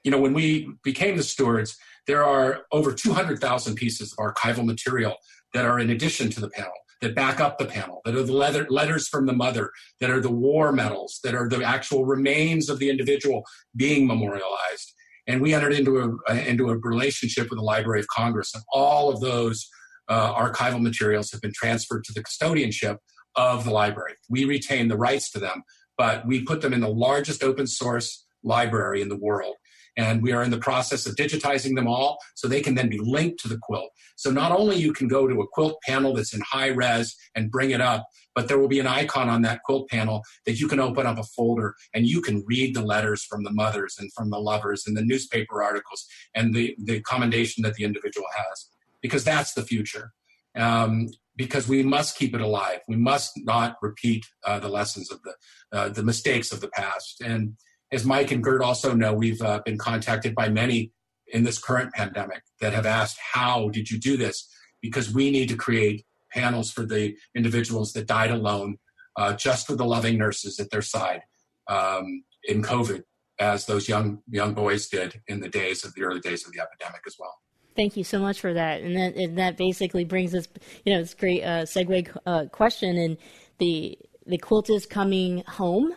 you 0.04 0.10
know, 0.10 0.20
when 0.20 0.32
we 0.32 0.72
became 0.82 1.16
the 1.16 1.22
stewards, 1.22 1.76
there 2.06 2.24
are 2.24 2.62
over 2.72 2.92
200,000 2.92 3.74
pieces 3.74 4.12
of 4.12 4.34
archival 4.34 4.64
material 4.64 5.16
that 5.52 5.64
are 5.64 5.78
in 5.78 5.90
addition 5.90 6.30
to 6.30 6.40
the 6.40 6.48
panel, 6.50 6.72
that 7.02 7.14
back 7.14 7.40
up 7.40 7.58
the 7.58 7.66
panel, 7.66 8.00
that 8.04 8.14
are 8.14 8.22
the 8.22 8.32
leather, 8.32 8.66
letters 8.70 9.08
from 9.08 9.26
the 9.26 9.32
mother, 9.32 9.70
that 10.00 10.10
are 10.10 10.20
the 10.20 10.30
war 10.30 10.72
medals, 10.72 11.20
that 11.22 11.34
are 11.34 11.48
the 11.48 11.62
actual 11.62 12.04
remains 12.04 12.68
of 12.68 12.78
the 12.78 12.88
individual 12.88 13.44
being 13.76 14.06
memorialized. 14.06 14.94
And 15.26 15.40
we 15.40 15.54
entered 15.54 15.72
into 15.72 16.18
a, 16.26 16.48
into 16.48 16.70
a 16.70 16.78
relationship 16.78 17.50
with 17.50 17.58
the 17.58 17.64
Library 17.64 18.00
of 18.00 18.08
Congress, 18.08 18.54
and 18.54 18.64
all 18.72 19.10
of 19.10 19.20
those 19.20 19.68
uh, 20.08 20.34
archival 20.34 20.80
materials 20.80 21.30
have 21.30 21.40
been 21.40 21.52
transferred 21.54 22.04
to 22.04 22.12
the 22.12 22.22
custodianship 22.22 22.98
of 23.36 23.64
the 23.64 23.70
library. 23.70 24.14
We 24.28 24.44
retain 24.44 24.88
the 24.88 24.96
rights 24.96 25.30
to 25.32 25.38
them, 25.38 25.62
but 25.96 26.26
we 26.26 26.42
put 26.42 26.62
them 26.62 26.72
in 26.72 26.80
the 26.80 26.88
largest 26.88 27.44
open 27.44 27.66
source 27.66 28.26
library 28.42 29.02
in 29.02 29.08
the 29.08 29.16
world. 29.16 29.56
And 29.96 30.22
we 30.22 30.32
are 30.32 30.42
in 30.42 30.50
the 30.50 30.58
process 30.58 31.06
of 31.06 31.16
digitizing 31.16 31.74
them 31.74 31.88
all 31.88 32.18
so 32.34 32.46
they 32.46 32.60
can 32.60 32.74
then 32.74 32.88
be 32.88 32.98
linked 32.98 33.40
to 33.40 33.48
the 33.48 33.58
quilt. 33.60 33.90
So 34.16 34.30
not 34.30 34.52
only 34.52 34.76
you 34.76 34.92
can 34.92 35.08
go 35.08 35.26
to 35.26 35.40
a 35.40 35.46
quilt 35.46 35.78
panel 35.86 36.14
that's 36.14 36.32
in 36.32 36.40
high 36.40 36.68
res 36.68 37.16
and 37.34 37.50
bring 37.50 37.70
it 37.70 37.80
up, 37.80 38.06
but 38.34 38.48
there 38.48 38.58
will 38.58 38.68
be 38.68 38.78
an 38.78 38.86
icon 38.86 39.28
on 39.28 39.42
that 39.42 39.62
quilt 39.64 39.88
panel 39.88 40.22
that 40.46 40.60
you 40.60 40.68
can 40.68 40.80
open 40.80 41.06
up 41.06 41.18
a 41.18 41.24
folder 41.24 41.74
and 41.92 42.06
you 42.06 42.22
can 42.22 42.44
read 42.46 42.74
the 42.74 42.82
letters 42.82 43.24
from 43.24 43.42
the 43.42 43.52
mothers 43.52 43.96
and 43.98 44.12
from 44.12 44.30
the 44.30 44.38
lovers 44.38 44.84
and 44.86 44.96
the 44.96 45.04
newspaper 45.04 45.62
articles 45.62 46.06
and 46.34 46.54
the, 46.54 46.76
the 46.78 47.00
commendation 47.00 47.62
that 47.62 47.74
the 47.74 47.84
individual 47.84 48.26
has. 48.36 48.68
Because 49.02 49.24
that's 49.24 49.54
the 49.54 49.62
future. 49.62 50.12
Um, 50.56 51.08
because 51.36 51.66
we 51.66 51.82
must 51.82 52.18
keep 52.18 52.34
it 52.34 52.40
alive. 52.40 52.80
We 52.86 52.96
must 52.96 53.32
not 53.36 53.76
repeat 53.80 54.26
uh, 54.44 54.58
the 54.58 54.68
lessons 54.68 55.10
of 55.10 55.20
the 55.22 55.34
uh, 55.72 55.88
the 55.88 56.02
mistakes 56.02 56.52
of 56.52 56.60
the 56.60 56.68
past. 56.68 57.22
And 57.22 57.56
as 57.92 58.04
Mike 58.04 58.30
and 58.30 58.42
Gert 58.42 58.62
also 58.62 58.94
know, 58.94 59.12
we've 59.12 59.40
uh, 59.42 59.60
been 59.64 59.78
contacted 59.78 60.34
by 60.34 60.48
many 60.48 60.92
in 61.32 61.44
this 61.44 61.58
current 61.58 61.92
pandemic 61.92 62.42
that 62.60 62.72
have 62.72 62.86
asked, 62.86 63.18
How 63.32 63.68
did 63.68 63.90
you 63.90 63.98
do 63.98 64.16
this? 64.16 64.48
Because 64.80 65.12
we 65.12 65.30
need 65.30 65.48
to 65.48 65.56
create 65.56 66.04
panels 66.32 66.70
for 66.70 66.86
the 66.86 67.16
individuals 67.34 67.92
that 67.92 68.06
died 68.06 68.30
alone, 68.30 68.78
uh, 69.16 69.34
just 69.34 69.68
with 69.68 69.78
the 69.78 69.84
loving 69.84 70.16
nurses 70.18 70.58
at 70.60 70.70
their 70.70 70.82
side 70.82 71.22
um, 71.68 72.22
in 72.44 72.62
COVID, 72.62 73.02
as 73.38 73.66
those 73.66 73.88
young 73.88 74.22
young 74.28 74.54
boys 74.54 74.88
did 74.88 75.20
in 75.26 75.40
the 75.40 75.48
days 75.48 75.84
of 75.84 75.94
the 75.94 76.02
early 76.02 76.20
days 76.20 76.46
of 76.46 76.52
the 76.52 76.60
epidemic 76.60 77.02
as 77.06 77.16
well. 77.18 77.34
Thank 77.76 77.96
you 77.96 78.04
so 78.04 78.18
much 78.18 78.40
for 78.40 78.52
that, 78.52 78.82
and 78.82 78.96
that 78.96 79.16
and 79.16 79.38
that 79.38 79.56
basically 79.56 80.04
brings 80.04 80.34
us, 80.34 80.46
you 80.84 80.92
know, 80.92 81.00
it's 81.00 81.14
great 81.14 81.42
uh, 81.42 81.62
segue 81.62 82.16
uh, 82.26 82.46
question, 82.46 82.96
and 82.96 83.16
the 83.58 83.98
the 84.26 84.38
quilt 84.38 84.70
is 84.70 84.86
coming 84.86 85.42
home 85.46 85.94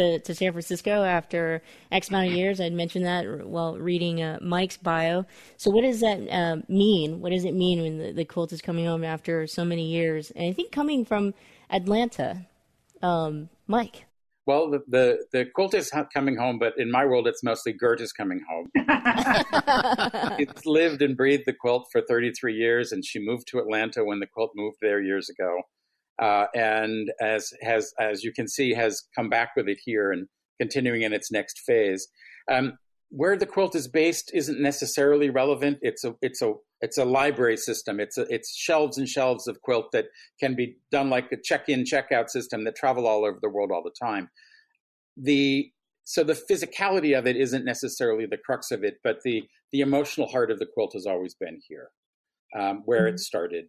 to, 0.00 0.18
to 0.18 0.34
San 0.34 0.52
Francisco 0.52 1.04
after 1.04 1.62
X 1.92 2.08
amount 2.08 2.28
of 2.28 2.32
years. 2.32 2.60
I'd 2.60 2.72
mentioned 2.72 3.04
that 3.04 3.46
while 3.46 3.76
reading 3.76 4.22
uh, 4.22 4.38
Mike's 4.40 4.76
bio. 4.76 5.26
So, 5.56 5.70
what 5.70 5.82
does 5.82 6.00
that 6.00 6.28
uh, 6.30 6.62
mean? 6.68 7.20
What 7.20 7.30
does 7.30 7.44
it 7.44 7.54
mean 7.54 7.82
when 7.82 7.98
the, 7.98 8.12
the 8.12 8.24
quilt 8.24 8.52
is 8.52 8.62
coming 8.62 8.86
home 8.86 9.04
after 9.04 9.46
so 9.46 9.64
many 9.64 9.86
years? 9.90 10.30
And 10.30 10.46
I 10.46 10.52
think 10.52 10.72
coming 10.72 11.04
from 11.04 11.34
Atlanta, 11.70 12.46
um, 13.02 13.50
Mike. 13.66 14.06
Well, 14.46 14.70
the, 14.70 14.82
the, 14.88 15.26
the 15.32 15.44
quilt 15.44 15.74
is 15.74 15.92
coming 16.12 16.36
home, 16.36 16.58
but 16.58 16.72
in 16.78 16.90
my 16.90 17.04
world, 17.04 17.28
it's 17.28 17.42
mostly 17.44 17.72
Gert 17.72 18.00
is 18.00 18.12
coming 18.12 18.40
home. 18.48 18.70
it's 20.38 20.66
lived 20.66 21.02
and 21.02 21.16
breathed 21.16 21.44
the 21.46 21.52
quilt 21.52 21.86
for 21.92 22.00
33 22.00 22.54
years, 22.54 22.90
and 22.90 23.04
she 23.04 23.18
moved 23.20 23.46
to 23.48 23.58
Atlanta 23.58 24.02
when 24.02 24.18
the 24.18 24.26
quilt 24.26 24.52
moved 24.56 24.78
there 24.80 25.00
years 25.00 25.28
ago 25.28 25.60
uh, 26.20 26.46
and 26.54 27.10
as 27.20 27.52
has 27.62 27.92
as 27.98 28.22
you 28.22 28.32
can 28.32 28.46
see 28.46 28.72
has 28.74 29.02
come 29.16 29.28
back 29.28 29.50
with 29.56 29.68
it 29.68 29.78
here 29.84 30.12
and 30.12 30.28
continuing 30.60 31.02
in 31.02 31.12
its 31.12 31.32
next 31.32 31.60
phase. 31.60 32.06
Um, 32.50 32.78
where 33.10 33.36
the 33.36 33.46
quilt 33.46 33.74
is 33.74 33.88
based 33.88 34.30
isn't 34.34 34.60
necessarily 34.60 35.30
relevant. 35.30 35.78
It's 35.82 36.04
a 36.04 36.14
it's 36.22 36.42
a 36.42 36.54
it's 36.80 36.98
a 36.98 37.04
library 37.04 37.56
system. 37.56 38.00
It's 38.00 38.18
a, 38.18 38.22
it's 38.32 38.56
shelves 38.56 38.98
and 38.98 39.08
shelves 39.08 39.48
of 39.48 39.60
quilt 39.62 39.90
that 39.92 40.06
can 40.38 40.54
be 40.54 40.76
done 40.90 41.10
like 41.10 41.30
a 41.32 41.36
check-in 41.36 41.84
check-out 41.84 42.30
system 42.30 42.64
that 42.64 42.76
travel 42.76 43.06
all 43.06 43.24
over 43.24 43.38
the 43.42 43.50
world 43.50 43.70
all 43.72 43.82
the 43.82 43.94
time. 44.00 44.30
The 45.16 45.70
so 46.04 46.24
the 46.24 46.40
physicality 46.50 47.18
of 47.18 47.26
it 47.26 47.36
isn't 47.36 47.64
necessarily 47.64 48.26
the 48.26 48.38
crux 48.38 48.70
of 48.70 48.84
it, 48.84 48.98
but 49.02 49.18
the 49.24 49.42
the 49.72 49.80
emotional 49.80 50.28
heart 50.28 50.50
of 50.50 50.58
the 50.58 50.66
quilt 50.66 50.92
has 50.94 51.06
always 51.06 51.34
been 51.34 51.60
here, 51.68 51.90
um, 52.58 52.82
where 52.84 53.06
mm-hmm. 53.06 53.14
it 53.14 53.20
started 53.20 53.66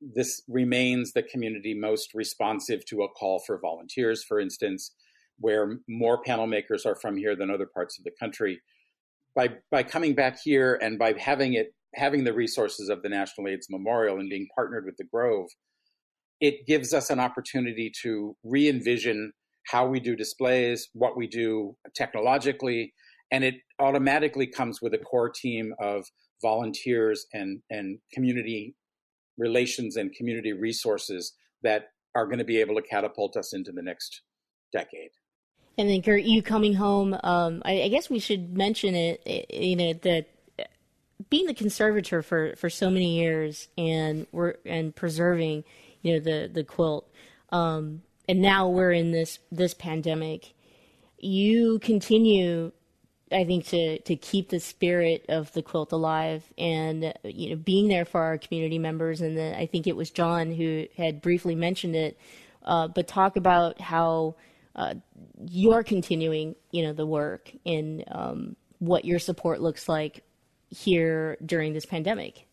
this 0.00 0.42
remains 0.48 1.12
the 1.12 1.22
community 1.22 1.74
most 1.74 2.14
responsive 2.14 2.84
to 2.86 3.02
a 3.02 3.08
call 3.08 3.42
for 3.46 3.58
volunteers, 3.58 4.24
for 4.24 4.40
instance, 4.40 4.92
where 5.38 5.78
more 5.88 6.22
panel 6.22 6.46
makers 6.46 6.86
are 6.86 6.96
from 6.96 7.16
here 7.16 7.36
than 7.36 7.50
other 7.50 7.66
parts 7.66 7.98
of 7.98 8.04
the 8.04 8.12
country. 8.18 8.60
By 9.34 9.50
by 9.70 9.82
coming 9.82 10.14
back 10.14 10.38
here 10.42 10.78
and 10.82 10.98
by 10.98 11.14
having 11.18 11.54
it 11.54 11.74
having 11.94 12.24
the 12.24 12.32
resources 12.32 12.88
of 12.88 13.02
the 13.02 13.08
National 13.08 13.48
AIDS 13.48 13.68
Memorial 13.70 14.18
and 14.18 14.28
being 14.28 14.48
partnered 14.54 14.84
with 14.84 14.96
the 14.96 15.04
Grove, 15.04 15.48
it 16.40 16.66
gives 16.66 16.94
us 16.94 17.10
an 17.10 17.20
opportunity 17.20 17.92
to 18.02 18.36
re-envision 18.44 19.32
how 19.66 19.86
we 19.86 20.00
do 20.00 20.16
displays, 20.16 20.88
what 20.94 21.16
we 21.16 21.26
do 21.26 21.76
technologically, 21.94 22.94
and 23.30 23.44
it 23.44 23.56
automatically 23.78 24.46
comes 24.46 24.80
with 24.80 24.94
a 24.94 24.98
core 24.98 25.30
team 25.30 25.74
of 25.80 26.04
volunteers 26.42 27.26
and, 27.32 27.60
and 27.70 27.98
community 28.12 28.74
relations 29.40 29.96
and 29.96 30.12
community 30.12 30.52
resources 30.52 31.32
that 31.62 31.88
are 32.14 32.26
going 32.26 32.38
to 32.38 32.44
be 32.44 32.60
able 32.60 32.74
to 32.74 32.82
catapult 32.82 33.36
us 33.36 33.52
into 33.52 33.72
the 33.72 33.82
next 33.82 34.22
decade. 34.72 35.10
And 35.78 35.88
then, 35.88 36.00
Gert, 36.00 36.22
you 36.22 36.42
coming 36.42 36.74
home, 36.74 37.16
um, 37.24 37.62
I, 37.64 37.82
I, 37.82 37.88
guess 37.88 38.10
we 38.10 38.18
should 38.18 38.56
mention 38.56 38.94
it, 38.94 39.50
you 39.50 39.76
know, 39.76 39.92
that 39.94 40.26
being 41.30 41.46
the 41.46 41.54
conservator 41.54 42.22
for, 42.22 42.54
for 42.56 42.68
so 42.68 42.90
many 42.90 43.18
years 43.18 43.68
and 43.78 44.26
we're, 44.32 44.56
and 44.66 44.94
preserving, 44.94 45.64
you 46.02 46.14
know, 46.14 46.20
the, 46.20 46.50
the 46.52 46.64
quilt, 46.64 47.10
um, 47.50 48.02
and 48.28 48.42
now 48.42 48.68
we're 48.68 48.92
in 48.92 49.10
this, 49.12 49.38
this 49.50 49.74
pandemic, 49.74 50.52
you 51.18 51.78
continue 51.78 52.72
I 53.32 53.44
think 53.44 53.66
to 53.66 53.98
to 54.00 54.16
keep 54.16 54.48
the 54.48 54.60
spirit 54.60 55.24
of 55.28 55.52
the 55.52 55.62
quilt 55.62 55.92
alive 55.92 56.42
and 56.58 57.14
you 57.24 57.50
know 57.50 57.56
being 57.56 57.88
there 57.88 58.04
for 58.04 58.20
our 58.20 58.38
community 58.38 58.78
members 58.78 59.20
and 59.20 59.36
the, 59.36 59.58
I 59.58 59.66
think 59.66 59.86
it 59.86 59.96
was 59.96 60.10
John 60.10 60.52
who 60.52 60.86
had 60.96 61.22
briefly 61.22 61.54
mentioned 61.54 61.94
it, 61.94 62.18
uh, 62.64 62.88
but 62.88 63.06
talk 63.06 63.36
about 63.36 63.80
how 63.80 64.36
uh, 64.74 64.94
you're 65.46 65.84
continuing 65.84 66.56
you 66.72 66.82
know 66.82 66.92
the 66.92 67.06
work 67.06 67.52
and 67.64 68.04
um, 68.08 68.56
what 68.78 69.04
your 69.04 69.18
support 69.18 69.60
looks 69.60 69.88
like 69.88 70.24
here 70.68 71.36
during 71.44 71.72
this 71.72 71.86
pandemic. 71.86 72.46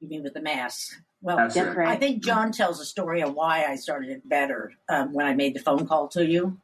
You 0.00 0.08
mean 0.08 0.22
with 0.22 0.34
the 0.34 0.42
mask? 0.42 0.92
Well, 1.22 1.38
I 1.38 1.96
think 1.96 2.22
John 2.22 2.52
tells 2.52 2.78
a 2.78 2.84
story 2.84 3.22
of 3.22 3.34
why 3.34 3.64
I 3.64 3.76
started 3.76 4.10
it 4.10 4.28
better 4.28 4.72
um, 4.88 5.12
when 5.12 5.26
I 5.26 5.34
made 5.34 5.54
the 5.54 5.60
phone 5.60 5.86
call 5.86 6.08
to 6.08 6.24
you 6.24 6.60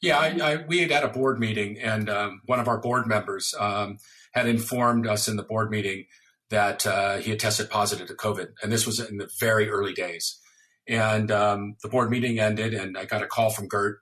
Yeah, 0.00 0.18
I, 0.18 0.38
I, 0.42 0.64
we 0.66 0.78
had 0.78 0.90
had 0.90 1.04
a 1.04 1.08
board 1.08 1.38
meeting, 1.38 1.78
and 1.78 2.08
um, 2.08 2.40
one 2.46 2.58
of 2.58 2.68
our 2.68 2.78
board 2.78 3.06
members 3.06 3.54
um, 3.58 3.98
had 4.32 4.46
informed 4.46 5.06
us 5.06 5.28
in 5.28 5.36
the 5.36 5.42
board 5.42 5.70
meeting 5.70 6.06
that 6.48 6.86
uh, 6.86 7.18
he 7.18 7.30
had 7.30 7.38
tested 7.38 7.68
positive 7.68 8.08
to 8.08 8.14
COVID, 8.14 8.48
and 8.62 8.72
this 8.72 8.86
was 8.86 8.98
in 8.98 9.18
the 9.18 9.28
very 9.38 9.68
early 9.68 9.92
days. 9.92 10.38
And 10.88 11.30
um, 11.30 11.76
the 11.82 11.88
board 11.88 12.10
meeting 12.10 12.40
ended, 12.40 12.72
and 12.72 12.96
I 12.96 13.04
got 13.04 13.22
a 13.22 13.26
call 13.26 13.50
from 13.50 13.68
Gert, 13.68 14.00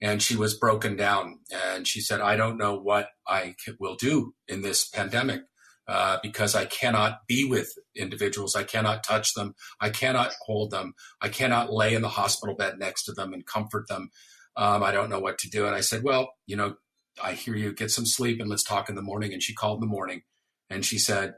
and 0.00 0.22
she 0.22 0.36
was 0.36 0.54
broken 0.54 0.96
down, 0.96 1.40
and 1.52 1.86
she 1.86 2.00
said, 2.00 2.20
"I 2.20 2.36
don't 2.36 2.56
know 2.56 2.76
what 2.78 3.08
I 3.26 3.56
will 3.80 3.96
do 3.96 4.34
in 4.46 4.62
this 4.62 4.88
pandemic." 4.88 5.42
Uh, 5.88 6.18
because 6.22 6.54
I 6.54 6.66
cannot 6.66 7.26
be 7.26 7.44
with 7.44 7.72
individuals. 7.96 8.54
I 8.54 8.62
cannot 8.62 9.02
touch 9.02 9.34
them. 9.34 9.56
I 9.80 9.90
cannot 9.90 10.30
hold 10.46 10.70
them. 10.70 10.94
I 11.20 11.28
cannot 11.28 11.72
lay 11.72 11.94
in 11.94 12.02
the 12.02 12.08
hospital 12.08 12.54
bed 12.54 12.78
next 12.78 13.06
to 13.06 13.12
them 13.12 13.32
and 13.32 13.44
comfort 13.44 13.88
them. 13.88 14.10
Um, 14.56 14.82
I 14.82 14.92
don't 14.92 15.10
know 15.10 15.20
what 15.20 15.38
to 15.38 15.50
do. 15.50 15.66
And 15.66 15.74
I 15.74 15.80
said, 15.80 16.02
Well, 16.02 16.32
you 16.46 16.56
know, 16.56 16.76
I 17.22 17.32
hear 17.32 17.54
you. 17.54 17.72
Get 17.72 17.90
some 17.90 18.06
sleep 18.06 18.40
and 18.40 18.48
let's 18.48 18.64
talk 18.64 18.88
in 18.88 18.94
the 18.94 19.02
morning. 19.02 19.32
And 19.32 19.42
she 19.42 19.54
called 19.54 19.78
in 19.78 19.88
the 19.88 19.92
morning 19.92 20.22
and 20.68 20.84
she 20.84 20.98
said, 20.98 21.34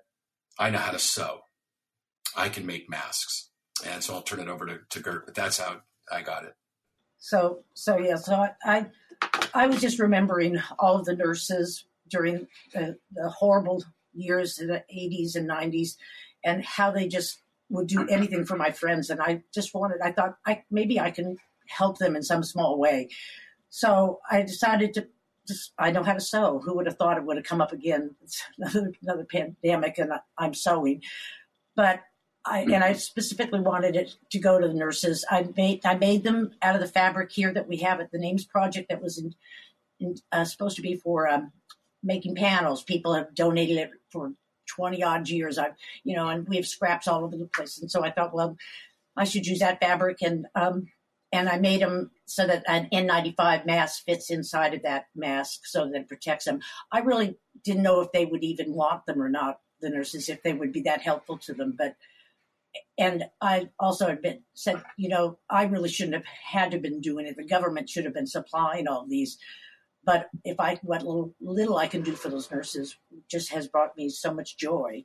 I 0.58 0.70
know 0.70 0.78
how 0.78 0.92
to 0.92 0.98
sew. 0.98 1.40
I 2.36 2.48
can 2.48 2.66
make 2.66 2.88
masks. 2.88 3.50
And 3.86 4.02
so 4.02 4.14
I'll 4.14 4.22
turn 4.22 4.40
it 4.40 4.48
over 4.48 4.66
to, 4.66 4.78
to 4.90 5.00
Gert, 5.00 5.26
but 5.26 5.34
that's 5.34 5.58
how 5.58 5.80
I 6.10 6.22
got 6.22 6.44
it. 6.44 6.54
So, 7.18 7.64
so 7.74 7.98
yeah, 7.98 8.16
so 8.16 8.34
I, 8.34 8.50
I, 8.64 8.86
I 9.54 9.66
was 9.66 9.80
just 9.80 9.98
remembering 9.98 10.60
all 10.78 10.98
of 10.98 11.04
the 11.04 11.16
nurses 11.16 11.84
during 12.08 12.48
the, 12.74 12.98
the 13.12 13.30
horrible 13.30 13.84
years 14.12 14.58
in 14.58 14.66
the 14.66 14.84
80s 14.94 15.36
and 15.36 15.48
90s 15.48 15.96
and 16.44 16.64
how 16.64 16.90
they 16.90 17.08
just 17.08 17.38
would 17.70 17.86
do 17.86 18.06
anything 18.08 18.44
for 18.44 18.56
my 18.56 18.70
friends. 18.70 19.08
And 19.08 19.20
I 19.20 19.42
just 19.54 19.74
wanted, 19.74 20.00
I 20.02 20.12
thought, 20.12 20.36
I 20.46 20.64
maybe 20.70 21.00
I 21.00 21.10
can 21.10 21.38
help 21.68 21.98
them 21.98 22.16
in 22.16 22.22
some 22.22 22.42
small 22.42 22.78
way. 22.78 23.08
So 23.70 24.20
I 24.30 24.42
decided 24.42 24.94
to 24.94 25.08
just, 25.46 25.72
I 25.78 25.90
know 25.90 26.02
how 26.02 26.12
to 26.12 26.20
sew. 26.20 26.60
Who 26.64 26.74
would 26.74 26.86
have 26.86 26.96
thought 26.96 27.16
it 27.16 27.24
would 27.24 27.36
have 27.36 27.46
come 27.46 27.60
up 27.60 27.72
again? 27.72 28.14
It's 28.22 28.42
another, 28.58 28.92
another 29.02 29.24
pandemic 29.24 29.98
and 29.98 30.12
I'm 30.38 30.54
sewing. 30.54 31.02
But 31.74 32.00
I, 32.44 32.60
and 32.60 32.82
I 32.82 32.92
specifically 32.94 33.60
wanted 33.60 33.94
it 33.94 34.16
to 34.30 34.38
go 34.38 34.58
to 34.58 34.66
the 34.66 34.74
nurses. 34.74 35.24
I 35.30 35.48
made, 35.56 35.86
I 35.86 35.94
made 35.94 36.24
them 36.24 36.52
out 36.60 36.74
of 36.74 36.80
the 36.80 36.88
fabric 36.88 37.30
here 37.30 37.52
that 37.52 37.68
we 37.68 37.78
have 37.78 38.00
at 38.00 38.10
the 38.10 38.18
Names 38.18 38.44
Project 38.44 38.88
that 38.88 39.02
was 39.02 39.18
in, 39.18 39.34
in 40.00 40.16
uh, 40.32 40.44
supposed 40.44 40.76
to 40.76 40.82
be 40.82 40.96
for 40.96 41.28
um, 41.28 41.52
making 42.02 42.34
panels. 42.34 42.82
People 42.82 43.14
have 43.14 43.34
donated 43.34 43.78
it 43.78 43.90
for 44.10 44.32
20 44.66 45.02
odd 45.02 45.28
years. 45.28 45.56
I've, 45.56 45.74
you 46.02 46.16
know, 46.16 46.28
and 46.28 46.48
we 46.48 46.56
have 46.56 46.66
scraps 46.66 47.06
all 47.06 47.24
over 47.24 47.36
the 47.36 47.46
place. 47.46 47.78
And 47.78 47.90
so 47.90 48.04
I 48.04 48.10
thought, 48.10 48.34
well, 48.34 48.56
I 49.16 49.24
should 49.24 49.46
use 49.46 49.60
that 49.60 49.80
fabric. 49.80 50.18
And, 50.20 50.46
um, 50.54 50.88
and 51.32 51.48
I 51.48 51.58
made 51.58 51.80
them 51.80 52.10
so 52.26 52.46
that 52.46 52.64
an 52.68 52.88
N95 52.92 53.66
mask 53.66 54.04
fits 54.04 54.30
inside 54.30 54.74
of 54.74 54.82
that 54.82 55.06
mask 55.14 55.60
so 55.64 55.86
that 55.86 56.02
it 56.02 56.08
protects 56.08 56.44
them. 56.44 56.60
I 56.90 57.00
really 57.00 57.36
didn't 57.64 57.82
know 57.82 58.00
if 58.00 58.12
they 58.12 58.26
would 58.26 58.44
even 58.44 58.74
want 58.74 59.06
them 59.06 59.20
or 59.20 59.28
not, 59.28 59.60
the 59.80 59.90
nurses, 59.90 60.28
if 60.28 60.42
they 60.42 60.52
would 60.52 60.72
be 60.72 60.82
that 60.82 61.02
helpful 61.02 61.38
to 61.38 61.54
them. 61.54 61.74
But, 61.76 61.96
and 62.98 63.24
I 63.40 63.70
also 63.78 64.08
admit 64.08 64.42
said, 64.54 64.82
you 64.96 65.08
know, 65.08 65.38
I 65.48 65.64
really 65.64 65.88
shouldn't 65.88 66.14
have 66.14 66.24
had 66.24 66.70
to 66.72 66.78
been 66.78 67.00
doing 67.00 67.26
it. 67.26 67.36
The 67.36 67.44
government 67.44 67.88
should 67.88 68.04
have 68.04 68.14
been 68.14 68.26
supplying 68.26 68.86
all 68.86 69.06
these 69.08 69.38
but 70.04 70.28
if 70.44 70.58
I 70.58 70.76
what 70.82 71.04
little, 71.04 71.34
little 71.40 71.76
I 71.76 71.86
can 71.86 72.02
do 72.02 72.12
for 72.12 72.28
those 72.28 72.50
nurses 72.50 72.96
just 73.30 73.50
has 73.52 73.68
brought 73.68 73.96
me 73.96 74.08
so 74.08 74.34
much 74.34 74.56
joy. 74.56 75.04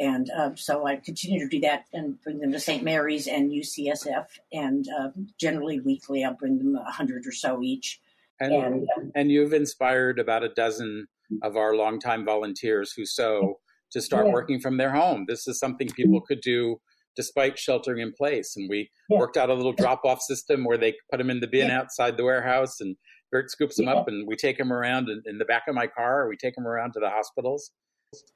And 0.00 0.28
uh, 0.30 0.50
so 0.56 0.86
I 0.86 0.96
continue 0.96 1.40
to 1.40 1.48
do 1.48 1.60
that 1.60 1.84
and 1.92 2.20
bring 2.22 2.40
them 2.40 2.52
to 2.52 2.58
St. 2.58 2.82
Mary's 2.82 3.28
and 3.28 3.52
UCSF. 3.52 4.26
And 4.52 4.86
uh, 4.88 5.10
generally 5.40 5.80
weekly, 5.80 6.24
I'll 6.24 6.34
bring 6.34 6.58
them 6.58 6.76
a 6.76 6.90
hundred 6.90 7.26
or 7.26 7.32
so 7.32 7.62
each. 7.62 8.00
And, 8.40 8.52
and, 8.52 8.88
um, 8.96 9.12
and, 9.14 9.30
you've 9.30 9.52
inspired 9.52 10.18
about 10.18 10.42
a 10.42 10.48
dozen 10.48 11.06
of 11.42 11.56
our 11.56 11.76
longtime 11.76 12.24
volunteers 12.24 12.92
who 12.92 13.06
sew 13.06 13.60
to 13.92 14.00
start 14.00 14.26
yeah. 14.26 14.32
working 14.32 14.58
from 14.58 14.76
their 14.76 14.90
home. 14.90 15.24
This 15.28 15.46
is 15.46 15.60
something 15.60 15.88
people 15.88 16.20
could 16.20 16.40
do 16.40 16.80
despite 17.16 17.56
sheltering 17.56 18.00
in 18.00 18.12
place. 18.12 18.56
And 18.56 18.68
we 18.68 18.90
yeah. 19.08 19.18
worked 19.18 19.36
out 19.36 19.50
a 19.50 19.54
little 19.54 19.72
drop 19.72 20.04
off 20.04 20.20
system 20.20 20.64
where 20.64 20.76
they 20.76 20.94
put 21.10 21.18
them 21.18 21.30
in 21.30 21.38
the 21.38 21.46
bin 21.46 21.68
yeah. 21.68 21.78
outside 21.78 22.16
the 22.16 22.24
warehouse 22.24 22.80
and 22.80 22.96
Gert 23.32 23.50
scoops 23.50 23.76
them 23.76 23.88
up 23.88 24.06
and 24.08 24.26
we 24.26 24.36
take 24.36 24.58
them 24.58 24.72
around 24.72 25.08
in, 25.08 25.22
in, 25.26 25.38
the 25.38 25.44
back 25.44 25.64
of 25.68 25.74
my 25.74 25.86
car. 25.86 26.28
we 26.28 26.36
take 26.36 26.54
them 26.54 26.66
around 26.66 26.92
to 26.92 27.00
the 27.00 27.10
hospitals. 27.10 27.70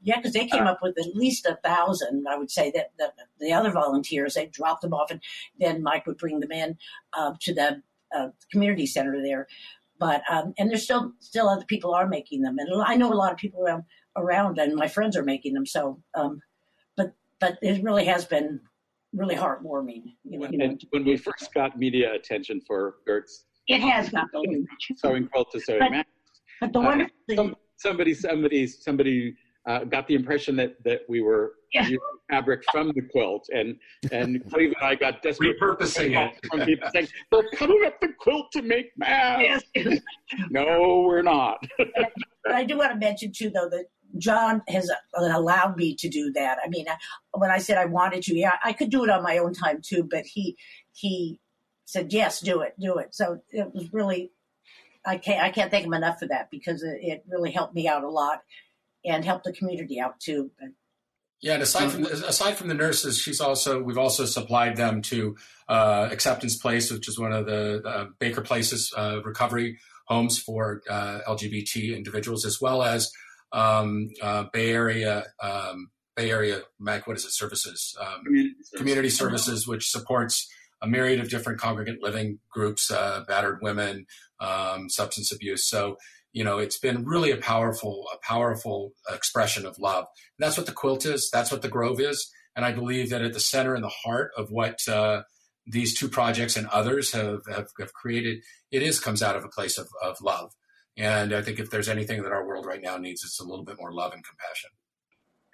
Yeah, 0.03 0.17
because 0.17 0.33
they 0.33 0.47
came 0.47 0.67
uh, 0.67 0.73
up 0.73 0.81
with 0.83 0.99
at 0.99 1.15
least 1.15 1.47
a 1.47 1.59
thousand. 1.65 2.27
I 2.29 2.37
would 2.37 2.51
say 2.51 2.71
that 2.75 2.93
the, 2.99 3.13
the, 3.39 3.53
other 3.53 3.71
volunteers 3.71 4.35
they 4.35 4.47
dropped 4.47 4.83
them 4.83 4.95
off, 4.95 5.11
and 5.11 5.21
then 5.59 5.83
Mike 5.83 6.07
would 6.07 6.19
bring 6.19 6.41
them 6.41 6.53
in 6.53 6.77
uh, 7.13 7.35
to 7.41 7.55
the 7.55 7.83
uh, 8.17 8.29
community 8.51 8.87
center 8.87 9.23
there. 9.23 9.47
But 9.99 10.23
um, 10.31 10.55
and 10.59 10.71
there's 10.71 10.85
still 10.85 11.13
still 11.19 11.49
other 11.49 11.65
people 11.65 11.95
are 11.95 12.07
making 12.07 12.43
them, 12.43 12.57
and 12.59 12.69
I 12.83 12.95
know 12.95 13.13
a 13.13 13.15
lot 13.15 13.33
of 13.33 13.39
people 13.39 13.63
around 13.63 13.85
around, 14.17 14.59
and 14.59 14.75
my 14.75 14.89
friends 14.89 15.17
are 15.17 15.25
making 15.25 15.55
them. 15.55 15.67
So, 15.67 16.01
um, 16.15 16.41
but 16.97 17.15
but 17.41 17.59
it 17.63 17.83
really 17.83 18.05
has 18.05 18.25
been 18.25 18.61
really 19.13 19.35
heartwarming. 19.35 20.15
You 20.25 20.39
know, 20.39 20.47
and 20.47 20.81
when 20.91 21.05
we 21.05 21.17
first 21.17 21.53
got 21.53 21.79
media 21.79 22.15
attention 22.15 22.61
for 22.67 22.97
Gert's 23.07 23.45
it 23.69 23.83
has 23.83 24.09
got 24.09 24.27
the 24.33 24.41
image. 24.41 24.67
Sewing 24.97 25.29
quilt 25.29 25.53
to 25.53 25.61
sewing 25.61 25.81
but, 25.81 26.07
But 26.61 26.73
the 26.73 26.81
one 26.81 27.03
uh, 27.03 27.07
some, 27.37 27.55
somebody, 27.77 28.15
somebody, 28.15 28.67
somebody 28.67 29.37
uh, 29.67 29.85
got 29.85 30.07
the 30.07 30.15
impression 30.15 30.57
that 30.57 30.83
that 30.85 31.03
we 31.09 31.21
were 31.21 31.55
yeah. 31.73 31.83
using 31.83 31.99
fabric 32.31 32.63
from 32.71 32.93
the 32.95 33.03
quilt, 33.03 33.49
and 33.53 33.77
and 34.13 34.43
Cleve 34.51 34.73
and 34.81 34.87
I 34.89 34.95
got 34.95 35.23
desperate 35.23 35.61
repurposing 35.61 36.17
it 36.17 36.39
from 36.51 36.61
people 36.61 36.89
saying 36.93 37.09
they're 37.31 37.49
cutting 37.55 37.83
up 37.87 38.01
the 38.01 38.09
quilt 38.19 38.51
to 38.53 38.63
make 38.63 38.93
masks. 38.97 39.65
Yes. 39.75 40.01
no, 40.51 41.05
we're 41.07 41.23
not. 41.23 41.63
but 41.79 42.53
I 42.53 42.65
do 42.65 42.79
want 42.79 42.93
to 42.93 42.99
mention 42.99 43.33
too, 43.33 43.51
though, 43.51 43.69
that 43.69 43.87
John 44.17 44.63
has 44.69 44.91
allowed 45.15 45.77
me 45.77 45.95
to 45.97 46.09
do 46.09 46.33
that. 46.33 46.59
I 46.65 46.69
mean, 46.69 46.87
when 47.33 47.51
I 47.51 47.59
said 47.59 47.77
I 47.77 47.85
wanted 47.85 48.23
to, 48.25 48.35
yeah, 48.35 48.57
I 48.65 48.73
could 48.73 48.91
do 48.91 49.05
it 49.05 49.11
on 49.11 49.23
my 49.23 49.39
own 49.39 49.53
time 49.53 49.81
too, 49.83 50.07
but 50.11 50.25
he 50.25 50.57
he 50.93 51.41
said, 51.89 52.13
yes, 52.13 52.41
do 52.41 52.61
it, 52.61 52.75
do 52.79 52.99
it. 52.99 53.15
So 53.15 53.41
it 53.51 53.73
was 53.73 53.91
really, 53.95 54.31
I 55.07 55.17
can't, 55.17 55.43
I 55.43 55.51
can't 55.51 55.71
thank 55.71 55.87
him 55.87 55.95
enough 55.95 56.19
for 56.19 56.29
that 56.29 56.51
because 56.51 56.83
it, 56.83 56.99
it 57.01 57.25
really 57.27 57.51
helped 57.51 57.75
me 57.75 57.89
out 57.89 58.05
a 58.05 58.09
lot 58.09 58.43
and 59.09 59.25
help 59.25 59.43
the 59.43 59.53
community 59.53 60.01
out 60.01 60.21
too. 60.21 60.51
Yeah, 61.41 61.55
and 61.55 61.63
aside 61.63 61.93
from 61.93 62.03
the, 62.03 62.11
aside 62.11 62.57
from 62.57 62.69
the 62.69 62.75
nurses, 62.75 63.19
she's 63.19 63.41
also 63.41 63.81
we've 63.81 63.99
also 63.99 64.25
supplied 64.25 64.77
them 64.77 65.03
to 65.03 65.37
uh, 65.69 66.09
Acceptance 66.11 66.57
Place, 66.57 66.91
which 66.91 67.09
is 67.09 67.19
one 67.19 67.33
of 67.33 67.47
the 67.47 67.83
uh, 67.85 68.07
Baker 68.19 68.41
Places 68.41 68.93
uh, 68.97 69.21
recovery 69.25 69.79
homes 70.07 70.39
for 70.39 70.83
uh, 70.91 71.21
LGBT 71.29 71.97
individuals, 71.97 72.45
as 72.45 72.61
well 72.61 72.83
as 72.83 73.13
um, 73.53 74.09
uh, 74.21 74.45
Bay 74.53 74.73
Area 74.73 75.27
um, 75.41 75.91
Bay 76.17 76.31
Area 76.33 76.63
Mac, 76.81 77.07
what 77.07 77.17
is 77.17 77.25
it? 77.25 77.31
Services, 77.31 77.97
um, 78.01 78.25
community, 78.25 78.55
community 78.77 79.11
services, 79.11 79.69
which 79.69 79.89
supports 79.89 80.49
a 80.83 80.89
myriad 80.89 81.21
of 81.21 81.29
different 81.29 81.61
congregant 81.61 82.03
living 82.03 82.41
groups, 82.51 82.91
uh, 82.91 83.25
battered 83.29 83.61
women, 83.63 84.07
um, 84.41 84.89
substance 84.89 85.33
abuse. 85.33 85.69
So, 85.69 85.97
you 86.33 86.45
know, 86.45 86.59
it's 86.59 86.79
been 86.79 87.05
really 87.05 87.31
a 87.31 87.37
powerful, 87.37 88.07
a 88.13 88.19
powerful 88.27 88.93
expression 89.13 89.67
of 89.67 89.79
love. 89.79 90.07
And 90.39 90.47
that's 90.47 90.57
what 90.57 90.67
the 90.67 90.73
quilt 90.73 91.07
is. 91.07 91.31
That's 91.31 91.51
what 91.51 91.63
the 91.63 91.69
Grove 91.69 92.01
is. 92.01 92.31
And 92.55 92.65
I 92.65 92.73
believe 92.73 93.11
that 93.11 93.23
at 93.23 93.33
the 93.33 93.41
center 93.41 93.75
and 93.75 93.85
the 93.85 93.89
heart 93.89 94.33
of 94.37 94.51
what 94.51 94.87
uh, 94.89 95.23
these 95.67 95.95
two 95.95 96.09
projects 96.09 96.57
and 96.57 96.67
others 96.69 97.13
have, 97.13 97.41
have, 97.47 97.69
have, 97.79 97.93
created, 97.93 98.43
it 98.71 98.83
is 98.83 99.01
comes 99.01 99.23
out 99.23 99.37
of 99.37 99.45
a 99.45 99.49
place 99.49 99.79
of, 99.79 99.89
of 100.03 100.21
love. 100.21 100.53
And 100.97 101.33
I 101.33 101.43
think 101.43 101.61
if 101.61 101.71
there's 101.71 101.89
anything 101.89 102.23
that 102.23 102.33
our 102.33 102.47
world 102.47 102.67
right 102.67 102.83
now 102.83 102.97
needs, 102.97 103.25
it's 103.25 103.41
a 103.41 103.45
little 103.45 103.65
bit 103.65 103.77
more 103.79 103.93
love 103.93 104.13
and 104.13 104.25
compassion. 104.25 104.71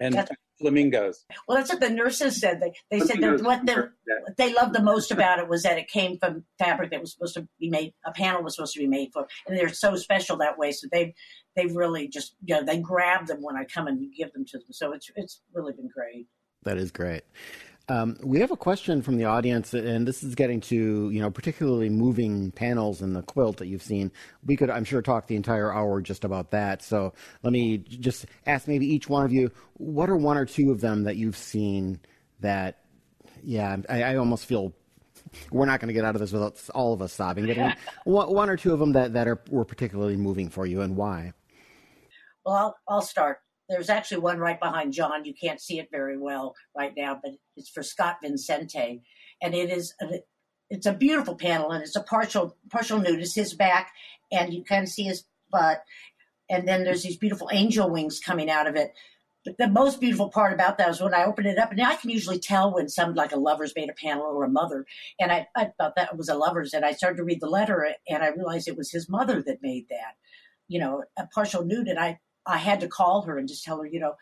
And 0.00 0.28
flamingos. 0.58 1.24
Well, 1.46 1.58
that's 1.58 1.70
what 1.70 1.80
the 1.80 1.90
nurses 1.90 2.40
said. 2.40 2.60
They, 2.60 2.72
they 2.90 3.04
said 3.04 3.20
that 3.20 3.42
what, 3.42 3.66
the, 3.66 3.90
what 4.22 4.36
they 4.36 4.52
loved 4.52 4.74
the 4.74 4.82
most 4.82 5.10
about 5.10 5.38
it 5.38 5.48
was 5.48 5.62
that 5.62 5.78
it 5.78 5.88
came 5.88 6.18
from 6.18 6.44
fabric 6.58 6.90
that 6.90 7.00
was 7.00 7.12
supposed 7.12 7.34
to 7.34 7.48
be 7.58 7.68
made. 7.68 7.92
A 8.04 8.12
panel 8.12 8.42
was 8.42 8.56
supposed 8.56 8.74
to 8.74 8.80
be 8.80 8.86
made 8.86 9.10
for, 9.12 9.26
and 9.46 9.56
they're 9.56 9.68
so 9.68 9.96
special 9.96 10.36
that 10.38 10.58
way. 10.58 10.72
So 10.72 10.86
they 10.90 11.14
they 11.56 11.66
really 11.66 12.08
just 12.08 12.34
you 12.44 12.54
know 12.54 12.64
they 12.64 12.78
grab 12.78 13.26
them 13.26 13.42
when 13.42 13.56
I 13.56 13.64
come 13.64 13.86
and 13.86 14.12
give 14.16 14.32
them 14.32 14.44
to 14.46 14.58
them. 14.58 14.68
So 14.70 14.92
it's 14.92 15.10
it's 15.16 15.40
really 15.52 15.72
been 15.72 15.88
great. 15.88 16.26
That 16.64 16.78
is 16.78 16.90
great. 16.90 17.22
Um, 17.88 18.16
we 18.22 18.40
have 18.40 18.50
a 18.50 18.56
question 18.56 19.02
from 19.02 19.18
the 19.18 19.26
audience, 19.26 19.74
and 19.74 20.08
this 20.08 20.22
is 20.22 20.34
getting 20.34 20.60
to 20.62 21.10
you 21.10 21.20
know 21.20 21.30
particularly 21.30 21.90
moving 21.90 22.50
panels 22.50 23.02
in 23.02 23.12
the 23.12 23.22
quilt 23.22 23.58
that 23.58 23.66
you've 23.66 23.82
seen. 23.82 24.10
We 24.46 24.56
could, 24.56 24.70
I'm 24.70 24.84
sure, 24.84 25.02
talk 25.02 25.26
the 25.26 25.36
entire 25.36 25.72
hour 25.72 26.00
just 26.00 26.24
about 26.24 26.50
that. 26.52 26.82
So 26.82 27.12
let 27.42 27.52
me 27.52 27.78
just 27.78 28.24
ask 28.46 28.66
maybe 28.66 28.86
each 28.86 29.08
one 29.08 29.24
of 29.24 29.32
you, 29.32 29.50
what 29.74 30.08
are 30.08 30.16
one 30.16 30.38
or 30.38 30.46
two 30.46 30.70
of 30.70 30.80
them 30.80 31.04
that 31.04 31.16
you've 31.16 31.36
seen 31.36 32.00
that, 32.40 32.78
yeah, 33.42 33.76
I, 33.88 34.02
I 34.02 34.16
almost 34.16 34.46
feel 34.46 34.72
we're 35.50 35.66
not 35.66 35.80
going 35.80 35.88
to 35.88 35.94
get 35.94 36.04
out 36.04 36.14
of 36.14 36.20
this 36.20 36.32
without 36.32 36.58
all 36.74 36.94
of 36.94 37.02
us 37.02 37.12
sobbing. 37.12 37.46
But 37.46 37.76
one 38.04 38.48
or 38.48 38.56
two 38.56 38.72
of 38.72 38.78
them 38.78 38.92
that 38.92 39.12
that 39.12 39.28
are 39.28 39.42
were 39.50 39.66
particularly 39.66 40.16
moving 40.16 40.48
for 40.48 40.64
you, 40.64 40.80
and 40.80 40.96
why? 40.96 41.34
Well, 42.46 42.54
I'll, 42.54 42.76
I'll 42.88 43.02
start. 43.02 43.43
There's 43.68 43.90
actually 43.90 44.18
one 44.18 44.38
right 44.38 44.60
behind 44.60 44.92
John. 44.92 45.24
You 45.24 45.34
can't 45.34 45.60
see 45.60 45.78
it 45.78 45.88
very 45.90 46.18
well 46.18 46.54
right 46.76 46.92
now, 46.96 47.18
but 47.22 47.32
it's 47.56 47.70
for 47.70 47.82
Scott 47.82 48.18
Vincente. 48.22 49.02
And 49.42 49.54
it 49.54 49.70
is 49.70 49.94
a, 50.00 50.20
it's 50.70 50.86
a 50.86 50.92
beautiful 50.92 51.34
panel, 51.34 51.70
and 51.70 51.82
it's 51.82 51.96
a 51.96 52.02
partial 52.02 52.56
partial 52.70 52.98
nude. 52.98 53.20
It's 53.20 53.34
his 53.34 53.54
back, 53.54 53.92
and 54.30 54.52
you 54.52 54.64
can 54.64 54.86
see 54.86 55.04
his 55.04 55.24
butt, 55.50 55.82
and 56.50 56.66
then 56.66 56.84
there's 56.84 57.02
these 57.02 57.16
beautiful 57.16 57.48
angel 57.52 57.90
wings 57.90 58.20
coming 58.20 58.50
out 58.50 58.66
of 58.66 58.76
it. 58.76 58.92
But 59.44 59.58
the 59.58 59.68
most 59.68 60.00
beautiful 60.00 60.30
part 60.30 60.54
about 60.54 60.78
that 60.78 60.88
was 60.88 61.02
when 61.02 61.14
I 61.14 61.24
opened 61.24 61.48
it 61.48 61.58
up, 61.58 61.70
and 61.70 61.82
I 61.82 61.96
can 61.96 62.10
usually 62.10 62.38
tell 62.38 62.72
when 62.72 62.88
some 62.88 63.14
like 63.14 63.32
a 63.32 63.38
lover's 63.38 63.74
made 63.76 63.90
a 63.90 63.94
panel 63.94 64.24
or 64.24 64.44
a 64.44 64.48
mother, 64.48 64.86
and 65.20 65.30
I, 65.30 65.46
I 65.54 65.70
thought 65.76 65.96
that 65.96 66.16
was 66.16 66.28
a 66.28 66.34
lover's, 66.34 66.72
and 66.72 66.84
I 66.84 66.92
started 66.92 67.18
to 67.18 67.24
read 67.24 67.40
the 67.40 67.48
letter, 67.48 67.94
and 68.08 68.22
I 68.22 68.28
realized 68.28 68.68
it 68.68 68.76
was 68.76 68.90
his 68.90 69.08
mother 69.08 69.42
that 69.42 69.62
made 69.62 69.88
that, 69.90 70.16
you 70.66 70.80
know, 70.80 71.04
a 71.18 71.26
partial 71.26 71.64
nude, 71.64 71.88
and 71.88 71.98
I 71.98 72.20
I 72.46 72.58
had 72.58 72.80
to 72.80 72.88
call 72.88 73.22
her 73.22 73.38
and 73.38 73.48
just 73.48 73.64
tell 73.64 73.78
her, 73.78 73.86
you 73.86 74.00
know, 74.00 74.14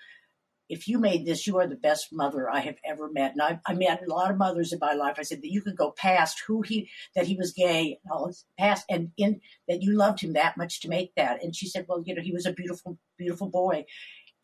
if 0.69 0.89
you 0.89 0.99
made 0.99 1.27
this, 1.27 1.47
you 1.47 1.59
are 1.59 1.67
the 1.67 1.77
best 1.77 2.13
mother 2.13 2.49
I 2.49 2.61
have 2.61 2.77
ever 2.85 3.11
met. 3.11 3.33
And 3.33 3.43
I, 3.43 3.61
I 3.67 3.75
met 3.75 4.03
a 4.03 4.11
lot 4.11 4.31
of 4.31 4.39
mothers 4.39 4.73
in 4.73 4.79
my 4.79 4.95
life. 4.95 5.17
I 5.19 5.23
said 5.23 5.43
that 5.43 5.53
you 5.53 5.61
could 5.61 5.77
go 5.77 5.91
past 5.91 6.43
who 6.47 6.63
he, 6.63 6.89
that 7.15 7.27
he 7.27 7.37
was 7.37 7.53
gay, 7.53 7.99
and 8.03 8.13
all 8.13 8.33
past, 8.59 8.87
and 8.89 9.11
in 9.19 9.41
that 9.69 9.83
you 9.83 9.95
loved 9.95 10.21
him 10.21 10.33
that 10.33 10.57
much 10.57 10.81
to 10.81 10.89
make 10.89 11.15
that. 11.17 11.45
And 11.45 11.55
she 11.55 11.67
said, 11.67 11.85
well, 11.89 12.03
you 12.07 12.15
know, 12.15 12.23
he 12.23 12.33
was 12.33 12.47
a 12.47 12.53
beautiful, 12.53 12.97
beautiful 13.19 13.51
boy. 13.51 13.85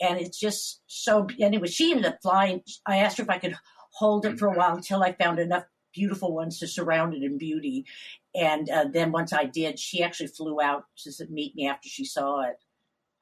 And 0.00 0.20
it's 0.20 0.38
just 0.38 0.82
so, 0.86 1.26
anyway, 1.40 1.68
she 1.68 1.92
ended 1.92 2.06
up 2.06 2.18
flying. 2.22 2.62
I 2.86 2.98
asked 2.98 3.18
her 3.18 3.24
if 3.24 3.30
I 3.30 3.38
could 3.38 3.56
hold 3.92 4.26
it 4.26 4.38
for 4.38 4.48
a 4.48 4.54
while 4.54 4.76
until 4.76 5.02
I 5.02 5.12
found 5.12 5.38
enough 5.38 5.64
beautiful 5.94 6.34
ones 6.34 6.58
to 6.58 6.68
surround 6.68 7.14
it 7.14 7.22
in 7.22 7.38
beauty. 7.38 7.86
And 8.34 8.68
uh, 8.68 8.84
then 8.92 9.12
once 9.12 9.32
I 9.32 9.44
did, 9.44 9.78
she 9.78 10.02
actually 10.02 10.28
flew 10.28 10.60
out 10.60 10.84
to 10.98 11.26
meet 11.30 11.56
me 11.56 11.66
after 11.66 11.88
she 11.88 12.04
saw 12.04 12.42
it. 12.42 12.56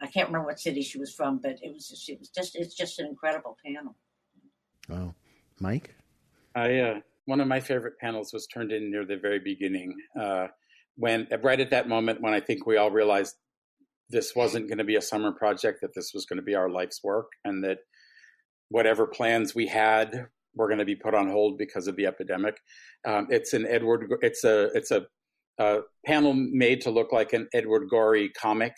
I 0.00 0.06
can't 0.06 0.28
remember 0.28 0.48
what 0.48 0.60
city 0.60 0.82
she 0.82 0.98
was 0.98 1.14
from, 1.14 1.38
but 1.38 1.56
it 1.62 1.72
was 1.72 1.88
just, 1.88 2.08
it 2.08 2.18
was 2.18 2.28
just 2.28 2.56
it's 2.56 2.74
just 2.74 2.98
an 2.98 3.06
incredible 3.06 3.56
panel. 3.64 3.96
Wow, 4.88 5.14
Mike. 5.60 5.94
I 6.54 6.78
uh, 6.78 7.00
one 7.24 7.40
of 7.40 7.48
my 7.48 7.60
favorite 7.60 7.98
panels 7.98 8.32
was 8.32 8.46
turned 8.46 8.72
in 8.72 8.90
near 8.90 9.04
the 9.04 9.16
very 9.16 9.38
beginning, 9.38 9.94
uh, 10.20 10.48
when 10.96 11.26
right 11.42 11.60
at 11.60 11.70
that 11.70 11.88
moment 11.88 12.20
when 12.20 12.34
I 12.34 12.40
think 12.40 12.66
we 12.66 12.76
all 12.76 12.90
realized 12.90 13.36
this 14.10 14.36
wasn't 14.36 14.68
going 14.68 14.78
to 14.78 14.84
be 14.84 14.96
a 14.96 15.02
summer 15.02 15.32
project, 15.32 15.80
that 15.80 15.94
this 15.94 16.12
was 16.14 16.26
going 16.26 16.36
to 16.36 16.42
be 16.42 16.54
our 16.54 16.70
life's 16.70 17.02
work, 17.02 17.32
and 17.44 17.64
that 17.64 17.78
whatever 18.68 19.06
plans 19.06 19.54
we 19.54 19.66
had 19.66 20.26
were 20.54 20.68
going 20.68 20.78
to 20.78 20.84
be 20.84 20.96
put 20.96 21.14
on 21.14 21.28
hold 21.28 21.58
because 21.58 21.86
of 21.86 21.96
the 21.96 22.06
epidemic. 22.06 22.58
Um, 23.06 23.26
it's 23.30 23.52
an 23.52 23.66
Edward. 23.66 24.12
It's 24.22 24.44
a 24.44 24.64
it's 24.74 24.90
a, 24.90 25.06
a 25.58 25.80
panel 26.04 26.34
made 26.34 26.82
to 26.82 26.90
look 26.90 27.12
like 27.12 27.32
an 27.32 27.48
Edward 27.54 27.88
Gorey 27.88 28.28
comic 28.30 28.74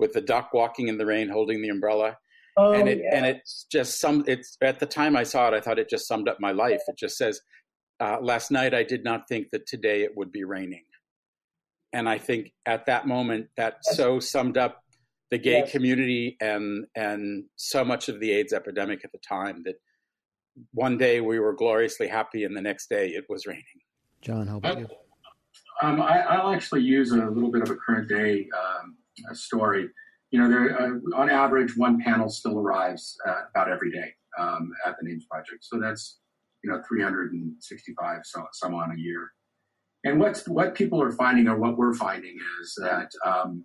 with 0.00 0.14
the 0.14 0.20
duck 0.20 0.52
walking 0.52 0.88
in 0.88 0.98
the 0.98 1.06
rain 1.06 1.28
holding 1.28 1.62
the 1.62 1.68
umbrella. 1.68 2.16
Oh, 2.56 2.72
and 2.72 2.88
it 2.88 2.98
yeah. 2.98 3.16
and 3.16 3.26
it's 3.26 3.66
just 3.70 4.00
some 4.00 4.24
it's 4.26 4.56
at 4.60 4.80
the 4.80 4.86
time 4.86 5.16
I 5.16 5.22
saw 5.22 5.48
it, 5.48 5.54
I 5.54 5.60
thought 5.60 5.78
it 5.78 5.88
just 5.88 6.08
summed 6.08 6.28
up 6.28 6.38
my 6.40 6.52
life. 6.52 6.80
It 6.88 6.98
just 6.98 7.16
says, 7.16 7.40
uh, 8.00 8.18
last 8.20 8.50
night 8.50 8.74
I 8.74 8.82
did 8.82 9.04
not 9.04 9.28
think 9.28 9.48
that 9.52 9.66
today 9.66 10.02
it 10.02 10.16
would 10.16 10.32
be 10.32 10.44
raining. 10.44 10.84
And 11.92 12.08
I 12.08 12.18
think 12.18 12.52
at 12.66 12.86
that 12.86 13.06
moment 13.06 13.48
that 13.56 13.78
so 13.82 14.20
summed 14.20 14.58
up 14.58 14.82
the 15.30 15.38
gay 15.38 15.58
yes. 15.60 15.70
community 15.70 16.36
and 16.40 16.86
and 16.96 17.44
so 17.56 17.84
much 17.84 18.08
of 18.08 18.18
the 18.18 18.32
AIDS 18.32 18.52
epidemic 18.52 19.04
at 19.04 19.12
the 19.12 19.18
time 19.18 19.62
that 19.64 19.76
one 20.72 20.98
day 20.98 21.20
we 21.20 21.38
were 21.38 21.54
gloriously 21.54 22.08
happy 22.08 22.44
and 22.44 22.56
the 22.56 22.60
next 22.60 22.88
day 22.90 23.10
it 23.10 23.24
was 23.28 23.46
raining. 23.46 23.64
John, 24.22 24.48
how 24.48 24.56
about 24.56 24.80
you? 24.80 24.88
Um, 25.82 26.02
I, 26.02 26.42
will 26.44 26.52
actually 26.52 26.82
use 26.82 27.12
a 27.12 27.16
little 27.16 27.50
bit 27.50 27.62
of 27.62 27.70
a 27.70 27.76
current 27.76 28.08
day 28.08 28.48
um, 28.54 28.96
a 29.30 29.34
story, 29.34 29.88
you 30.30 30.40
know, 30.40 30.48
there 30.48 30.80
uh, 30.80 30.90
on 31.16 31.30
average 31.30 31.76
one 31.76 32.00
panel 32.00 32.28
still 32.28 32.58
arrives 32.58 33.16
uh, 33.26 33.42
about 33.50 33.70
every 33.70 33.90
day 33.90 34.14
um, 34.38 34.70
at 34.86 34.96
the 35.00 35.08
Names 35.08 35.26
Project. 35.30 35.62
So 35.62 35.78
that's 35.80 36.18
you 36.62 36.70
know 36.70 36.82
365 36.88 38.18
so 38.24 38.44
some 38.52 38.74
on 38.74 38.92
a 38.92 39.00
year. 39.00 39.30
And 40.04 40.18
what's 40.18 40.46
what 40.48 40.74
people 40.74 41.02
are 41.02 41.12
finding 41.12 41.48
or 41.48 41.58
what 41.58 41.76
we're 41.76 41.94
finding 41.94 42.36
is 42.62 42.74
that 42.80 43.10
um, 43.26 43.64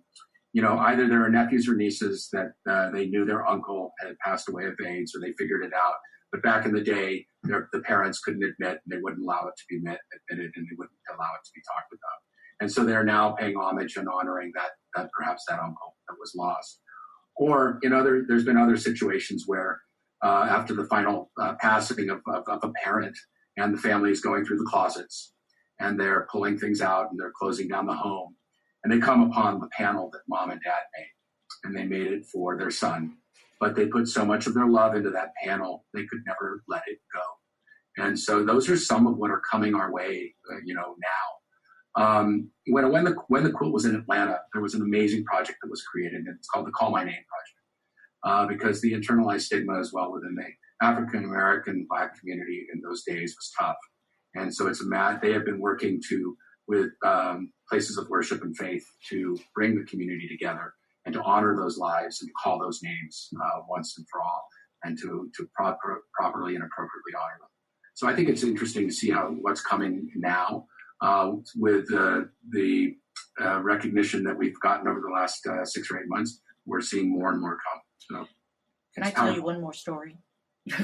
you 0.52 0.62
know 0.62 0.78
either 0.78 1.08
there 1.08 1.24
are 1.24 1.30
nephews 1.30 1.68
or 1.68 1.76
nieces 1.76 2.28
that 2.32 2.52
uh, 2.68 2.90
they 2.90 3.06
knew 3.06 3.24
their 3.24 3.46
uncle 3.46 3.92
had 4.00 4.18
passed 4.18 4.48
away 4.48 4.64
of 4.64 4.74
AIDS 4.84 5.14
or 5.14 5.20
they 5.20 5.32
figured 5.38 5.64
it 5.64 5.72
out. 5.72 5.94
But 6.32 6.42
back 6.42 6.66
in 6.66 6.72
the 6.72 6.82
day, 6.82 7.24
the 7.44 7.82
parents 7.84 8.18
couldn't 8.18 8.42
admit 8.42 8.80
and 8.84 8.90
they 8.90 9.00
wouldn't 9.00 9.22
allow 9.22 9.46
it 9.46 9.54
to 9.56 9.64
be 9.70 9.76
admitted 9.76 10.00
and 10.28 10.66
they 10.66 10.76
wouldn't 10.76 10.98
allow 11.08 11.30
it 11.34 11.44
to 11.44 11.50
be 11.54 11.62
talked 11.62 11.92
about. 11.92 12.18
And 12.60 12.70
so 12.70 12.84
they're 12.84 13.04
now 13.04 13.32
paying 13.32 13.56
homage 13.56 13.96
and 13.96 14.08
honoring 14.08 14.52
that, 14.54 14.70
that 14.96 15.10
perhaps 15.12 15.44
that 15.48 15.60
uncle 15.60 15.96
that 16.08 16.16
was 16.18 16.32
lost. 16.34 16.80
Or 17.36 17.78
in 17.82 17.92
other, 17.92 18.24
there's 18.26 18.44
been 18.44 18.56
other 18.56 18.76
situations 18.76 19.44
where 19.46 19.80
uh, 20.22 20.46
after 20.48 20.74
the 20.74 20.84
final 20.84 21.30
uh, 21.40 21.54
passing 21.60 22.10
of, 22.10 22.20
of, 22.26 22.44
of, 22.48 22.64
a 22.64 22.72
parent 22.82 23.16
and 23.56 23.74
the 23.74 23.78
family 23.78 24.10
is 24.10 24.20
going 24.20 24.44
through 24.44 24.58
the 24.58 24.64
closets 24.64 25.32
and 25.78 26.00
they're 26.00 26.26
pulling 26.30 26.58
things 26.58 26.80
out 26.80 27.10
and 27.10 27.20
they're 27.20 27.32
closing 27.38 27.68
down 27.68 27.86
the 27.86 27.94
home 27.94 28.34
and 28.82 28.92
they 28.92 28.98
come 28.98 29.30
upon 29.30 29.60
the 29.60 29.68
panel 29.68 30.10
that 30.12 30.22
mom 30.28 30.50
and 30.50 30.60
dad 30.64 30.82
made 30.96 31.06
and 31.64 31.76
they 31.76 31.84
made 31.84 32.06
it 32.06 32.24
for 32.24 32.56
their 32.56 32.70
son 32.70 33.16
but 33.60 33.74
they 33.74 33.86
put 33.86 34.08
so 34.08 34.24
much 34.24 34.46
of 34.46 34.54
their 34.54 34.66
love 34.66 34.94
into 34.94 35.10
that 35.10 35.32
panel 35.42 35.84
they 35.92 36.04
could 36.06 36.20
never 36.26 36.62
let 36.66 36.82
it 36.86 36.98
go 37.12 38.02
and 38.02 38.18
so 38.18 38.44
those 38.44 38.68
are 38.70 38.76
some 38.76 39.06
of 39.06 39.16
what 39.16 39.30
are 39.30 39.42
coming 39.50 39.74
our 39.74 39.92
way 39.92 40.34
uh, 40.50 40.56
you 40.64 40.74
know 40.74 40.94
now 40.98 41.35
um, 41.96 42.50
when 42.66 42.90
when 42.92 43.04
the 43.04 43.16
when 43.28 43.42
the 43.44 43.50
quilt 43.50 43.72
was 43.72 43.86
in 43.86 43.96
Atlanta, 43.96 44.38
there 44.52 44.62
was 44.62 44.74
an 44.74 44.82
amazing 44.82 45.24
project 45.24 45.58
that 45.62 45.70
was 45.70 45.82
created, 45.82 46.20
and 46.26 46.36
it's 46.36 46.48
called 46.48 46.66
the 46.66 46.72
Call 46.72 46.90
My 46.90 47.04
Name 47.04 47.14
Project, 47.14 47.60
uh, 48.24 48.46
because 48.46 48.80
the 48.80 48.92
internalized 48.92 49.42
stigma 49.42 49.78
as 49.78 49.92
well 49.92 50.12
within 50.12 50.34
the 50.34 50.86
African 50.86 51.24
American 51.24 51.86
Black 51.88 52.18
community 52.18 52.66
in 52.72 52.82
those 52.82 53.02
days 53.04 53.34
was 53.36 53.50
tough, 53.58 53.76
and 54.34 54.54
so 54.54 54.66
it's 54.66 54.82
a 54.82 54.86
mad. 54.86 55.20
They 55.22 55.32
have 55.32 55.46
been 55.46 55.60
working 55.60 56.00
to 56.10 56.36
with 56.68 56.90
um, 57.04 57.52
places 57.70 57.96
of 57.96 58.08
worship 58.10 58.42
and 58.42 58.56
faith 58.56 58.84
to 59.08 59.38
bring 59.54 59.78
the 59.78 59.84
community 59.84 60.28
together 60.28 60.74
and 61.04 61.14
to 61.14 61.22
honor 61.22 61.56
those 61.56 61.78
lives 61.78 62.20
and 62.20 62.28
to 62.28 62.34
call 62.42 62.58
those 62.58 62.80
names 62.82 63.28
uh, 63.40 63.60
once 63.68 63.96
and 63.96 64.06
for 64.10 64.20
all, 64.20 64.46
and 64.84 64.98
to 64.98 65.30
to 65.34 65.48
proper, 65.54 66.02
properly 66.12 66.56
and 66.56 66.64
appropriately 66.64 67.14
honor 67.16 67.38
them. 67.40 67.48
So 67.94 68.06
I 68.06 68.14
think 68.14 68.28
it's 68.28 68.42
interesting 68.42 68.86
to 68.86 68.92
see 68.92 69.10
how 69.10 69.28
what's 69.40 69.62
coming 69.62 70.10
now 70.14 70.66
with 71.56 71.92
uh, 71.92 72.22
the 72.50 72.96
uh, 73.40 73.60
recognition 73.62 74.24
that 74.24 74.36
we've 74.36 74.58
gotten 74.60 74.88
over 74.88 75.00
the 75.00 75.12
last 75.12 75.46
uh, 75.46 75.64
six 75.64 75.90
or 75.90 75.98
eight 75.98 76.08
months, 76.08 76.40
we're 76.64 76.80
seeing 76.80 77.10
more 77.10 77.30
and 77.30 77.40
more 77.40 77.56
come. 77.56 77.80
So, 77.98 78.28
can 78.94 79.04
I 79.04 79.10
tell 79.10 79.34
you 79.34 79.42
one 79.42 79.60
more 79.60 79.72
story? 79.72 80.16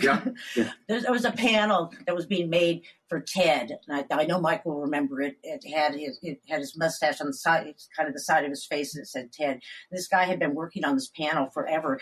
Yeah. 0.00 0.24
yeah. 0.56 0.70
there 0.88 1.10
was 1.10 1.24
a 1.24 1.32
panel 1.32 1.92
that 2.06 2.14
was 2.14 2.26
being 2.26 2.48
made 2.48 2.82
for 3.08 3.20
Ted, 3.20 3.76
and 3.88 4.06
I, 4.10 4.22
I, 4.22 4.26
know 4.26 4.40
Mike 4.40 4.64
will 4.64 4.80
remember 4.80 5.20
it. 5.20 5.36
It 5.42 5.68
had 5.68 5.94
his 5.94 6.18
it 6.22 6.40
had 6.48 6.60
his 6.60 6.76
mustache 6.76 7.20
on 7.20 7.26
the 7.26 7.32
side, 7.32 7.74
kind 7.96 8.08
of 8.08 8.14
the 8.14 8.20
side 8.20 8.44
of 8.44 8.50
his 8.50 8.64
face, 8.64 8.94
and 8.94 9.02
it 9.02 9.08
said 9.08 9.32
Ted. 9.32 9.60
This 9.90 10.06
guy 10.06 10.24
had 10.24 10.38
been 10.38 10.54
working 10.54 10.84
on 10.84 10.94
this 10.94 11.08
panel 11.08 11.50
forever, 11.50 12.00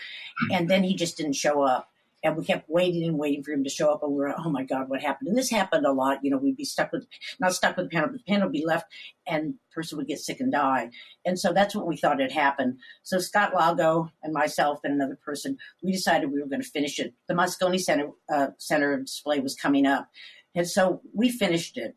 and 0.51 0.69
then 0.69 0.83
he 0.83 0.95
just 0.95 1.17
didn't 1.17 1.33
show 1.33 1.63
up 1.63 1.90
and 2.23 2.35
we 2.35 2.45
kept 2.45 2.69
waiting 2.69 3.03
and 3.03 3.17
waiting 3.17 3.43
for 3.43 3.51
him 3.51 3.63
to 3.63 3.69
show 3.69 3.91
up 3.91 4.03
and 4.03 4.11
we 4.11 4.17
were 4.17 4.33
oh 4.37 4.49
my 4.49 4.63
god 4.63 4.89
what 4.89 5.01
happened? 5.01 5.29
And 5.29 5.37
this 5.37 5.49
happened 5.49 5.85
a 5.85 5.91
lot 5.91 6.23
you 6.23 6.31
know 6.31 6.37
we'd 6.37 6.57
be 6.57 6.65
stuck 6.65 6.91
with 6.91 7.07
not 7.39 7.53
stuck 7.53 7.77
with 7.77 7.87
the 7.87 7.89
panel 7.89 8.09
but 8.09 8.17
the 8.17 8.31
panel 8.31 8.47
would 8.47 8.53
be 8.53 8.65
left 8.65 8.91
and 9.27 9.53
the 9.53 9.73
person 9.73 9.97
would 9.97 10.07
get 10.07 10.19
sick 10.19 10.39
and 10.39 10.51
die. 10.51 10.89
And 11.25 11.39
so 11.39 11.53
that's 11.53 11.75
what 11.75 11.87
we 11.87 11.97
thought 11.97 12.19
had 12.19 12.31
happened. 12.31 12.77
So 13.03 13.19
scott 13.19 13.53
lago 13.53 14.09
and 14.23 14.33
myself 14.33 14.79
and 14.83 14.93
another 14.93 15.19
person 15.23 15.57
we 15.81 15.91
decided 15.91 16.31
we 16.31 16.41
were 16.41 16.47
going 16.47 16.61
to 16.61 16.67
finish 16.67 16.99
it. 16.99 17.13
The 17.27 17.33
moscone 17.33 17.79
center 17.79 18.09
uh, 18.33 18.47
center 18.57 18.97
display 18.97 19.39
was 19.39 19.55
coming 19.55 19.85
up. 19.85 20.09
And 20.53 20.67
so 20.67 21.01
we 21.13 21.29
finished 21.29 21.77
it. 21.77 21.95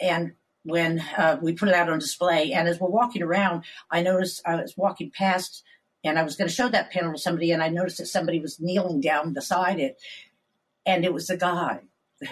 And 0.00 0.32
when 0.66 0.98
uh, 1.16 1.38
we 1.40 1.52
put 1.52 1.68
it 1.68 1.74
out 1.74 1.88
on 1.88 1.98
display 1.98 2.52
and 2.52 2.68
as 2.68 2.80
we're 2.80 2.88
walking 2.88 3.22
around 3.22 3.62
i 3.90 4.02
noticed 4.02 4.42
i 4.44 4.56
was 4.56 4.76
walking 4.76 5.10
past 5.16 5.62
and 6.06 6.18
I 6.18 6.22
was 6.22 6.36
going 6.36 6.48
to 6.48 6.54
show 6.54 6.68
that 6.68 6.90
panel 6.90 7.12
to 7.12 7.18
somebody, 7.18 7.52
and 7.52 7.62
I 7.62 7.68
noticed 7.68 7.98
that 7.98 8.06
somebody 8.06 8.40
was 8.40 8.60
kneeling 8.60 9.00
down 9.00 9.32
beside 9.32 9.78
it, 9.80 10.00
and 10.84 11.04
it 11.04 11.12
was 11.12 11.26
the 11.26 11.36
guy 11.36 11.80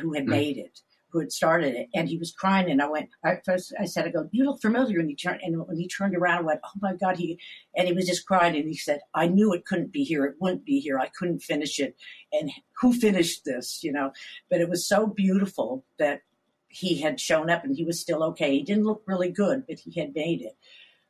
who 0.01 0.15
had 0.15 0.25
mm. 0.25 0.29
made 0.29 0.57
it, 0.57 0.81
who 1.11 1.21
had 1.21 1.33
started 1.33 1.75
it, 1.75 1.89
and 1.95 2.09
he 2.09 2.17
was 2.17 2.33
crying. 2.33 2.71
And 2.71 2.83
I 2.83 2.89
went, 2.89 3.11
I, 3.25 3.39
first 3.45 3.75
I 3.79 3.85
said, 3.85 4.07
I 4.07 4.11
go, 4.11 4.29
you 4.33 4.45
look 4.45 4.61
familiar. 4.61 4.99
And 4.99 5.09
he 5.09 5.15
turned, 5.15 5.41
and 5.43 5.67
when 5.67 5.77
he 5.77 5.89
turned 5.89 6.17
around, 6.17 6.39
I 6.39 6.43
went, 6.43 6.61
oh 6.65 6.79
my 6.81 6.95
god, 6.95 7.17
he, 7.17 7.39
and 7.77 7.87
he 7.87 7.93
was 7.93 8.07
just 8.07 8.27
crying, 8.27 8.57
and 8.57 8.69
he 8.69 8.77
said, 8.77 9.01
I 9.15 9.29
knew 9.29 9.53
it 9.53 9.67
couldn't 9.67 9.93
be 9.93 10.05
here. 10.05 10.25
It 10.25 10.37
wouldn't 10.41 10.65
be 10.65 10.81
here. 10.81 10.99
I 10.99 11.11
couldn't 11.17 11.41
finish 11.41 11.79
it. 11.79 11.97
And 12.33 12.51
who 12.81 12.93
finished 12.93 13.45
this? 13.45 13.85
You 13.85 13.93
know, 13.93 14.13
but 14.51 14.61
it 14.61 14.69
was 14.69 14.89
so 14.89 15.07
beautiful 15.07 15.85
that 15.99 16.23
he 16.69 17.01
had 17.01 17.21
shown 17.21 17.51
up, 17.51 17.63
and 17.63 17.77
he 17.77 17.85
was 17.85 18.01
still 18.01 18.25
okay. 18.25 18.51
He 18.53 18.63
didn't 18.63 18.85
look 18.85 19.03
really 19.07 19.31
good, 19.31 19.65
but 19.69 19.79
he 19.79 20.01
had 20.01 20.15
made 20.15 20.43
it. 20.43 20.57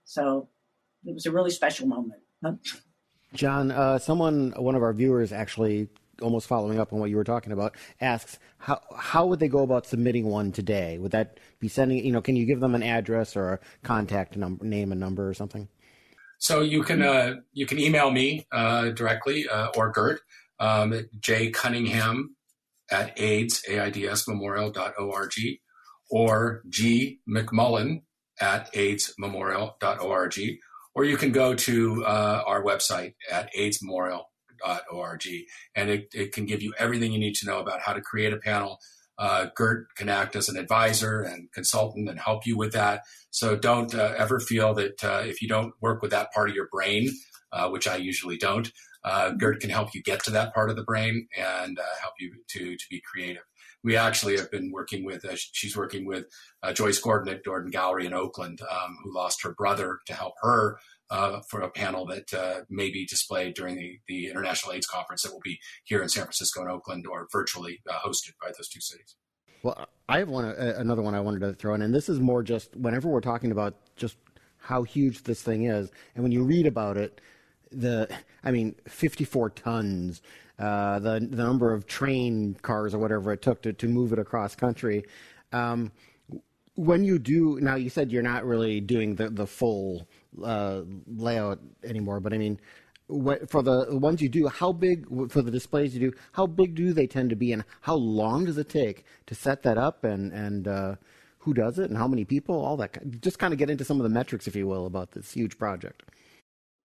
So 0.05 0.49
it 1.07 1.15
was 1.15 1.25
a 1.25 1.33
really 1.33 1.51
special 1.51 1.87
moment. 1.87 2.21
John, 3.35 3.71
uh, 3.71 3.99
someone, 3.99 4.53
one 4.57 4.75
of 4.75 4.83
our 4.83 4.93
viewers, 4.93 5.33
actually 5.33 5.89
almost 6.23 6.47
following 6.47 6.79
up 6.79 6.93
on 6.93 7.01
what 7.01 7.11
you 7.11 7.17
were 7.17 7.25
talking 7.25 7.53
about, 7.53 7.77
asks 8.01 8.39
how 8.59 8.81
how 8.97 9.27
would 9.27 9.41
they 9.41 9.49
go 9.49 9.63
about 9.63 9.87
submitting 9.87 10.27
one 10.27 10.53
today? 10.53 10.99
Would 10.99 11.13
that 11.13 11.39
be 11.59 11.69
sending? 11.69 12.05
You 12.05 12.13
know, 12.13 12.23
can 12.23 12.37
you 12.37 12.47
give 12.47 12.61
them 12.61 12.75
an 12.75 12.83
address 12.83 13.37
or 13.37 13.55
a 13.55 13.59
contact 13.83 14.37
number, 14.37 14.65
name 14.65 14.93
and 14.93 15.01
number 15.01 15.29
or 15.29 15.35
something? 15.35 15.69
So 16.39 16.61
you 16.61 16.83
can 16.83 17.03
uh, 17.03 17.37
you 17.53 17.67
can 17.67 17.79
email 17.79 18.11
me 18.11 18.47
uh, 18.53 18.91
directly 18.91 19.49
uh, 19.49 19.69
or 19.77 19.91
Gert 19.91 20.21
um, 20.61 21.09
J 21.21 21.51
Cunningham 21.51 22.37
at 22.91 23.19
AIDS 23.19 23.63
AIDS 23.69 24.29
Memorial.org, 24.29 25.35
or 26.11 26.63
G 26.69 27.21
McMullin 27.29 28.03
at 28.41 28.69
AIDS 28.75 29.15
aidsmemorial.org, 29.19 30.59
or 30.95 31.05
you 31.05 31.17
can 31.17 31.33
go 31.33 31.55
to 31.55 32.05
uh, 32.05 32.43
our 32.47 32.63
website 32.63 33.15
at 33.31 33.53
aidsmemorial.org, 33.55 35.27
and 35.75 35.91
it, 35.91 36.09
it 36.13 36.33
can 36.33 36.47
give 36.47 36.63
you 36.63 36.73
everything 36.79 37.13
you 37.13 37.19
need 37.19 37.35
to 37.35 37.47
know 37.47 37.59
about 37.59 37.81
how 37.81 37.93
to 37.93 38.01
create 38.01 38.33
a 38.33 38.39
panel. 38.39 38.79
Uh, 39.19 39.47
Gert 39.55 39.95
can 39.97 40.09
act 40.09 40.35
as 40.35 40.49
an 40.49 40.57
advisor 40.57 41.23
and 41.23 41.51
consultant 41.53 42.09
and 42.09 42.19
help 42.19 42.47
you 42.47 42.57
with 42.57 42.73
that. 42.73 43.03
So 43.31 43.57
don't 43.57 43.95
uh, 43.95 44.15
ever 44.17 44.41
feel 44.41 44.75
that 44.75 45.05
uh, 45.05 45.23
if 45.25 45.41
you 45.41 45.49
don't 45.49 45.73
work 45.81 46.03
with 46.03 46.11
that 46.11 46.33
part 46.33 46.49
of 46.49 46.55
your 46.55 46.69
brain, 46.71 47.11
uh, 47.53 47.69
which 47.69 47.87
I 47.87 47.97
usually 47.97 48.37
don't, 48.37 48.71
uh, 49.05 49.31
Gert 49.31 49.61
can 49.61 49.71
help 49.71 49.95
you 49.95 50.03
get 50.03 50.25
to 50.25 50.31
that 50.33 50.55
part 50.55 50.71
of 50.71 50.77
the 50.77 50.83
brain 50.83 51.29
and 51.37 51.79
help 52.01 52.15
you 52.19 52.33
to, 52.49 52.77
to 52.77 52.85
be 52.91 53.03
creative 53.05 53.43
we 53.85 53.97
actually 53.97 54.37
have 54.37 54.51
been 54.51 54.73
working 54.73 55.05
with, 55.05 55.25
uh, 55.25 55.37
she's 55.37 55.77
working 55.77 56.07
with 56.07 56.25
uh, 56.63 56.73
Joyce 56.73 56.99
Gordon 56.99 57.33
at 57.33 57.45
Gordon 57.45 57.71
Gallery 57.71 58.07
in 58.07 58.15
Oakland, 58.15 58.61
um, 58.63 58.97
who 59.05 59.15
lost 59.15 59.43
her 59.43 59.53
brother 59.53 59.99
to 60.07 60.15
help 60.15 60.33
her 60.41 60.79
uh, 61.11 61.41
for 61.51 61.61
a 61.61 61.71
panel 61.71 62.07
that 62.07 62.33
uh, 62.33 62.61
may 62.71 62.91
be 62.91 63.07
displayed 63.07 63.55
during 63.55 63.77
the, 63.77 64.01
the 64.09 64.31
International 64.31 64.73
AIDS 64.73 64.87
Conference 64.87 65.23
that 65.23 65.33
will 65.33 65.43
be 65.45 65.61
here 65.85 66.03
in 66.03 66.09
San 66.09 66.25
Francisco 66.25 66.63
and 66.63 66.71
Oakland 66.71 67.07
or 67.07 67.29
virtually 67.31 67.83
uh, 67.89 67.99
hosted 67.99 68.33
by 68.41 68.49
those 68.57 68.69
two 68.69 68.81
cities. 68.81 69.17
Well, 69.63 69.87
I 70.09 70.19
have 70.19 70.31
one, 70.31 70.47
uh, 70.47 70.75
another 70.79 71.03
one 71.03 71.15
I 71.15 71.21
wanted 71.21 71.41
to 71.41 71.53
throw 71.53 71.75
in, 71.75 71.83
and 71.83 71.95
this 71.95 72.09
is 72.09 72.19
more 72.19 72.43
just 72.43 72.75
whenever 72.75 73.09
we're 73.09 73.21
talking 73.21 73.53
about 73.53 73.77
just 73.97 74.17
how 74.59 74.83
huge 74.83 75.25
this 75.25 75.43
thing 75.43 75.65
is, 75.65 75.93
and 76.15 76.23
when 76.23 76.33
you 76.33 76.43
read 76.43 76.67
about 76.67 76.97
it, 76.97 77.21
the, 77.71 78.09
I 78.43 78.51
mean, 78.51 78.77
54 78.89 79.51
tons, 79.51 80.23
uh, 80.59 80.99
the, 81.01 81.21
the 81.21 81.43
number 81.43 81.73
of 81.73 81.87
train 81.87 82.57
cars 82.63 82.95
or 82.95 82.99
whatever 82.99 83.33
it 83.33 83.43
took 83.43 83.63
to, 83.63 83.73
to 83.73 83.89
move 83.89 84.13
it 84.13 84.19
across 84.19 84.55
country. 84.55 85.05
Um, 85.53 85.93
when 86.77 87.05
you 87.05 87.19
do 87.19 87.59
now, 87.61 87.77
you 87.77 87.91
said 87.91 88.11
you're 88.11 88.23
not 88.23 88.45
really 88.45 88.81
doing 88.81 89.15
the 89.15 89.31
the 89.31 89.47
full 89.47 90.09
uh, 90.43 90.83
layout 91.07 91.61
anymore, 91.85 92.21
but 92.21 92.33
I 92.33 92.39
mean, 92.39 92.59
what, 93.07 93.49
for 93.51 93.63
the 93.63 93.87
ones 93.91 94.21
you 94.21 94.29
do, 94.29 94.49
how 94.49 94.73
big 94.73 95.07
for 95.31 95.43
the 95.43 95.51
displays 95.51 95.95
you 95.95 96.11
do? 96.11 96.17
How 96.33 96.47
big 96.47 96.75
do 96.75 96.93
they 96.93 97.07
tend 97.07 97.31
to 97.31 97.37
be, 97.37 97.53
and 97.53 97.65
how 97.83 97.95
long 97.95 98.45
does 98.45 98.59
it 98.59 98.69
take 98.69 99.05
to 99.27 99.35
set 99.35 99.63
that 99.63 99.79
up, 99.79 100.05
and 100.05 100.33
and 100.33 100.67
uh, 100.67 100.95
who 101.39 101.55
does 101.55 101.79
it, 101.79 101.91
and 101.91 101.99
how 101.99 102.09
many 102.09 102.25
people? 102.25 102.57
All 102.57 102.77
that. 102.79 103.21
Just 103.21 103.39
kind 103.39 103.53
of 103.53 103.59
get 103.59 103.71
into 103.71 103.85
some 103.85 103.99
of 103.99 104.05
the 104.05 104.09
metrics, 104.09 104.49
if 104.49 104.57
you 104.57 104.67
will, 104.67 104.87
about 104.87 105.13
this 105.13 105.33
huge 105.33 105.59
project. 105.59 106.03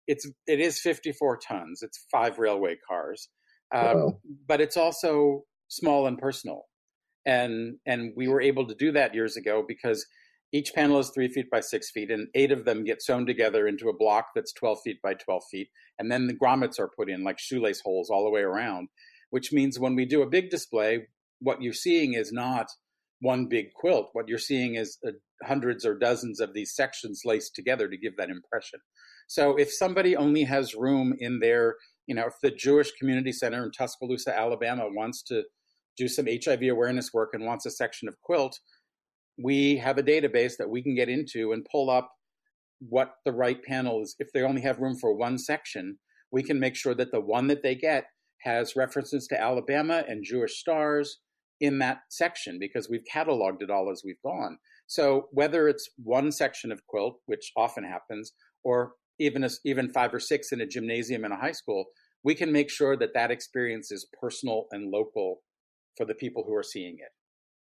It's 0.08 0.30
it 0.48 0.60
is 0.60 0.80
54 0.80 1.38
tons. 1.38 1.82
It's 1.82 2.06
five 2.12 2.38
railway 2.38 2.78
cars. 2.88 3.30
Um, 3.74 4.18
but 4.48 4.62
it's 4.62 4.78
also 4.78 5.44
small 5.68 6.08
and 6.08 6.18
personal. 6.18 6.66
And, 7.26 7.78
and 7.86 8.14
we 8.16 8.28
were 8.28 8.42
able 8.42 8.68
to 8.68 8.76
do 8.76 8.92
that 8.92 9.16
years 9.16 9.38
ago 9.38 9.64
because 9.68 10.06
each 10.52 10.74
panel 10.76 11.00
is 11.00 11.10
three 11.10 11.30
feet 11.30 11.50
by 11.50 11.62
six 11.62 11.90
feet, 11.90 12.12
and 12.12 12.28
eight 12.36 12.52
of 12.52 12.64
them 12.64 12.84
get 12.84 13.02
sewn 13.02 13.26
together 13.26 13.68
into 13.68 13.90
a 13.90 13.98
block 13.98 14.28
that's 14.36 14.54
12 14.54 14.78
feet 14.84 15.02
by 15.02 15.16
12 15.16 15.44
feet. 15.50 15.70
And 15.98 16.12
then 16.12 16.28
the 16.28 16.36
grommets 16.36 16.80
are 16.80 16.92
put 16.96 17.10
in 17.10 17.24
like 17.24 17.40
shoelace 17.40 17.82
holes 17.82 18.12
all 18.12 18.24
the 18.24 18.30
way 18.30 18.42
around, 18.42 18.90
which 19.32 19.52
means 19.52 19.80
when 19.80 19.96
we 19.96 20.06
do 20.06 20.22
a 20.22 20.30
big 20.30 20.52
display, 20.52 21.08
what 21.40 21.62
you're 21.62 21.74
seeing 21.74 22.14
is 22.14 22.32
not 22.32 22.68
one 23.20 23.48
big 23.48 23.74
quilt. 23.74 24.10
What 24.14 24.28
you're 24.28 24.38
seeing 24.38 24.76
is 24.76 25.00
uh, 25.08 25.12
hundreds 25.44 25.86
or 25.86 25.98
dozens 25.98 26.40
of 26.40 26.54
these 26.54 26.76
sections 26.76 27.22
laced 27.26 27.56
together 27.56 27.88
to 27.90 27.98
give 27.98 28.18
that 28.18 28.30
impression. 28.30 28.80
So 29.28 29.56
if 29.56 29.74
somebody 29.74 30.16
only 30.16 30.44
has 30.44 30.76
room 30.76 31.16
in 31.18 31.40
their 31.40 31.78
you 32.08 32.16
know, 32.16 32.26
if 32.26 32.34
the 32.42 32.52
Jewish 32.52 32.92
Community 32.94 33.32
Center 33.32 33.64
in 33.64 33.72
Tuscaloosa, 33.72 34.38
Alabama 34.38 34.86
wants 34.90 35.24
to 35.24 35.44
do 35.98 36.08
some 36.08 36.26
HIV 36.28 36.64
awareness 36.64 37.14
work 37.14 37.30
and 37.34 37.46
wants 37.46 37.66
a 37.66 37.72
section 37.72 38.08
of 38.08 38.20
quilt, 38.22 38.60
we 39.42 39.78
have 39.78 39.98
a 39.98 40.04
database 40.04 40.58
that 40.58 40.70
we 40.70 40.82
can 40.82 40.96
get 40.96 41.10
into 41.10 41.54
and 41.54 41.66
pull 41.72 41.90
up 41.90 42.12
what 42.80 43.16
the 43.26 43.32
right 43.32 43.64
panel 43.64 44.02
is. 44.02 44.16
If 44.20 44.32
they 44.34 44.42
only 44.42 44.62
have 44.62 44.80
room 44.80 44.98
for 45.00 45.14
one 45.14 45.38
section, 45.38 45.98
we 46.32 46.44
can 46.44 46.60
make 46.60 46.76
sure 46.76 46.96
that 46.96 47.12
the 47.12 47.22
one 47.22 47.48
that 47.48 47.64
they 47.64 47.76
get 47.76 48.06
has 48.42 48.76
references 48.76 49.28
to 49.28 49.40
Alabama 49.40 50.04
and 50.08 50.24
Jewish 50.24 50.60
stars 50.60 51.20
in 51.62 51.80
that 51.80 52.00
section 52.10 52.58
because 52.60 52.90
we've 52.90 53.06
cataloged 53.12 53.62
it 53.62 53.70
all 53.70 53.90
as 53.90 54.02
we've 54.04 54.22
gone. 54.24 54.58
So 54.88 55.28
whether 55.32 55.68
it's 55.68 55.90
one 55.98 56.32
section 56.32 56.72
of 56.72 56.86
quilt, 56.88 57.20
which 57.26 57.52
often 57.56 57.86
happens, 57.86 58.34
or 58.64 58.94
even 59.20 59.44
a, 59.44 59.50
even 59.66 59.90
five 59.90 60.14
or 60.14 60.20
six 60.20 60.52
in 60.52 60.62
a 60.62 60.66
gymnasium 60.66 61.26
in 61.26 61.32
a 61.32 61.38
high 61.38 61.52
school, 61.52 61.86
we 62.24 62.36
can 62.36 62.52
make 62.52 62.70
sure 62.70 62.96
that 62.98 63.14
that 63.14 63.32
experience 63.32 63.92
is 63.92 64.08
personal 64.20 64.66
and 64.72 64.92
local 64.92 65.42
for 65.98 66.06
the 66.06 66.16
people 66.16 66.44
who 66.48 66.56
are 66.56 66.64
seeing 66.64 66.96
it. 66.96 67.12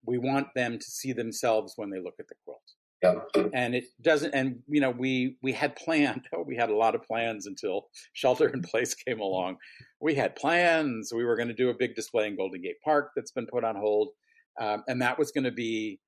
We 0.04 0.18
want 0.18 0.48
them 0.54 0.78
to 0.78 0.84
see 0.84 1.12
themselves 1.12 1.74
when 1.76 1.90
they 1.90 2.00
look 2.00 2.14
at 2.18 2.28
the 2.28 2.34
quilt. 2.44 2.60
Yeah. 3.02 3.48
And 3.54 3.76
it 3.76 3.84
doesn't, 4.02 4.34
and 4.34 4.58
you 4.66 4.80
know, 4.80 4.90
we 4.90 5.36
we 5.40 5.52
had 5.52 5.76
planned. 5.76 6.26
we 6.46 6.56
had 6.56 6.68
a 6.68 6.76
lot 6.76 6.96
of 6.96 7.02
plans 7.04 7.46
until 7.46 7.88
shelter 8.12 8.48
in 8.48 8.60
place 8.60 8.94
came 8.94 9.20
along. 9.20 9.56
We 10.00 10.14
had 10.14 10.34
plans. 10.34 11.12
We 11.14 11.24
were 11.24 11.36
going 11.36 11.48
to 11.48 11.54
do 11.54 11.70
a 11.70 11.74
big 11.74 11.94
display 11.94 12.26
in 12.26 12.36
Golden 12.36 12.60
Gate 12.60 12.80
Park 12.84 13.12
that's 13.14 13.30
been 13.30 13.46
put 13.46 13.62
on 13.62 13.76
hold, 13.76 14.08
um, 14.60 14.82
and 14.88 15.00
that 15.00 15.18
was 15.18 15.30
going 15.30 15.44
to 15.44 15.52
be 15.52 16.00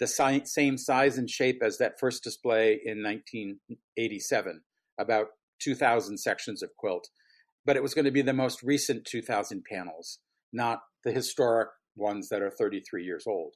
the 0.00 0.08
si- 0.08 0.44
same 0.44 0.76
size 0.76 1.18
and 1.18 1.30
shape 1.30 1.62
as 1.62 1.78
that 1.78 2.00
first 2.00 2.24
display 2.24 2.80
in 2.84 3.00
1987 3.00 4.60
about 4.98 5.28
2,000 5.60 6.18
sections 6.18 6.62
of 6.62 6.70
quilt, 6.76 7.08
but 7.64 7.76
it 7.76 7.82
was 7.82 7.94
going 7.94 8.04
to 8.04 8.10
be 8.10 8.22
the 8.22 8.32
most 8.32 8.62
recent 8.62 9.04
2,000 9.04 9.64
panels, 9.70 10.18
not 10.52 10.80
the 11.04 11.12
historic 11.12 11.68
ones 11.96 12.28
that 12.28 12.42
are 12.42 12.50
33 12.50 13.04
years 13.04 13.24
old, 13.26 13.54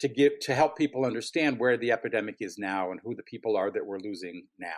to 0.00 0.08
give 0.08 0.38
to 0.40 0.54
help 0.54 0.76
people 0.76 1.04
understand 1.04 1.58
where 1.58 1.76
the 1.76 1.92
epidemic 1.92 2.36
is 2.40 2.58
now 2.58 2.90
and 2.90 3.00
who 3.02 3.14
the 3.14 3.22
people 3.22 3.56
are 3.56 3.70
that 3.70 3.86
we're 3.86 3.98
losing 3.98 4.46
now. 4.58 4.68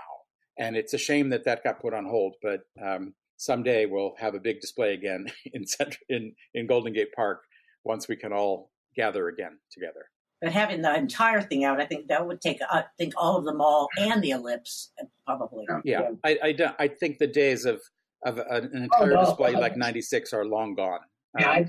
And 0.58 0.76
it's 0.76 0.94
a 0.94 0.98
shame 0.98 1.30
that 1.30 1.44
that 1.44 1.64
got 1.64 1.80
put 1.80 1.94
on 1.94 2.04
hold, 2.04 2.36
but 2.42 2.60
um, 2.84 3.14
someday 3.36 3.86
we'll 3.86 4.14
have 4.18 4.34
a 4.34 4.40
big 4.40 4.60
display 4.60 4.94
again 4.94 5.26
in, 5.52 5.64
in 6.08 6.34
in 6.54 6.66
Golden 6.66 6.92
Gate 6.92 7.12
Park 7.14 7.42
once 7.84 8.08
we 8.08 8.16
can 8.16 8.32
all 8.32 8.70
gather 8.94 9.28
again 9.28 9.58
together. 9.72 10.06
But 10.40 10.52
having 10.52 10.82
the 10.82 10.94
entire 10.94 11.40
thing 11.40 11.64
out, 11.64 11.80
I 11.80 11.86
think 11.86 12.08
that 12.08 12.26
would 12.26 12.40
take, 12.40 12.60
I 12.70 12.84
think, 12.96 13.14
all 13.16 13.36
of 13.36 13.44
them 13.44 13.60
all 13.60 13.88
and 13.98 14.22
the 14.22 14.30
ellipse, 14.30 14.90
probably. 15.26 15.64
Yeah, 15.84 16.02
yeah. 16.02 16.10
I, 16.24 16.38
I, 16.42 16.52
don't, 16.52 16.76
I 16.78 16.88
think 16.88 17.18
the 17.18 17.26
days 17.26 17.64
of, 17.64 17.80
of 18.24 18.38
an 18.38 18.70
oh, 18.72 18.76
entire 18.76 19.12
oh, 19.12 19.14
no. 19.16 19.24
display 19.24 19.52
like 19.52 19.76
96 19.76 20.32
are 20.32 20.44
long 20.44 20.74
gone. 20.74 21.00
Um, 21.44 21.66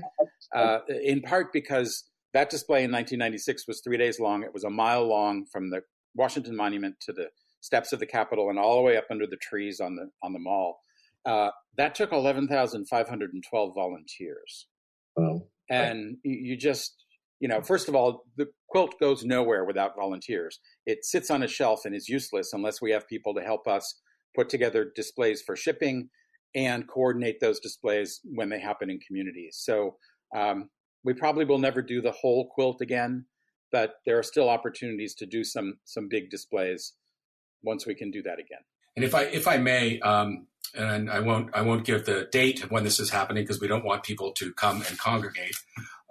uh, 0.54 0.78
in 0.88 1.20
part 1.20 1.52
because 1.52 2.04
that 2.32 2.50
display 2.50 2.84
in 2.84 2.92
1996 2.92 3.66
was 3.66 3.80
three 3.80 3.96
days 3.96 4.20
long. 4.20 4.42
It 4.42 4.54
was 4.54 4.64
a 4.64 4.70
mile 4.70 5.06
long 5.06 5.46
from 5.46 5.70
the 5.70 5.82
Washington 6.14 6.56
Monument 6.56 6.96
to 7.02 7.12
the 7.12 7.28
steps 7.60 7.92
of 7.92 7.98
the 7.98 8.06
Capitol 8.06 8.50
and 8.50 8.58
all 8.58 8.76
the 8.76 8.82
way 8.82 8.96
up 8.96 9.06
under 9.10 9.26
the 9.26 9.36
trees 9.36 9.80
on 9.80 9.96
the 9.96 10.10
on 10.22 10.32
the 10.32 10.38
mall. 10.38 10.80
Uh, 11.26 11.50
that 11.76 11.94
took 11.94 12.12
11,512 12.12 13.74
volunteers. 13.74 14.66
Oh. 15.18 15.46
And 15.68 16.16
you 16.24 16.56
just 16.56 17.04
you 17.40 17.48
know, 17.48 17.62
first 17.62 17.88
of 17.88 17.94
all, 17.94 18.24
the 18.36 18.48
quilt 18.68 18.94
goes 19.00 19.24
nowhere 19.24 19.64
without 19.64 19.96
volunteers. 19.96 20.60
It 20.86 21.04
sits 21.04 21.30
on 21.30 21.42
a 21.42 21.48
shelf 21.48 21.84
and 21.84 21.94
is 21.94 22.08
useless 22.08 22.52
unless 22.52 22.80
we 22.80 22.92
have 22.92 23.08
people 23.08 23.34
to 23.34 23.40
help 23.40 23.66
us 23.66 23.98
put 24.36 24.48
together 24.48 24.92
displays 24.94 25.42
for 25.42 25.56
shipping 25.56 26.10
and 26.54 26.86
coordinate 26.86 27.40
those 27.40 27.58
displays 27.58 28.20
when 28.24 28.50
they 28.50 28.60
happen 28.60 28.90
in 28.90 29.00
communities. 29.00 29.58
So 29.60 29.96
um, 30.36 30.68
we 31.02 31.14
probably 31.14 31.44
will 31.44 31.58
never 31.58 31.82
do 31.82 32.02
the 32.02 32.12
whole 32.12 32.48
quilt 32.52 32.80
again, 32.80 33.24
but 33.72 33.94
there 34.04 34.18
are 34.18 34.22
still 34.22 34.48
opportunities 34.48 35.14
to 35.14 35.26
do 35.26 35.42
some 35.42 35.78
some 35.84 36.08
big 36.08 36.30
displays 36.30 36.92
once 37.62 37.86
we 37.86 37.94
can 37.94 38.10
do 38.10 38.22
that 38.22 38.38
again. 38.38 38.60
And 38.96 39.04
if 39.04 39.14
I 39.14 39.22
if 39.22 39.48
I 39.48 39.56
may, 39.56 40.00
um, 40.00 40.46
and 40.74 41.10
I 41.10 41.20
won't 41.20 41.50
I 41.54 41.62
won't 41.62 41.84
give 41.84 42.04
the 42.04 42.28
date 42.30 42.62
of 42.62 42.70
when 42.70 42.84
this 42.84 43.00
is 43.00 43.10
happening 43.10 43.44
because 43.44 43.60
we 43.60 43.68
don't 43.68 43.84
want 43.84 44.02
people 44.02 44.32
to 44.32 44.52
come 44.52 44.82
and 44.88 44.98
congregate. 44.98 45.56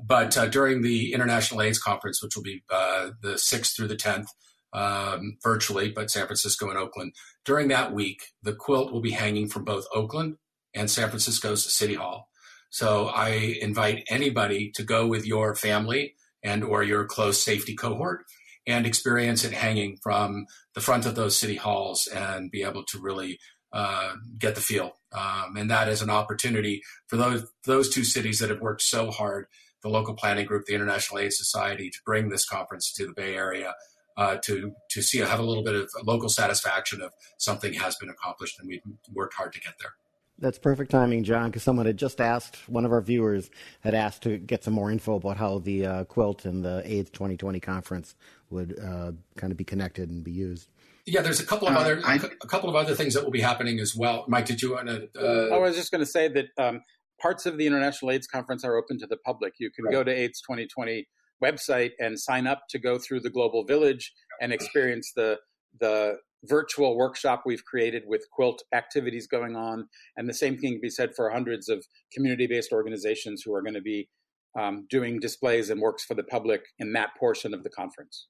But 0.06 0.38
uh, 0.38 0.48
during 0.48 0.82
the 0.82 1.14
International 1.14 1.62
AIDS 1.62 1.80
Conference, 1.80 2.24
which 2.24 2.36
will 2.36 2.44
be 2.44 2.64
uh, 2.70 3.12
the 3.22 3.34
6th 3.34 3.76
through 3.76 3.88
the 3.88 3.96
10th, 3.96 4.28
um, 4.72 5.38
virtually, 5.44 5.90
but 5.90 6.12
San 6.12 6.26
Francisco 6.26 6.70
and 6.70 6.78
Oakland, 6.78 7.14
during 7.44 7.70
that 7.70 7.94
week, 7.94 8.22
the 8.44 8.54
quilt 8.54 8.92
will 8.92 9.02
be 9.02 9.12
hanging 9.12 9.50
from 9.50 9.64
both 9.66 9.86
Oakland 9.94 10.36
and 10.74 10.90
San 10.90 11.10
Francisco's 11.10 11.64
City 11.64 11.96
Hall. 11.96 12.30
So 12.70 13.08
I 13.08 13.58
invite 13.62 14.04
anybody 14.10 14.72
to 14.76 14.84
go 14.84 15.08
with 15.08 15.26
your 15.26 15.56
family 15.56 16.14
and 16.44 16.64
or 16.64 16.84
your 16.84 17.06
close 17.06 17.42
safety 17.44 17.76
cohort 17.76 18.26
and 18.68 18.86
experience 18.86 19.44
it 19.44 19.54
hanging 19.54 19.98
from 20.04 20.46
the 20.76 20.82
front 20.82 21.06
of 21.06 21.16
those 21.16 21.36
city 21.36 21.56
halls 21.56 22.08
and 22.08 22.52
be 22.52 22.62
able 22.62 22.84
to 22.86 23.00
really 23.00 23.40
uh, 23.74 24.14
get 24.38 24.56
the 24.56 24.62
feel. 24.62 24.94
Um, 25.12 25.56
and 25.58 25.70
that 25.72 25.88
is 25.88 26.02
an 26.02 26.10
opportunity 26.10 26.82
for 27.08 27.18
those 27.18 27.52
those 27.66 27.90
two 27.90 28.04
cities 28.04 28.40
that 28.40 28.50
have 28.50 28.62
worked 28.62 28.84
so 28.84 29.10
hard 29.10 29.48
the 29.82 29.90
local 29.90 30.14
planning 30.14 30.46
group, 30.46 30.66
the 30.66 30.76
International 30.76 31.20
AIDS 31.20 31.38
Society, 31.38 31.90
to 31.90 31.98
bring 32.06 32.30
this 32.30 32.46
conference 32.46 32.92
to 32.94 33.06
the 33.06 33.14
Bay 33.14 33.36
Area 33.36 33.74
uh, 34.18 34.36
to 34.44 34.74
to 34.90 35.02
see 35.02 35.20
have 35.20 35.40
a 35.40 35.44
little 35.44 35.64
bit 35.64 35.76
of 35.76 35.90
local 36.04 36.30
satisfaction 36.30 37.02
of 37.02 37.14
something 37.38 37.74
has 37.74 37.96
been 37.96 38.10
accomplished, 38.10 38.60
and 38.60 38.68
we've 38.68 38.82
worked 39.14 39.34
hard 39.34 39.54
to 39.54 39.62
get 39.62 39.74
there. 39.80 39.92
That's 40.38 40.58
perfect 40.58 40.92
timing, 40.92 41.24
John, 41.26 41.48
because 41.48 41.64
someone 41.64 41.86
had 41.86 41.98
just 41.98 42.22
asked, 42.22 42.58
one 42.70 42.86
of 42.86 42.94
our 42.94 43.02
viewers 43.02 43.50
had 43.82 43.94
asked 43.94 44.24
to 44.24 44.38
get 44.38 44.64
some 44.64 44.74
more 44.74 44.90
info 44.90 45.16
about 45.16 45.36
how 45.36 45.60
the 45.60 45.86
uh, 45.86 46.04
quilt 46.06 46.46
and 46.46 46.64
the 46.64 46.82
AIDS 46.86 47.10
2020 47.10 47.60
conference 47.60 48.16
would 48.50 48.80
uh, 48.80 49.12
kind 49.36 49.52
of 49.52 49.58
be 49.58 49.66
connected 49.66 50.10
and 50.10 50.24
be 50.24 50.32
used. 50.32 50.70
Yeah, 51.06 51.22
there's 51.22 51.40
a 51.40 51.46
couple 51.46 51.68
of 51.68 51.76
uh, 51.76 51.80
other 51.80 52.02
I, 52.06 52.16
a 52.16 52.48
couple 52.48 52.70
of 52.70 52.76
other 52.76 52.96
things 52.96 53.16
that 53.16 53.24
will 53.24 53.32
be 53.32 53.42
happening 53.42 53.80
as 53.80 53.96
well. 53.96 54.26
Mike, 54.28 54.46
did 54.46 54.62
you 54.62 54.74
want 54.74 54.88
to? 54.88 55.10
Uh, 55.18 55.56
I 55.56 55.58
was 55.58 55.76
just 55.76 55.92
going 55.92 56.04
to 56.04 56.10
say 56.10 56.28
that 56.28 56.48
um, 56.58 56.82
parts 57.22 57.46
of 57.46 57.58
the 57.58 57.68
International 57.68 58.12
AIDS 58.12 58.28
Conference 58.28 58.64
are 58.64 58.76
open 58.76 58.98
to 59.00 59.08
the 59.08 59.18
public. 59.18 59.54
You 59.60 59.72
can 59.72 59.86
right. 59.86 59.92
go 59.92 60.04
to 60.04 60.12
AIDS 60.12 60.42
2020 60.42 61.08
website 61.44 61.92
and 62.00 62.20
sign 62.20 62.48
up 62.48 62.64
to 62.70 62.80
go 62.80 62.98
through 62.98 63.22
the 63.22 63.30
Global 63.30 63.64
Village 63.64 64.12
and 64.42 64.52
experience 64.52 65.12
the 65.16 65.38
the 65.80 66.18
virtual 66.46 66.98
workshop 66.98 67.44
we've 67.46 67.64
created 67.66 68.04
with 68.08 68.26
quilt 68.32 68.64
activities 68.74 69.28
going 69.28 69.56
on 69.58 69.88
and 70.16 70.28
the 70.28 70.34
same 70.34 70.58
thing 70.58 70.72
can 70.72 70.82
be 70.82 70.90
said 70.90 71.14
for 71.14 71.30
hundreds 71.30 71.68
of 71.68 71.86
community-based 72.14 72.72
organizations 72.72 73.44
who 73.46 73.54
are 73.54 73.62
going 73.62 73.74
to 73.74 73.82
be 73.82 74.08
um, 74.58 74.88
doing 74.90 75.20
displays 75.20 75.70
and 75.70 75.82
works 75.82 76.06
for 76.06 76.14
the 76.16 76.24
public 76.24 76.62
in 76.80 76.94
that 76.94 77.10
portion 77.20 77.54
of 77.54 77.64
the 77.64 77.70
conference 77.70 78.28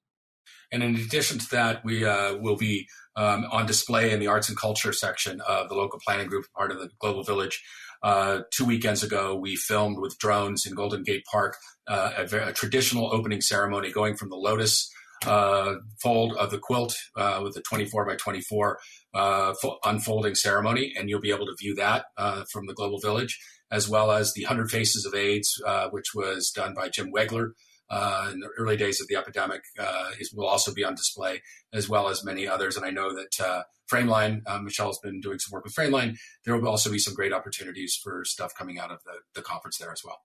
and 0.71 0.83
in 0.83 0.95
addition 0.95 1.39
to 1.39 1.49
that, 1.51 1.83
we 1.83 2.05
uh, 2.05 2.35
will 2.37 2.55
be 2.55 2.87
um, 3.15 3.45
on 3.51 3.65
display 3.65 4.11
in 4.11 4.19
the 4.19 4.27
arts 4.27 4.49
and 4.49 4.57
culture 4.57 4.93
section 4.93 5.41
of 5.41 5.69
the 5.69 5.75
local 5.75 5.99
planning 6.05 6.27
group, 6.27 6.45
part 6.55 6.71
of 6.71 6.79
the 6.79 6.89
Global 6.99 7.23
Village. 7.23 7.61
Uh, 8.02 8.41
two 8.52 8.66
weekends 8.66 9.04
ago, 9.04 9.36
we 9.36 9.56
filmed 9.56 10.00
with 10.00 10.18
drones 10.20 10.66
in 10.66 10.74
Golden 10.74 11.04
Gate 11.04 11.24
Park 11.30 11.58
uh, 11.88 12.12
a, 12.18 12.50
a, 12.50 12.54
traditional 12.54 13.14
opening 13.14 13.41
ceremony 13.41 13.91
going 13.91 14.16
from 14.16 14.30
the 14.30 14.38
lotus 14.38 14.89
uh, 15.26 15.76
fold 16.02 16.34
of 16.38 16.50
the 16.50 16.60
quilt 16.60 16.95
uh, 17.18 17.41
with 17.43 17.56
the 17.56 17.62
24 17.62 18.06
by 18.06 18.16
24 18.16 18.80
uh, 19.14 19.54
unfolding 19.84 20.36
ceremony. 20.36 20.93
And 20.97 21.10
you'll 21.10 21.20
be 21.20 21.32
able 21.32 21.47
to 21.47 21.56
view 21.60 21.76
that 21.76 22.06
from 22.52 22.68
the 22.68 22.74
Global 22.74 23.00
Village, 23.00 23.38
as 23.70 23.89
well 23.89 24.12
as 24.12 24.34
the 24.34 24.45
100 24.45 24.72
Faces 24.72 25.06
of 25.06 25.14
AIDS, 25.14 25.62
which 25.91 26.14
was 26.16 26.52
done 26.52 26.74
by 26.74 26.88
Jim 26.88 27.12
Wegler 27.12 27.52
uh, 27.89 28.29
in 28.31 28.39
the 28.39 28.49
early 28.57 28.77
days 28.77 29.01
of 29.01 29.07
the 29.07 29.15
epidemic 29.15 29.63
uh, 29.77 30.09
is, 30.19 30.31
will 30.33 30.47
also 30.47 30.73
be 30.73 30.83
on 30.83 30.95
display, 30.95 31.41
as 31.73 31.89
well 31.89 32.09
as 32.09 32.23
many 32.23 32.47
others. 32.47 32.77
And 32.77 32.85
I 32.85 32.91
know 32.91 33.13
that 33.13 33.39
uh, 33.39 33.63
Frameline, 33.91 34.41
uh, 34.45 34.59
Michelle 34.59 34.87
has 34.87 34.99
been 34.99 35.19
doing 35.19 35.39
some 35.39 35.51
work 35.51 35.63
with 35.63 35.73
Frameline. 35.73 36.17
There 36.45 36.55
will 36.55 36.69
also 36.69 36.91
be 36.91 36.99
some 36.99 37.15
great 37.15 37.33
opportunities 37.33 37.95
for 38.01 38.23
stuff 38.25 38.53
coming 38.55 38.79
out 38.79 38.91
of 38.91 39.03
the, 39.05 39.13
the 39.33 39.41
conference 39.41 39.77
there 39.77 39.91
as 39.91 40.03
well. 40.03 40.21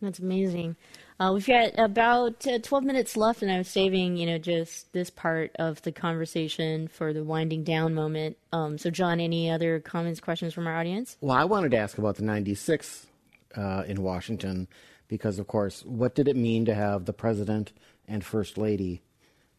That's 0.00 0.20
amazing. 0.20 0.76
Uh, 1.18 1.32
we've 1.34 1.46
got 1.46 1.72
about 1.76 2.46
uh, 2.46 2.60
12 2.60 2.84
minutes 2.84 3.16
left, 3.16 3.42
and 3.42 3.50
I 3.50 3.58
was 3.58 3.66
saving, 3.66 4.16
you 4.16 4.26
know, 4.26 4.38
just 4.38 4.92
this 4.92 5.10
part 5.10 5.50
of 5.58 5.82
the 5.82 5.90
conversation 5.90 6.86
for 6.86 7.12
the 7.12 7.24
winding 7.24 7.64
down 7.64 7.94
moment. 7.94 8.36
Um, 8.52 8.78
so, 8.78 8.90
John, 8.90 9.18
any 9.18 9.50
other 9.50 9.80
comments, 9.80 10.20
questions 10.20 10.54
from 10.54 10.68
our 10.68 10.76
audience? 10.76 11.16
Well, 11.20 11.36
I 11.36 11.44
wanted 11.44 11.72
to 11.72 11.78
ask 11.78 11.98
about 11.98 12.14
the 12.14 12.22
96 12.22 13.08
in 13.56 14.02
Washington 14.02 14.68
because, 15.08 15.38
of 15.38 15.46
course, 15.46 15.84
what 15.84 16.14
did 16.14 16.28
it 16.28 16.36
mean 16.36 16.64
to 16.66 16.74
have 16.74 17.04
the 17.04 17.12
president 17.12 17.72
and 18.06 18.24
first 18.24 18.56
lady 18.56 19.02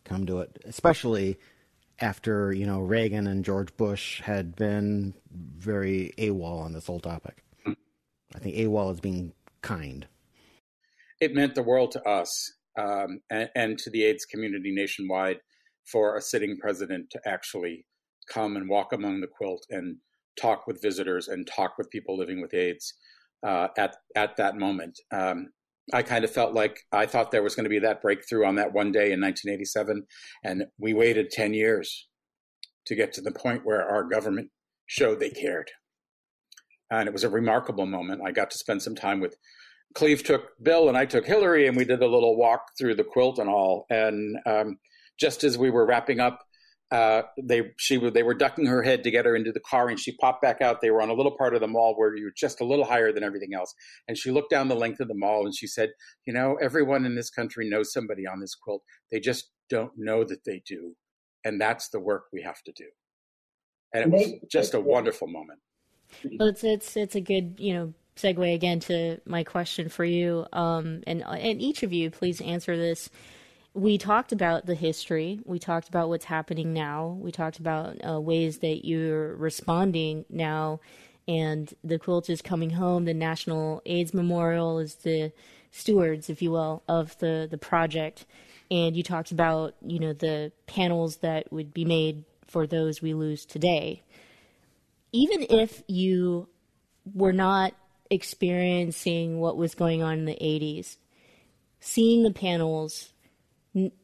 come 0.03 0.25
to 0.25 0.39
it, 0.39 0.61
especially 0.65 1.37
after 1.99 2.53
you 2.53 2.65
know 2.65 2.79
Reagan 2.79 3.27
and 3.27 3.43
George 3.43 3.75
Bush 3.75 4.21
had 4.21 4.55
been 4.55 5.13
very 5.31 6.13
AWOL 6.17 6.63
on 6.63 6.73
this 6.73 6.87
whole 6.87 6.99
topic. 6.99 7.43
I 8.35 8.39
think 8.39 8.55
AWOL 8.55 8.93
is 8.93 8.99
being 8.99 9.33
kind. 9.61 10.07
It 11.19 11.33
meant 11.33 11.55
the 11.55 11.63
world 11.63 11.91
to 11.91 12.03
us 12.07 12.53
um, 12.77 13.21
and, 13.29 13.49
and 13.55 13.77
to 13.79 13.89
the 13.89 14.05
AIDS 14.05 14.25
community 14.25 14.71
nationwide 14.71 15.39
for 15.91 16.15
a 16.15 16.21
sitting 16.21 16.57
president 16.57 17.09
to 17.11 17.19
actually 17.25 17.85
come 18.31 18.55
and 18.55 18.69
walk 18.69 18.93
among 18.93 19.21
the 19.21 19.27
quilt 19.27 19.65
and 19.69 19.97
talk 20.39 20.67
with 20.67 20.81
visitors 20.81 21.27
and 21.27 21.47
talk 21.47 21.77
with 21.77 21.89
people 21.89 22.17
living 22.17 22.41
with 22.41 22.53
AIDS 22.53 22.93
uh, 23.45 23.67
at 23.77 23.95
at 24.15 24.37
that 24.37 24.57
moment. 24.57 24.99
Um, 25.11 25.49
I 25.91 26.03
kind 26.03 26.23
of 26.23 26.31
felt 26.31 26.53
like 26.53 26.81
I 26.91 27.05
thought 27.05 27.31
there 27.31 27.43
was 27.43 27.55
going 27.55 27.63
to 27.63 27.69
be 27.69 27.79
that 27.79 28.01
breakthrough 28.01 28.45
on 28.45 28.55
that 28.55 28.73
one 28.73 28.91
day 28.91 29.11
in 29.11 29.21
1987, 29.21 30.05
and 30.43 30.65
we 30.77 30.93
waited 30.93 31.31
10 31.31 31.53
years 31.53 32.07
to 32.85 32.95
get 32.95 33.11
to 33.13 33.21
the 33.21 33.31
point 33.31 33.65
where 33.65 33.83
our 33.83 34.03
government 34.03 34.49
showed 34.85 35.19
they 35.19 35.31
cared. 35.31 35.71
And 36.91 37.07
it 37.07 37.13
was 37.13 37.23
a 37.23 37.29
remarkable 37.29 37.87
moment. 37.87 38.21
I 38.23 38.31
got 38.31 38.51
to 38.51 38.57
spend 38.57 38.81
some 38.81 38.95
time 38.95 39.19
with 39.19 39.35
Cleve 39.95 40.23
took 40.23 40.51
Bill 40.61 40.89
and 40.89 40.97
I 40.97 41.05
took 41.05 41.25
Hillary, 41.25 41.67
and 41.67 41.75
we 41.75 41.85
did 41.85 42.01
a 42.01 42.07
little 42.07 42.37
walk 42.37 42.61
through 42.77 42.95
the 42.95 43.03
quilt 43.03 43.39
and 43.39 43.49
all. 43.49 43.85
And 43.89 44.37
um, 44.45 44.77
just 45.19 45.43
as 45.43 45.57
we 45.57 45.71
were 45.71 45.85
wrapping 45.85 46.19
up, 46.19 46.39
uh, 46.91 47.21
they 47.41 47.71
she 47.77 47.97
they 48.09 48.23
were 48.23 48.33
ducking 48.33 48.65
her 48.65 48.81
head 48.81 49.03
to 49.03 49.11
get 49.11 49.25
her 49.25 49.35
into 49.35 49.51
the 49.51 49.59
car, 49.59 49.89
and 49.89 49.99
she 49.99 50.11
popped 50.17 50.41
back 50.41 50.61
out. 50.61 50.81
They 50.81 50.89
were 50.89 51.01
on 51.01 51.09
a 51.09 51.13
little 51.13 51.35
part 51.37 51.53
of 51.53 51.61
the 51.61 51.67
mall 51.67 51.93
where 51.95 52.15
you're 52.15 52.31
just 52.35 52.61
a 52.61 52.65
little 52.65 52.85
higher 52.85 53.11
than 53.11 53.23
everything 53.23 53.53
else. 53.53 53.73
And 54.07 54.17
she 54.17 54.31
looked 54.31 54.49
down 54.49 54.69
the 54.69 54.75
length 54.75 54.99
of 54.99 55.07
the 55.07 55.15
mall, 55.15 55.45
and 55.45 55.55
she 55.55 55.67
said, 55.67 55.91
"You 56.25 56.33
know, 56.33 56.57
everyone 56.61 57.05
in 57.05 57.15
this 57.15 57.29
country 57.29 57.69
knows 57.69 57.93
somebody 57.93 58.25
on 58.25 58.39
this 58.39 58.55
quilt. 58.55 58.81
They 59.11 59.19
just 59.19 59.51
don't 59.69 59.91
know 59.97 60.23
that 60.23 60.45
they 60.45 60.63
do, 60.65 60.95
and 61.45 61.61
that's 61.61 61.89
the 61.89 61.99
work 61.99 62.23
we 62.33 62.41
have 62.41 62.61
to 62.63 62.71
do." 62.71 62.85
And 63.93 64.05
it 64.05 64.09
was 64.11 64.49
just 64.51 64.73
a 64.73 64.79
wonderful 64.79 65.27
moment. 65.27 65.59
Well, 66.39 66.47
it's 66.49 66.63
it's 66.63 66.97
it's 66.97 67.15
a 67.15 67.21
good 67.21 67.55
you 67.59 67.73
know 67.73 67.93
segue 68.15 68.53
again 68.53 68.79
to 68.81 69.19
my 69.25 69.43
question 69.43 69.89
for 69.89 70.05
you, 70.05 70.47
um, 70.53 71.03
and 71.05 71.23
and 71.23 71.61
each 71.61 71.83
of 71.83 71.93
you, 71.93 72.09
please 72.09 72.41
answer 72.41 72.75
this 72.75 73.11
we 73.73 73.97
talked 73.97 74.31
about 74.31 74.65
the 74.65 74.75
history. 74.75 75.39
We 75.45 75.59
talked 75.59 75.87
about 75.87 76.09
what's 76.09 76.25
happening 76.25 76.73
now. 76.73 77.17
We 77.19 77.31
talked 77.31 77.59
about 77.59 77.97
uh, 78.07 78.19
ways 78.19 78.59
that 78.59 78.85
you're 78.85 79.35
responding 79.35 80.25
now. 80.29 80.79
And 81.27 81.71
the 81.83 81.99
quilt 81.99 82.29
is 82.29 82.41
coming 82.41 82.71
home. 82.71 83.05
The 83.05 83.13
National 83.13 83.81
AIDS 83.85 84.13
Memorial 84.13 84.79
is 84.79 84.95
the 84.95 85.31
stewards, 85.71 86.29
if 86.29 86.41
you 86.41 86.51
will, 86.51 86.81
of 86.87 87.17
the, 87.19 87.47
the 87.49 87.57
project. 87.57 88.25
And 88.71 88.95
you 88.97 89.03
talked 89.03 89.31
about, 89.31 89.75
you 89.85 89.99
know, 89.99 90.13
the 90.13 90.51
panels 90.65 91.17
that 91.17 91.51
would 91.53 91.73
be 91.73 91.85
made 91.85 92.25
for 92.47 92.65
those 92.65 93.01
we 93.01 93.13
lose 93.13 93.45
today. 93.45 94.01
Even 95.11 95.45
if 95.49 95.83
you 95.87 96.49
were 97.13 97.33
not 97.33 97.73
experiencing 98.09 99.39
what 99.39 99.57
was 99.57 99.75
going 99.75 100.01
on 100.01 100.19
in 100.19 100.25
the 100.25 100.37
80s, 100.41 100.97
seeing 101.79 102.23
the 102.23 102.33
panels 102.33 103.13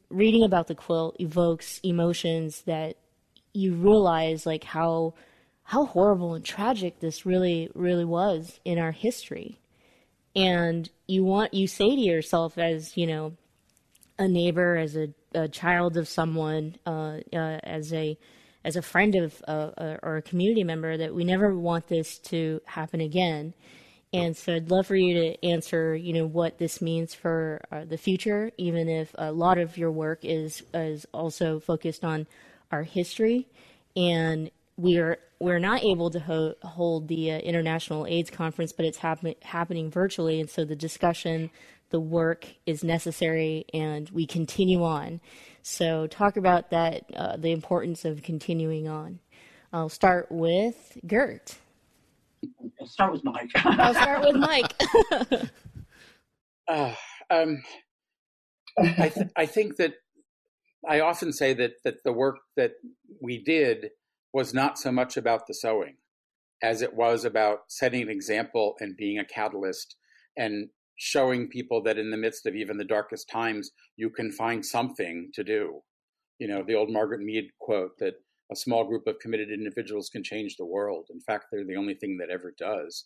reading 0.10 0.44
about 0.44 0.68
the 0.68 0.76
quilt 0.76 1.16
evokes 1.20 1.80
emotions 1.84 2.62
that 2.64 2.98
you 3.54 3.74
realize 3.74 4.46
like 4.46 4.64
how 4.64 5.14
how 5.64 5.86
horrible 5.86 6.36
and 6.36 6.46
tragic 6.46 7.00
this 7.00 7.26
really 7.26 7.70
really 7.74 8.06
was 8.06 8.60
in 8.66 8.78
our 8.78 8.92
history. 8.92 9.60
And 10.36 10.90
you 11.08 11.24
want 11.24 11.54
you 11.54 11.68
say 11.68 11.96
to 11.96 12.02
yourself 12.02 12.58
as 12.58 12.98
you 12.98 13.08
know 13.08 13.34
a 14.18 14.28
neighbor 14.28 14.78
as 14.78 14.96
a, 14.96 15.10
a 15.34 15.48
child 15.48 15.98
of 15.98 16.08
someone 16.08 16.76
uh, 16.86 17.20
uh, 17.34 17.60
as 17.64 17.94
a 17.94 18.18
as 18.64 18.76
a 18.76 18.82
friend 18.82 19.16
of 19.16 19.44
uh, 19.48 19.72
uh 19.78 19.98
or 20.02 20.18
a 20.18 20.22
community 20.22 20.64
member 20.64 20.98
that 20.98 21.14
we 21.14 21.24
never 21.24 21.56
want 21.56 21.88
this 21.88 22.18
to 22.20 22.62
happen 22.66 23.02
again 23.02 23.54
and 24.16 24.38
so 24.38 24.56
I'd 24.56 24.72
love 24.72 24.88
for 24.88 24.96
you 24.96 25.14
to 25.16 25.46
answer, 25.46 25.94
you 25.94 26.14
know, 26.14 26.26
what 26.26 26.58
this 26.58 26.82
means 26.82 27.14
for 27.14 27.62
uh, 27.70 27.84
the 27.84 27.98
future, 27.98 28.50
even 28.58 28.88
if 28.88 29.14
a 29.16 29.34
lot 29.34 29.58
of 29.58 29.78
your 29.78 29.92
work 29.92 30.20
is 30.24 30.64
is 30.74 31.06
also 31.14 31.60
focused 31.60 32.06
on 32.06 32.26
our 32.72 32.84
history, 32.84 33.48
and 33.96 34.50
we 34.78 34.98
are 35.00 35.20
we're 35.40 35.60
not 35.60 35.84
able 35.84 36.10
to 36.12 36.20
ho- 36.20 36.56
hold 36.64 37.10
the 37.10 37.34
uh, 37.34 37.40
international 37.40 38.08
AIDS 38.08 38.30
conference, 38.30 38.72
but 38.72 38.86
it's 38.86 39.00
happen- 39.00 39.36
happening 39.42 39.92
virtually, 39.92 40.40
and 40.40 40.50
so 40.50 40.64
the 40.64 40.78
discussion, 40.78 41.50
the 41.90 42.00
work 42.00 42.48
is 42.66 42.86
necessary, 42.86 43.66
and 43.74 44.10
we 44.12 44.26
continue 44.26 44.82
on. 44.82 45.20
So 45.62 46.08
talk 46.08 46.38
about 46.38 46.70
that, 46.70 47.04
uh, 47.14 47.36
the 47.36 47.52
importance 47.52 48.06
of 48.06 48.24
continuing 48.24 48.88
on. 48.88 49.20
I'll 49.74 49.90
start 49.90 50.28
with 50.32 50.98
Gert. 51.06 51.58
I'll 52.80 52.88
start 52.88 53.14
with 53.14 53.24
Mike. 53.24 53.50
I'll 53.56 53.94
start 53.94 54.26
with 54.26 54.36
Mike. 54.36 54.74
uh, 56.68 56.94
um, 57.30 57.64
I, 58.78 59.10
th- 59.10 59.28
I 59.36 59.46
think 59.46 59.78
that 59.78 59.94
I 60.88 61.00
often 61.00 61.32
say 61.32 61.54
that 61.54 61.74
that 61.84 62.04
the 62.04 62.14
work 62.14 62.38
that 62.56 62.74
we 63.22 63.44
did 63.44 63.90
was 64.34 64.54
not 64.54 64.78
so 64.78 64.92
much 64.92 65.18
about 65.18 65.48
the 65.48 65.54
sewing 65.54 65.96
as 66.62 66.82
it 66.82 66.94
was 66.94 67.26
about 67.26 67.60
setting 67.70 68.02
an 68.04 68.10
example 68.10 68.76
and 68.80 68.98
being 68.98 69.20
a 69.20 69.26
catalyst 69.26 69.96
and 70.38 70.70
showing 70.98 71.50
people 71.50 71.82
that 71.84 71.98
in 71.98 72.12
the 72.12 72.18
midst 72.18 72.46
of 72.46 72.56
even 72.56 72.78
the 72.78 72.86
darkest 72.86 73.30
times 73.30 73.72
you 73.98 74.10
can 74.10 74.32
find 74.32 74.66
something 74.66 75.30
to 75.34 75.44
do 75.44 75.82
you 76.40 76.48
know 76.48 76.64
the 76.66 76.76
old 76.76 76.90
margaret 76.90 77.22
mead 77.22 77.46
quote 77.60 77.92
that 78.00 78.14
a 78.52 78.56
small 78.56 78.84
group 78.84 79.08
of 79.08 79.20
committed 79.20 79.50
individuals 79.52 80.10
can 80.10 80.24
change 80.24 80.56
the 80.58 80.66
world. 80.66 81.08
In 81.12 81.20
fact, 81.20 81.46
they're 81.52 81.66
the 81.66 81.78
only 81.78 81.96
thing 81.96 82.18
that 82.18 82.30
ever 82.30 82.54
does. 82.58 83.06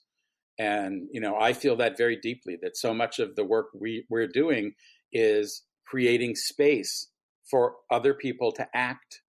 And 0.58 1.08
you 1.12 1.22
know, 1.22 1.38
I 1.40 1.54
feel 1.54 1.78
that 1.78 1.98
very 1.98 2.18
deeply. 2.18 2.58
That 2.62 2.76
so 2.76 2.94
much 2.94 3.20
of 3.20 3.36
the 3.36 3.46
work 3.46 3.68
we, 3.74 4.06
we're 4.10 4.28
doing 4.28 4.74
is 5.14 5.64
creating 5.88 6.36
space 6.36 7.08
for 7.50 7.76
other 7.90 8.14
people 8.14 8.52
to 8.52 8.68
act, 8.76 9.22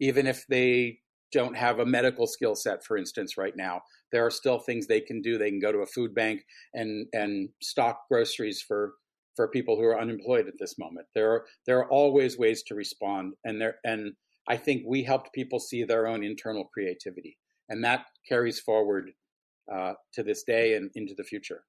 even 0.00 0.26
if 0.26 0.46
they 0.48 0.98
don't 1.32 1.56
have 1.56 1.78
a 1.78 1.86
medical 1.86 2.26
skill 2.26 2.54
set, 2.54 2.84
for 2.84 2.96
instance, 2.96 3.36
right 3.36 3.56
now. 3.56 3.80
There 4.12 4.24
are 4.24 4.30
still 4.30 4.58
things 4.58 4.86
they 4.86 5.00
can 5.00 5.20
do. 5.20 5.38
They 5.38 5.50
can 5.50 5.58
go 5.58 5.72
to 5.72 5.78
a 5.78 5.86
food 5.86 6.14
bank 6.14 6.42
and 6.74 7.06
and 7.12 7.48
stock 7.62 8.02
groceries 8.10 8.62
for 8.62 8.94
for 9.34 9.48
people 9.48 9.76
who 9.76 9.84
are 9.84 10.00
unemployed 10.00 10.46
at 10.46 10.54
this 10.58 10.78
moment. 10.78 11.06
There 11.14 11.30
are 11.32 11.46
there 11.66 11.78
are 11.78 11.90
always 11.90 12.38
ways 12.38 12.62
to 12.64 12.74
respond, 12.74 13.34
and 13.44 13.60
there 13.60 13.76
and 13.84 14.12
I 14.48 14.56
think 14.56 14.84
we 14.86 15.02
helped 15.02 15.32
people 15.32 15.58
see 15.58 15.84
their 15.84 16.06
own 16.06 16.22
internal 16.22 16.64
creativity, 16.72 17.38
and 17.68 17.84
that 17.84 18.06
carries 18.28 18.60
forward 18.60 19.10
uh, 19.72 19.94
to 20.14 20.22
this 20.22 20.44
day 20.44 20.74
and 20.74 20.90
into 20.94 21.14
the 21.14 21.24
future. 21.24 21.64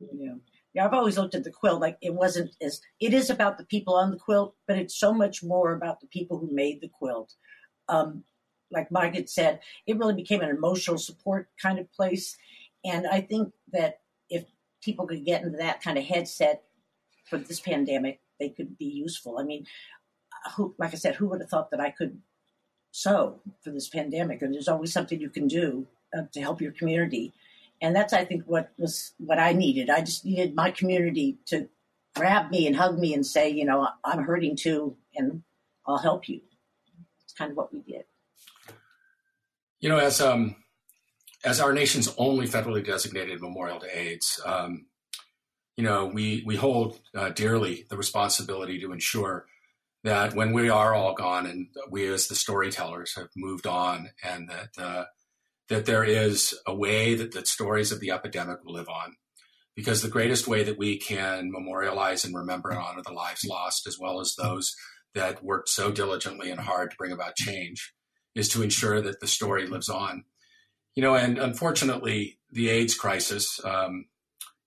Yeah. 0.00 0.34
Yeah, 0.74 0.86
I've 0.86 0.92
always 0.92 1.16
looked 1.16 1.36
at 1.36 1.44
the 1.44 1.52
quilt 1.52 1.80
like 1.80 1.96
it 2.02 2.14
wasn't 2.14 2.50
as 2.60 2.80
it 3.00 3.14
is 3.14 3.30
about 3.30 3.58
the 3.58 3.64
people 3.64 3.94
on 3.94 4.10
the 4.10 4.16
quilt, 4.16 4.56
but 4.66 4.76
it's 4.76 4.98
so 4.98 5.12
much 5.12 5.42
more 5.42 5.72
about 5.72 6.00
the 6.00 6.08
people 6.08 6.38
who 6.38 6.52
made 6.52 6.80
the 6.80 6.88
quilt. 6.88 7.32
Um, 7.88 8.24
like 8.72 8.90
Mike 8.90 9.14
had 9.14 9.28
said, 9.28 9.60
it 9.86 9.96
really 9.98 10.14
became 10.14 10.40
an 10.40 10.50
emotional 10.50 10.98
support 10.98 11.48
kind 11.62 11.78
of 11.78 11.92
place, 11.92 12.36
and 12.84 13.06
I 13.06 13.20
think 13.20 13.52
that 13.72 14.00
if 14.28 14.44
people 14.82 15.06
could 15.06 15.24
get 15.24 15.42
into 15.42 15.58
that 15.58 15.80
kind 15.80 15.96
of 15.96 16.04
headset 16.04 16.64
for 17.24 17.38
this 17.38 17.60
pandemic, 17.60 18.20
they 18.40 18.48
could 18.48 18.76
be 18.76 18.86
useful. 18.86 19.38
I 19.38 19.44
mean, 19.44 19.66
who, 20.56 20.74
like 20.78 20.92
I 20.92 20.96
said, 20.96 21.16
who 21.16 21.28
would 21.28 21.40
have 21.40 21.50
thought 21.50 21.70
that 21.70 21.80
I 21.80 21.90
could 21.90 22.20
sew 22.90 23.40
for 23.62 23.70
this 23.70 23.88
pandemic? 23.88 24.42
And 24.42 24.54
there's 24.54 24.68
always 24.68 24.92
something 24.92 25.20
you 25.20 25.30
can 25.30 25.48
do 25.48 25.86
uh, 26.16 26.22
to 26.32 26.40
help 26.40 26.60
your 26.60 26.72
community 26.72 27.32
and 27.80 27.94
that's 27.94 28.12
I 28.12 28.24
think 28.24 28.44
what 28.46 28.70
was 28.78 29.12
what 29.18 29.38
I 29.38 29.52
needed. 29.52 29.90
I 29.90 30.00
just 30.00 30.24
needed 30.24 30.54
my 30.54 30.70
community 30.70 31.38
to 31.46 31.68
grab 32.14 32.50
me 32.50 32.66
and 32.66 32.76
hug 32.76 32.98
me 32.98 33.14
and 33.14 33.26
say, 33.26 33.50
you 33.50 33.64
know, 33.64 33.88
I'm 34.04 34.24
hurting 34.24 34.56
too, 34.56 34.96
and 35.14 35.42
I'll 35.86 35.98
help 35.98 36.28
you. 36.28 36.40
It's 37.24 37.34
kind 37.34 37.50
of 37.50 37.56
what 37.56 37.72
we 37.72 37.80
did. 37.82 38.04
You 39.80 39.88
know, 39.88 39.98
as 39.98 40.20
um, 40.20 40.56
as 41.44 41.60
our 41.60 41.72
nation's 41.72 42.12
only 42.16 42.46
federally 42.46 42.84
designated 42.84 43.40
memorial 43.40 43.80
to 43.80 43.98
AIDS, 43.98 44.40
um, 44.46 44.86
you 45.76 45.84
know, 45.84 46.06
we 46.06 46.42
we 46.46 46.56
hold 46.56 47.00
uh, 47.14 47.30
dearly 47.30 47.86
the 47.90 47.96
responsibility 47.96 48.80
to 48.80 48.92
ensure 48.92 49.46
that 50.04 50.34
when 50.34 50.52
we 50.52 50.68
are 50.68 50.94
all 50.94 51.14
gone 51.14 51.46
and 51.46 51.68
we 51.90 52.06
as 52.06 52.28
the 52.28 52.34
storytellers 52.34 53.14
have 53.16 53.28
moved 53.34 53.66
on 53.66 54.10
and 54.22 54.48
that 54.50 54.68
uh, 54.78 55.04
that 55.70 55.86
there 55.86 56.04
is 56.04 56.54
a 56.66 56.74
way 56.74 57.14
that 57.14 57.32
the 57.32 57.44
stories 57.46 57.90
of 57.90 58.00
the 58.00 58.10
epidemic 58.10 58.62
will 58.64 58.74
live 58.74 58.88
on. 58.88 59.16
Because 59.74 60.02
the 60.02 60.08
greatest 60.08 60.46
way 60.46 60.62
that 60.62 60.78
we 60.78 60.98
can 60.98 61.50
memorialize 61.50 62.24
and 62.24 62.36
remember 62.36 62.70
and 62.70 62.78
honor 62.78 63.02
the 63.02 63.12
lives 63.12 63.44
lost, 63.44 63.88
as 63.88 63.98
well 63.98 64.20
as 64.20 64.36
those 64.36 64.76
that 65.14 65.42
worked 65.42 65.68
so 65.68 65.90
diligently 65.90 66.50
and 66.50 66.60
hard 66.60 66.90
to 66.90 66.96
bring 66.96 67.10
about 67.10 67.34
change, 67.34 67.92
is 68.36 68.48
to 68.50 68.62
ensure 68.62 69.00
that 69.00 69.20
the 69.20 69.26
story 69.26 69.66
lives 69.66 69.88
on. 69.88 70.24
You 70.94 71.02
know, 71.02 71.16
and 71.16 71.38
unfortunately, 71.38 72.38
the 72.52 72.68
AIDS 72.68 72.94
crisis 72.94 73.58
um, 73.64 74.04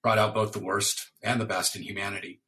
brought 0.04 0.18
out 0.18 0.34
both 0.34 0.52
the 0.52 0.60
worst 0.60 1.10
and 1.24 1.40
the 1.40 1.46
best 1.46 1.76
in 1.76 1.84
humanity. 1.84 2.42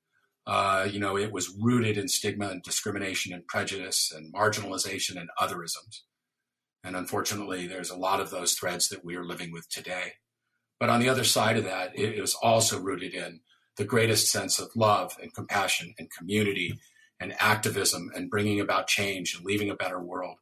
Uh, 0.50 0.88
you 0.90 1.00
know, 1.00 1.16
it 1.16 1.32
was 1.32 1.56
rooted 1.62 1.96
in 1.96 2.08
stigma 2.08 2.48
and 2.48 2.64
discrimination 2.64 3.32
and 3.34 3.46
prejudice 3.46 4.12
and 4.12 4.34
marginalization 4.34 5.16
and 5.16 5.30
otherisms. 5.40 6.02
And 6.84 6.96
unfortunately, 6.96 7.68
there's 7.68 7.92
a 7.92 7.96
lot 7.98 8.20
of 8.20 8.32
those 8.32 8.54
threads 8.54 8.90
that 8.90 9.06
we 9.06 9.16
are 9.16 9.24
living 9.24 9.52
with 9.52 9.70
today. 9.70 10.14
But 10.80 10.90
on 10.90 11.02
the 11.02 11.10
other 11.10 11.24
side 11.24 11.58
of 11.58 11.66
that, 11.66 11.92
it 11.94 12.20
was 12.20 12.34
also 12.42 12.80
rooted 12.80 13.14
in 13.14 13.42
the 13.78 13.86
greatest 13.86 14.32
sense 14.32 14.58
of 14.58 14.76
love 14.76 15.16
and 15.22 15.32
compassion 15.36 15.94
and 16.00 16.10
community 16.18 16.80
and 17.20 17.36
activism 17.40 18.10
and 18.16 18.32
bringing 18.32 18.60
about 18.60 18.88
change 18.88 19.36
and 19.36 19.46
leaving 19.46 19.70
a 19.70 19.76
better 19.76 20.00
world. 20.02 20.38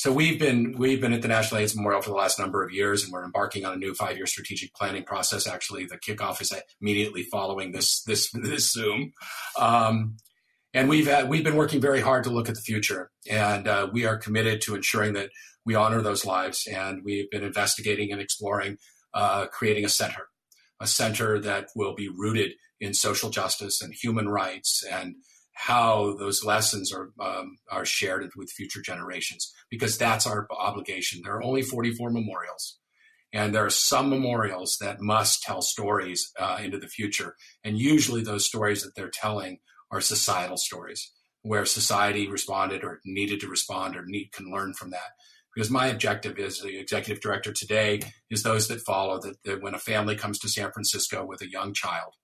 So 0.00 0.10
we've 0.10 0.38
been 0.38 0.78
we've 0.78 0.98
been 0.98 1.12
at 1.12 1.20
the 1.20 1.28
National 1.28 1.60
AIDS 1.60 1.76
Memorial 1.76 2.00
for 2.00 2.08
the 2.08 2.16
last 2.16 2.38
number 2.38 2.64
of 2.64 2.72
years, 2.72 3.04
and 3.04 3.12
we're 3.12 3.22
embarking 3.22 3.66
on 3.66 3.74
a 3.74 3.76
new 3.76 3.92
five-year 3.92 4.26
strategic 4.26 4.72
planning 4.72 5.04
process. 5.04 5.46
Actually, 5.46 5.84
the 5.84 5.98
kickoff 5.98 6.40
is 6.40 6.54
immediately 6.80 7.22
following 7.22 7.72
this 7.72 8.02
this 8.04 8.30
this 8.30 8.72
Zoom. 8.72 9.12
Um, 9.58 10.16
and 10.72 10.88
we've 10.88 11.06
had, 11.06 11.28
we've 11.28 11.44
been 11.44 11.54
working 11.54 11.82
very 11.82 12.00
hard 12.00 12.24
to 12.24 12.30
look 12.30 12.48
at 12.48 12.54
the 12.54 12.62
future, 12.62 13.10
and 13.28 13.68
uh, 13.68 13.90
we 13.92 14.06
are 14.06 14.16
committed 14.16 14.62
to 14.62 14.74
ensuring 14.74 15.12
that 15.12 15.28
we 15.66 15.74
honor 15.74 16.00
those 16.00 16.24
lives. 16.24 16.66
And 16.66 17.04
we've 17.04 17.30
been 17.30 17.44
investigating 17.44 18.10
and 18.10 18.22
exploring 18.22 18.78
uh, 19.12 19.48
creating 19.48 19.84
a 19.84 19.90
center, 19.90 20.28
a 20.80 20.86
center 20.86 21.38
that 21.40 21.66
will 21.76 21.94
be 21.94 22.08
rooted 22.08 22.52
in 22.80 22.94
social 22.94 23.28
justice 23.28 23.82
and 23.82 23.92
human 23.92 24.30
rights, 24.30 24.82
and 24.82 25.16
how 25.52 26.16
those 26.18 26.44
lessons 26.44 26.92
are 26.92 27.10
um, 27.20 27.56
are 27.70 27.84
shared 27.84 28.30
with 28.36 28.50
future 28.50 28.82
generations. 28.82 29.52
Because 29.70 29.98
that's 29.98 30.26
our 30.26 30.46
obligation. 30.50 31.20
There 31.22 31.34
are 31.34 31.42
only 31.42 31.62
44 31.62 32.10
memorials. 32.10 32.78
And 33.32 33.54
there 33.54 33.64
are 33.64 33.70
some 33.70 34.10
memorials 34.10 34.76
that 34.80 35.00
must 35.00 35.42
tell 35.42 35.62
stories 35.62 36.32
uh, 36.38 36.58
into 36.60 36.78
the 36.78 36.88
future. 36.88 37.36
And 37.62 37.78
usually, 37.78 38.22
those 38.22 38.44
stories 38.44 38.82
that 38.82 38.96
they're 38.96 39.10
telling 39.10 39.58
are 39.90 40.00
societal 40.00 40.56
stories 40.56 41.12
where 41.42 41.64
society 41.64 42.28
responded 42.28 42.84
or 42.84 43.00
needed 43.04 43.40
to 43.40 43.48
respond 43.48 43.96
or 43.96 44.04
need 44.04 44.32
can 44.32 44.50
learn 44.50 44.74
from 44.74 44.90
that 44.90 45.12
because 45.54 45.70
my 45.70 45.86
objective 45.86 46.38
as 46.38 46.58
the 46.58 46.78
executive 46.78 47.20
director 47.22 47.52
today 47.52 48.00
is 48.30 48.42
those 48.42 48.68
that 48.68 48.80
follow 48.80 49.18
that, 49.20 49.36
that, 49.44 49.62
when 49.62 49.74
a 49.74 49.78
family 49.78 50.16
comes 50.16 50.38
to 50.38 50.48
san 50.48 50.70
francisco 50.70 51.24
with 51.24 51.40
a 51.42 51.50
young 51.50 51.72
child 51.72 52.14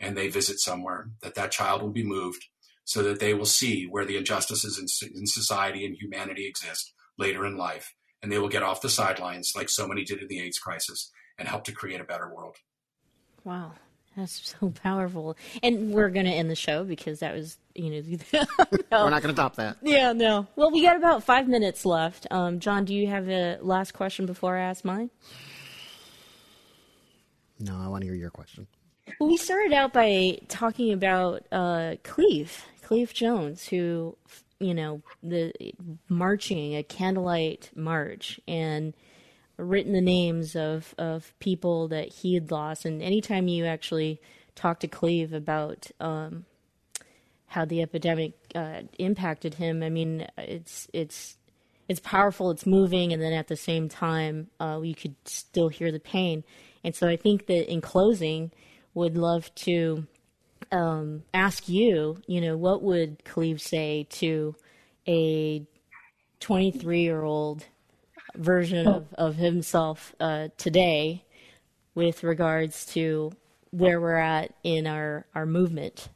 and 0.00 0.16
they 0.16 0.28
visit 0.28 0.58
somewhere 0.58 1.10
that 1.22 1.34
that 1.34 1.52
child 1.52 1.82
will 1.82 1.90
be 1.90 2.02
moved 2.02 2.46
so 2.84 3.02
that 3.02 3.20
they 3.20 3.34
will 3.34 3.44
see 3.44 3.84
where 3.84 4.04
the 4.04 4.16
injustices 4.16 4.78
in, 4.78 5.10
in 5.14 5.26
society 5.26 5.84
and 5.84 5.96
humanity 5.96 6.46
exist 6.46 6.92
later 7.18 7.46
in 7.46 7.56
life 7.56 7.94
and 8.22 8.32
they 8.32 8.38
will 8.38 8.48
get 8.48 8.62
off 8.62 8.80
the 8.80 8.88
sidelines 8.88 9.52
like 9.54 9.68
so 9.68 9.86
many 9.86 10.02
did 10.02 10.20
in 10.20 10.28
the 10.28 10.40
aids 10.40 10.58
crisis 10.58 11.12
and 11.38 11.46
help 11.46 11.64
to 11.64 11.72
create 11.72 12.00
a 12.00 12.04
better 12.04 12.34
world 12.34 12.56
wow 13.44 13.72
that's 14.16 14.54
so 14.60 14.70
powerful. 14.82 15.36
And 15.62 15.92
we're 15.92 16.10
going 16.10 16.26
to 16.26 16.32
end 16.32 16.50
the 16.50 16.56
show 16.56 16.84
because 16.84 17.20
that 17.20 17.34
was, 17.34 17.58
you 17.74 17.90
know. 17.90 18.18
no. 18.92 19.04
We're 19.04 19.10
not 19.10 19.22
going 19.22 19.34
to 19.34 19.40
top 19.40 19.56
that. 19.56 19.76
Yeah, 19.82 20.12
no. 20.12 20.46
Well, 20.56 20.70
we 20.70 20.82
got 20.82 20.96
about 20.96 21.24
five 21.24 21.48
minutes 21.48 21.84
left. 21.84 22.26
Um, 22.30 22.60
John, 22.60 22.84
do 22.84 22.94
you 22.94 23.06
have 23.06 23.28
a 23.28 23.58
last 23.60 23.92
question 23.92 24.26
before 24.26 24.56
I 24.56 24.62
ask 24.62 24.84
mine? 24.84 25.10
No, 27.58 27.78
I 27.78 27.88
want 27.88 28.02
to 28.02 28.06
hear 28.06 28.16
your 28.16 28.30
question. 28.30 28.66
We 29.18 29.36
started 29.36 29.72
out 29.72 29.92
by 29.92 30.38
talking 30.48 30.92
about 30.92 31.44
uh, 31.50 31.96
Cleve, 32.02 32.64
Cleve 32.82 33.12
Jones, 33.12 33.68
who, 33.68 34.16
you 34.58 34.74
know, 34.74 35.02
the 35.22 35.52
marching 36.08 36.76
a 36.76 36.82
candlelight 36.82 37.70
march 37.74 38.40
and 38.46 38.94
written 39.56 39.92
the 39.92 40.00
names 40.00 40.56
of, 40.56 40.94
of 40.98 41.32
people 41.38 41.88
that 41.88 42.08
he 42.08 42.34
had 42.34 42.50
lost. 42.50 42.84
And 42.84 43.02
anytime 43.02 43.48
you 43.48 43.66
actually 43.66 44.20
talk 44.54 44.80
to 44.80 44.88
Cleve 44.88 45.32
about 45.32 45.90
um, 46.00 46.44
how 47.46 47.64
the 47.64 47.82
epidemic 47.82 48.32
uh, 48.54 48.82
impacted 48.98 49.54
him, 49.54 49.82
I 49.82 49.88
mean, 49.88 50.26
it's 50.38 50.88
it's 50.92 51.36
it's 51.88 52.00
powerful, 52.00 52.50
it's 52.50 52.66
moving, 52.66 53.12
and 53.12 53.20
then 53.20 53.32
at 53.32 53.48
the 53.48 53.56
same 53.56 53.88
time, 53.88 54.48
uh, 54.60 54.80
you 54.82 54.94
could 54.94 55.16
still 55.24 55.68
hear 55.68 55.90
the 55.90 55.98
pain. 55.98 56.44
And 56.84 56.94
so 56.94 57.08
I 57.08 57.16
think 57.16 57.46
that 57.46 57.70
in 57.70 57.80
closing, 57.80 58.52
would 58.94 59.16
love 59.16 59.54
to 59.54 60.06
um, 60.72 61.22
ask 61.34 61.68
you, 61.68 62.18
you 62.26 62.40
know, 62.40 62.56
what 62.56 62.82
would 62.82 63.24
Cleve 63.24 63.60
say 63.60 64.06
to 64.10 64.54
a 65.06 65.66
23 66.40 67.00
year 67.00 67.22
old 67.22 67.64
version 68.36 68.86
of, 68.86 69.06
of 69.14 69.36
himself 69.36 70.14
uh, 70.20 70.48
today 70.56 71.24
with 71.94 72.22
regards 72.22 72.86
to 72.86 73.32
where 73.70 74.00
we're 74.00 74.16
at 74.16 74.54
in 74.62 74.86
our, 74.86 75.26
our 75.34 75.46
movement? 75.46 76.08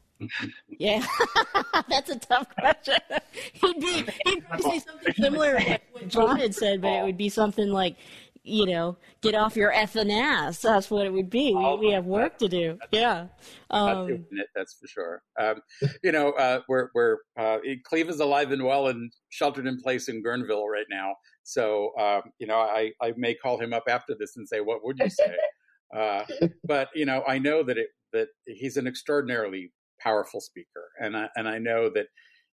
yeah, 0.69 1.05
that's 1.89 2.09
a 2.09 2.17
tough 2.17 2.47
question. 2.55 2.95
he'd 3.53 3.79
be 3.79 4.05
he'd 4.25 4.43
say 4.59 4.79
something 4.79 5.13
similar 5.13 5.59
to 5.59 5.79
what 5.91 6.07
John 6.07 6.37
had 6.37 6.55
said, 6.55 6.81
but 6.81 6.93
it 6.93 7.03
would 7.03 7.17
be 7.17 7.29
something 7.29 7.69
like, 7.69 7.97
you 8.45 8.65
know, 8.65 8.97
get 9.21 9.35
off 9.35 9.55
your 9.55 9.73
effing 9.73 10.11
ass. 10.11 10.61
That's 10.61 10.89
what 10.89 11.05
it 11.05 11.11
would 11.11 11.29
be. 11.29 11.53
We, 11.53 11.87
we 11.87 11.91
have 11.91 12.05
work 12.05 12.37
to 12.37 12.47
do. 12.47 12.77
Yeah, 12.91 13.27
um, 13.71 14.25
that's 14.55 14.77
for 14.79 14.87
sure. 14.87 15.21
Um, 15.39 15.61
you 16.03 16.11
know, 16.11 16.31
uh, 16.31 16.61
we're 16.69 16.89
we're 16.93 17.17
uh, 17.37 17.57
Cleve 17.83 18.09
is 18.09 18.19
alive 18.19 18.51
and 18.51 18.63
well 18.63 18.87
and 18.87 19.11
sheltered 19.29 19.67
in 19.67 19.81
place 19.81 20.07
in 20.07 20.23
Guerneville 20.23 20.67
right 20.67 20.85
now. 20.89 21.13
So, 21.45 21.91
um, 21.99 22.23
you 22.39 22.47
know, 22.47 22.57
I, 22.57 22.91
I 23.01 23.13
may 23.17 23.35
call 23.35 23.59
him 23.59 23.71
up 23.71 23.83
after 23.87 24.15
this 24.19 24.35
and 24.35 24.47
say, 24.47 24.61
what 24.61 24.83
would 24.83 24.97
you 24.99 25.09
say? 25.09 25.35
uh, 25.95 26.23
but, 26.63 26.89
you 26.95 27.05
know, 27.05 27.23
I 27.27 27.37
know 27.37 27.63
that 27.63 27.77
it, 27.77 27.89
that 28.13 28.29
he's 28.47 28.77
an 28.77 28.87
extraordinarily 28.87 29.71
powerful 30.01 30.41
speaker. 30.41 30.89
And 30.99 31.15
I, 31.15 31.29
and 31.35 31.47
I 31.47 31.59
know 31.59 31.91
that 31.91 32.07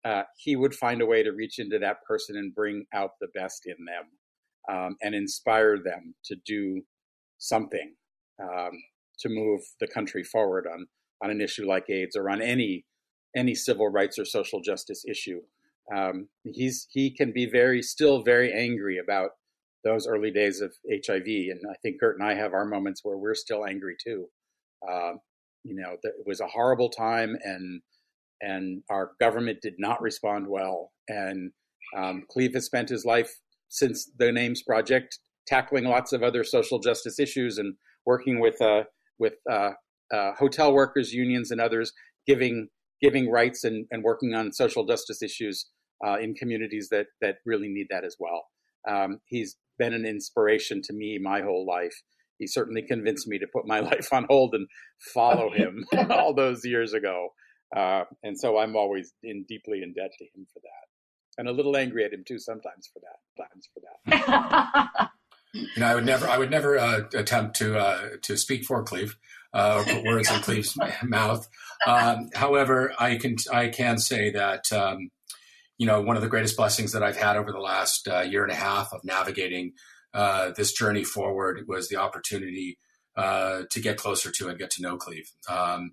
uh, 0.05 0.23
he 0.37 0.55
would 0.55 0.75
find 0.75 1.01
a 1.01 1.05
way 1.05 1.23
to 1.23 1.31
reach 1.31 1.57
into 1.57 1.79
that 1.79 1.97
person 2.07 2.37
and 2.37 2.53
bring 2.53 2.85
out 2.93 3.11
the 3.19 3.27
best 3.33 3.65
in 3.65 3.75
them 3.85 4.05
um, 4.71 4.95
and 5.01 5.13
inspire 5.15 5.77
them 5.77 6.15
to 6.25 6.35
do 6.45 6.81
something 7.37 7.93
um, 8.41 8.71
to 9.19 9.29
move 9.29 9.61
the 9.79 9.87
country 9.87 10.23
forward 10.23 10.65
on, 10.71 10.87
on 11.23 11.29
an 11.29 11.41
issue 11.41 11.67
like 11.67 11.89
AIDS 11.89 12.15
or 12.15 12.29
on 12.29 12.41
any, 12.41 12.85
any 13.35 13.55
civil 13.55 13.89
rights 13.89 14.17
or 14.19 14.25
social 14.25 14.61
justice 14.61 15.03
issue. 15.07 15.41
um, 15.93 16.27
he's 16.43 16.87
he 16.89 17.11
can 17.11 17.31
be 17.31 17.45
very 17.45 17.81
still 17.81 18.23
very 18.23 18.51
angry 18.51 18.97
about 18.97 19.31
those 19.83 20.07
early 20.07 20.31
days 20.31 20.61
of 20.61 20.73
HIV, 20.89 21.27
and 21.27 21.61
I 21.69 21.75
think 21.83 21.99
Gert 21.99 22.17
and 22.19 22.27
I 22.27 22.33
have 22.33 22.53
our 22.53 22.65
moments 22.65 23.01
where 23.03 23.17
we're 23.17 23.35
still 23.35 23.65
angry 23.65 23.95
too. 24.03 24.25
Uh, 24.89 25.13
you 25.63 25.75
know, 25.75 25.97
it 26.01 26.25
was 26.25 26.39
a 26.41 26.47
horrible 26.47 26.89
time, 26.89 27.37
and 27.43 27.81
and 28.41 28.81
our 28.89 29.11
government 29.19 29.59
did 29.61 29.75
not 29.77 30.01
respond 30.01 30.47
well. 30.47 30.91
And 31.07 31.51
um, 31.95 32.23
Cleve 32.29 32.55
has 32.55 32.65
spent 32.65 32.89
his 32.89 33.05
life 33.05 33.31
since 33.69 34.09
the 34.17 34.31
Names 34.31 34.61
Project 34.63 35.19
tackling 35.47 35.85
lots 35.85 36.11
of 36.11 36.23
other 36.23 36.43
social 36.43 36.79
justice 36.79 37.19
issues 37.19 37.57
and 37.57 37.75
working 38.05 38.39
with 38.39 38.61
uh, 38.61 38.83
with 39.19 39.33
uh, 39.49 39.71
uh, 40.13 40.31
hotel 40.37 40.73
workers 40.73 41.13
unions 41.13 41.51
and 41.51 41.61
others, 41.61 41.91
giving 42.27 42.69
giving 43.01 43.29
rights 43.29 43.63
and, 43.63 43.85
and 43.91 44.03
working 44.03 44.33
on 44.33 44.51
social 44.51 44.85
justice 44.85 45.21
issues 45.21 45.67
uh, 46.05 46.17
in 46.17 46.33
communities 46.33 46.89
that 46.91 47.07
that 47.21 47.35
really 47.45 47.67
need 47.67 47.87
that 47.89 48.03
as 48.03 48.15
well. 48.19 48.45
Um, 48.87 49.19
he's 49.25 49.57
been 49.77 49.93
an 49.93 50.05
inspiration 50.05 50.81
to 50.83 50.93
me 50.93 51.19
my 51.21 51.41
whole 51.41 51.65
life. 51.65 51.95
He 52.37 52.47
certainly 52.47 52.81
convinced 52.81 53.27
me 53.27 53.39
to 53.39 53.47
put 53.51 53.67
my 53.67 53.79
life 53.91 54.11
on 54.11 54.25
hold 54.29 54.53
and 54.53 54.67
follow 55.13 55.51
him 55.51 55.85
all 56.09 56.33
those 56.33 56.65
years 56.65 56.93
ago. 56.93 57.29
Uh, 57.75 58.03
and 58.23 58.37
so 58.39 58.57
I'm 58.57 58.75
always 58.75 59.13
in 59.23 59.45
deeply 59.49 59.81
in 59.81 59.93
debt 59.93 60.11
to 60.17 60.25
him 60.25 60.45
for 60.53 60.59
that, 60.59 60.87
and 61.37 61.47
a 61.47 61.51
little 61.51 61.75
angry 61.75 62.05
at 62.05 62.13
him 62.13 62.23
too 62.25 62.39
sometimes 62.39 62.89
for 62.91 62.99
that. 62.99 63.43
Times 63.43 63.69
for 63.73 63.81
that. 63.81 65.09
you 65.53 65.67
know, 65.77 65.87
I 65.87 65.95
would 65.95 66.05
never, 66.05 66.27
I 66.27 66.37
would 66.37 66.51
never 66.51 66.77
uh, 66.77 67.01
attempt 67.13 67.57
to 67.57 67.77
uh, 67.77 68.09
to 68.23 68.37
speak 68.37 68.65
for 68.65 68.83
Cleve 68.83 69.17
uh, 69.53 69.83
or 69.87 69.93
put 69.93 70.03
words 70.05 70.31
in 70.31 70.41
Cleve's 70.41 70.77
mouth. 71.03 71.47
Um, 71.87 72.29
however, 72.33 72.93
I 72.99 73.17
can 73.17 73.37
I 73.51 73.69
can 73.69 73.97
say 73.97 74.31
that 74.31 74.71
um, 74.71 75.09
you 75.77 75.85
know 75.85 76.01
one 76.01 76.15
of 76.15 76.21
the 76.21 76.29
greatest 76.29 76.57
blessings 76.57 76.91
that 76.91 77.03
I've 77.03 77.17
had 77.17 77.37
over 77.37 77.51
the 77.51 77.59
last 77.59 78.07
uh, 78.07 78.21
year 78.21 78.43
and 78.43 78.51
a 78.51 78.55
half 78.55 78.93
of 78.93 79.03
navigating 79.03 79.73
uh, 80.13 80.51
this 80.55 80.71
journey 80.73 81.03
forward 81.03 81.65
was 81.67 81.89
the 81.89 81.97
opportunity 81.97 82.77
uh, 83.15 83.63
to 83.71 83.81
get 83.81 83.97
closer 83.97 84.31
to 84.31 84.47
and 84.47 84.57
get 84.57 84.71
to 84.71 84.81
know 84.81 84.97
Cleve. 84.97 85.31
Um, 85.49 85.91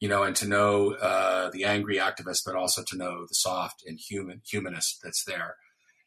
you 0.00 0.08
know, 0.08 0.22
and 0.22 0.36
to 0.36 0.48
know 0.48 0.92
uh, 0.92 1.50
the 1.50 1.64
angry 1.64 1.96
activist, 1.96 2.42
but 2.44 2.56
also 2.56 2.82
to 2.88 2.96
know 2.96 3.26
the 3.26 3.34
soft 3.34 3.84
and 3.86 3.98
human 3.98 4.40
humanist 4.44 5.00
that's 5.02 5.24
there. 5.24 5.56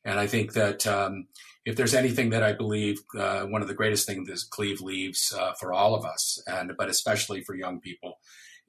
And 0.05 0.19
I 0.19 0.27
think 0.27 0.53
that 0.53 0.87
um, 0.87 1.27
if 1.65 1.75
there's 1.75 1.93
anything 1.93 2.29
that 2.29 2.43
I 2.43 2.53
believe, 2.53 2.99
uh, 3.17 3.41
one 3.41 3.61
of 3.61 3.67
the 3.67 3.73
greatest 3.73 4.07
things 4.07 4.27
that 4.29 4.41
Cleve 4.49 4.79
leaves 4.79 5.33
uh, 5.37 5.53
for 5.59 5.73
all 5.73 5.95
of 5.95 6.05
us, 6.05 6.41
and 6.47 6.71
but 6.77 6.89
especially 6.89 7.41
for 7.41 7.55
young 7.55 7.81
people, 7.81 8.19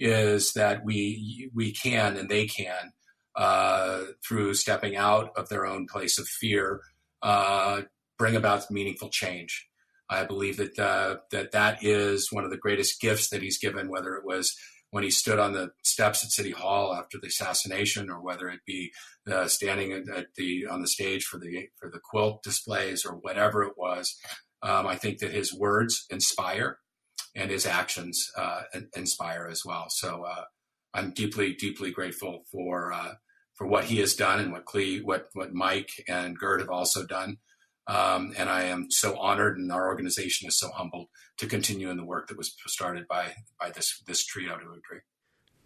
is 0.01 0.53
that 0.55 0.85
we 0.85 1.51
we 1.55 1.73
can 1.73 2.17
and 2.17 2.29
they 2.29 2.47
can 2.47 2.93
uh, 3.37 4.03
through 4.27 4.55
stepping 4.55 4.97
out 4.97 5.31
of 5.37 5.49
their 5.49 5.65
own 5.65 5.87
place 5.87 6.19
of 6.19 6.27
fear, 6.27 6.81
uh, 7.23 7.83
bring 8.19 8.35
about 8.35 8.69
meaningful 8.71 9.09
change. 9.09 9.69
I 10.11 10.25
believe 10.25 10.57
that 10.57 10.79
uh, 10.79 11.19
that 11.31 11.53
that 11.53 11.85
is 11.85 12.33
one 12.33 12.45
of 12.45 12.51
the 12.51 12.57
greatest 12.57 13.01
gifts 13.01 13.29
that 13.29 13.43
he's 13.43 13.59
given, 13.59 13.89
whether 13.89 14.17
it 14.17 14.25
was 14.25 14.57
when 14.91 15.05
he 15.05 15.11
stood 15.11 15.39
on 15.39 15.53
the 15.53 15.71
steps 15.83 16.25
at 16.25 16.31
City 16.31 16.51
Hall 16.51 16.95
after 16.95 17.19
the 17.19 17.29
assassination, 17.29 18.11
or 18.11 18.23
whether 18.23 18.49
it 18.49 18.61
be 18.67 18.93
uh, 19.31 19.47
standing 19.47 19.93
at 19.93 20.27
the 20.37 20.67
on 20.67 20.81
the 20.81 20.89
stage 20.89 21.25
for 21.25 21.39
the 21.39 21.69
for 21.79 21.91
the 21.91 22.01
quilt 22.03 22.43
displays 22.43 23.05
or 23.05 23.13
whatever 23.13 23.63
it 23.63 23.75
was. 23.77 24.17
Um, 24.63 24.87
I 24.87 24.97
think 24.97 25.19
that 25.19 25.33
his 25.33 25.55
words 25.55 26.07
inspire, 26.11 26.79
and 27.37 27.51
his 27.51 27.67
actions 27.67 28.31
uh, 28.37 28.63
inspire 28.97 29.49
as 29.51 29.63
well. 29.65 29.87
So 29.89 30.25
uh, 30.25 30.45
I'm 30.95 31.13
deeply 31.13 31.55
deeply 31.55 31.91
grateful 31.91 32.45
for 32.51 32.93
uh, 32.93 33.15
for 33.55 33.67
what 33.67 33.85
he 33.85 33.99
has 33.99 34.15
done 34.15 34.41
and 34.41 34.53
what 34.53 34.65
what 35.05 35.29
what 35.35 35.53
Mike 35.53 35.91
and 36.09 36.39
Gert 36.39 36.61
have 36.61 36.71
also 36.71 37.05
done. 37.05 37.39
Um, 37.89 38.35
and 38.37 38.51
I 38.51 38.65
am 38.65 38.91
so 38.91 39.19
honored, 39.19 39.57
and 39.57 39.73
our 39.73 39.89
organization 39.89 40.47
is 40.47 40.57
so 40.57 40.69
humbled 40.69 41.09
to 41.39 41.47
continue 41.47 41.89
in 41.91 41.97
the 41.97 42.05
work 42.05 42.29
that 42.29 42.37
was 42.37 42.55
started 42.67 43.09
by 43.09 43.33
by 43.59 43.71
this 43.71 44.03
this 44.07 44.25
trio 44.25 44.59
to 44.59 44.73
a. 44.73 45.03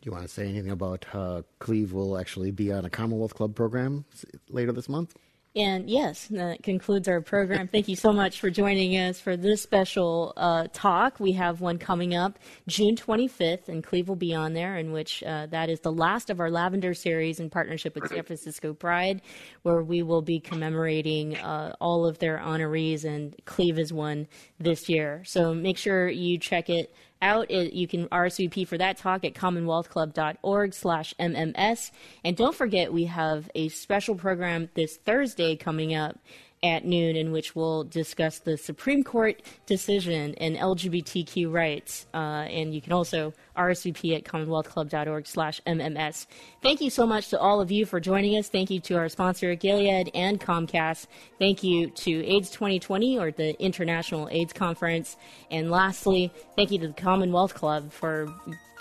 Do 0.01 0.07
you 0.09 0.13
want 0.13 0.25
to 0.25 0.29
say 0.29 0.49
anything 0.49 0.71
about 0.71 1.05
uh, 1.13 1.43
Cleve 1.59 1.93
will 1.93 2.19
actually 2.19 2.51
be 2.53 2.73
on 2.73 2.85
a 2.85 2.91
Commonwealth 2.91 3.35
Club 3.35 3.55
program 3.55 4.05
later 4.49 4.73
this 4.73 4.89
month? 4.89 5.15
And 5.55 5.91
yes, 5.91 6.29
that 6.29 6.63
concludes 6.63 7.09
our 7.09 7.21
program. 7.21 7.69
Thank 7.69 7.87
you 7.87 7.97
so 7.97 8.11
much 8.11 8.41
for 8.41 8.49
joining 8.49 8.97
us 8.97 9.21
for 9.21 9.37
this 9.37 9.61
special 9.61 10.33
uh, 10.35 10.69
talk. 10.73 11.21
We 11.21 11.33
have 11.33 11.61
one 11.61 11.77
coming 11.77 12.15
up 12.15 12.39
June 12.67 12.97
25th, 12.97 13.69
and 13.69 13.85
Cleve 13.85 14.09
will 14.09 14.17
be 14.17 14.35
on 14.35 14.55
there, 14.55 14.79
in 14.79 14.93
which 14.93 15.23
uh, 15.23 15.47
that 15.47 15.69
is 15.69 15.81
the 15.81 15.93
last 15.93 16.31
of 16.31 16.41
our 16.41 16.51
Lavender 16.51 16.95
series 16.95 17.39
in 17.39 17.51
partnership 17.51 17.95
with 17.95 18.09
San 18.09 18.23
Francisco 18.23 18.73
Pride, 18.73 19.21
where 19.61 19.83
we 19.83 20.03
will 20.03 20.23
be 20.23 20.41
commemorating 20.41 21.37
uh, 21.37 21.75
all 21.83 22.07
of 22.07 22.19
their 22.19 22.39
honorees, 22.39 23.05
and 23.05 23.37
Cleve 23.45 23.79
is 23.79 23.93
one 23.93 24.29
this 24.59 24.89
year. 24.89 25.23
So 25.27 25.53
make 25.53 25.77
sure 25.77 26.09
you 26.09 26.39
check 26.39 26.71
it 26.71 26.95
out. 27.23 27.51
You 27.51 27.89
can 27.89 28.09
RSVP 28.09 28.69
for 28.69 28.77
that 28.77 28.99
talk 28.99 29.25
at 29.25 29.33
commonwealthclub.org 29.33 30.75
slash 30.75 31.15
MMS. 31.19 31.91
And 32.25 32.37
don't 32.37 32.55
forget, 32.55 32.93
we 32.93 33.05
have 33.05 33.49
a 33.55 33.69
special 33.69 34.17
program 34.17 34.69
this 34.75 34.97
Thursday 34.97 35.57
coming 35.57 35.95
up 35.95 36.19
at 36.63 36.85
noon 36.85 37.17
in 37.17 37.33
which 37.33 37.57
we'll 37.57 37.85
discuss 37.85 38.39
the 38.39 38.57
Supreme 38.57 39.03
Court 39.03 39.43
decision 39.67 40.35
and 40.37 40.57
LGBTQ 40.57 41.53
rights. 41.53 42.07
Uh, 42.15 42.47
and 42.49 42.73
you 42.73 42.81
can 42.81 42.93
also 42.93 43.33
RSVP 43.57 44.17
at 44.17 44.25
commonwealthclub.org 44.25 45.27
slash 45.27 45.61
MMS. 45.67 46.27
Thank 46.63 46.81
you 46.81 46.91
so 46.91 47.07
much 47.07 47.29
to 47.31 47.39
all 47.39 47.61
of 47.61 47.73
you 47.73 47.85
for 47.85 47.99
joining 47.99 48.37
us. 48.37 48.49
Thank 48.49 48.71
you 48.71 48.79
to 48.81 48.97
our 48.97 49.09
sponsor, 49.09 49.55
Gilead 49.57 50.11
and 50.15 50.41
Comcast. 50.41 51.07
Thank 51.39 51.65
you 51.65 51.91
to 51.91 52.25
AIDS 52.25 52.51
2020 52.51 53.19
or 53.19 53.33
the 53.33 53.61
International 53.61 54.29
AIDS 54.31 54.53
Conference. 54.53 55.17
And 55.51 55.71
lastly, 55.71 56.33
thank 56.55 56.71
you 56.71 56.79
to 56.79 56.89
the 56.89 56.95
Commonwealth 56.95 57.55
Club 57.55 57.93
for, 57.93 58.33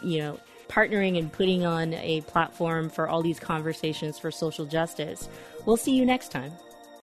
you 0.03 0.19
know, 0.19 0.39
partnering 0.69 1.17
and 1.17 1.31
putting 1.33 1.65
on 1.65 1.93
a 1.95 2.21
platform 2.21 2.89
for 2.89 3.09
all 3.09 3.21
these 3.21 3.39
conversations 3.39 4.17
for 4.19 4.31
social 4.31 4.65
justice. 4.65 5.27
We'll 5.65 5.77
see 5.77 5.95
you 5.95 6.05
next 6.05 6.31
time. 6.31 6.53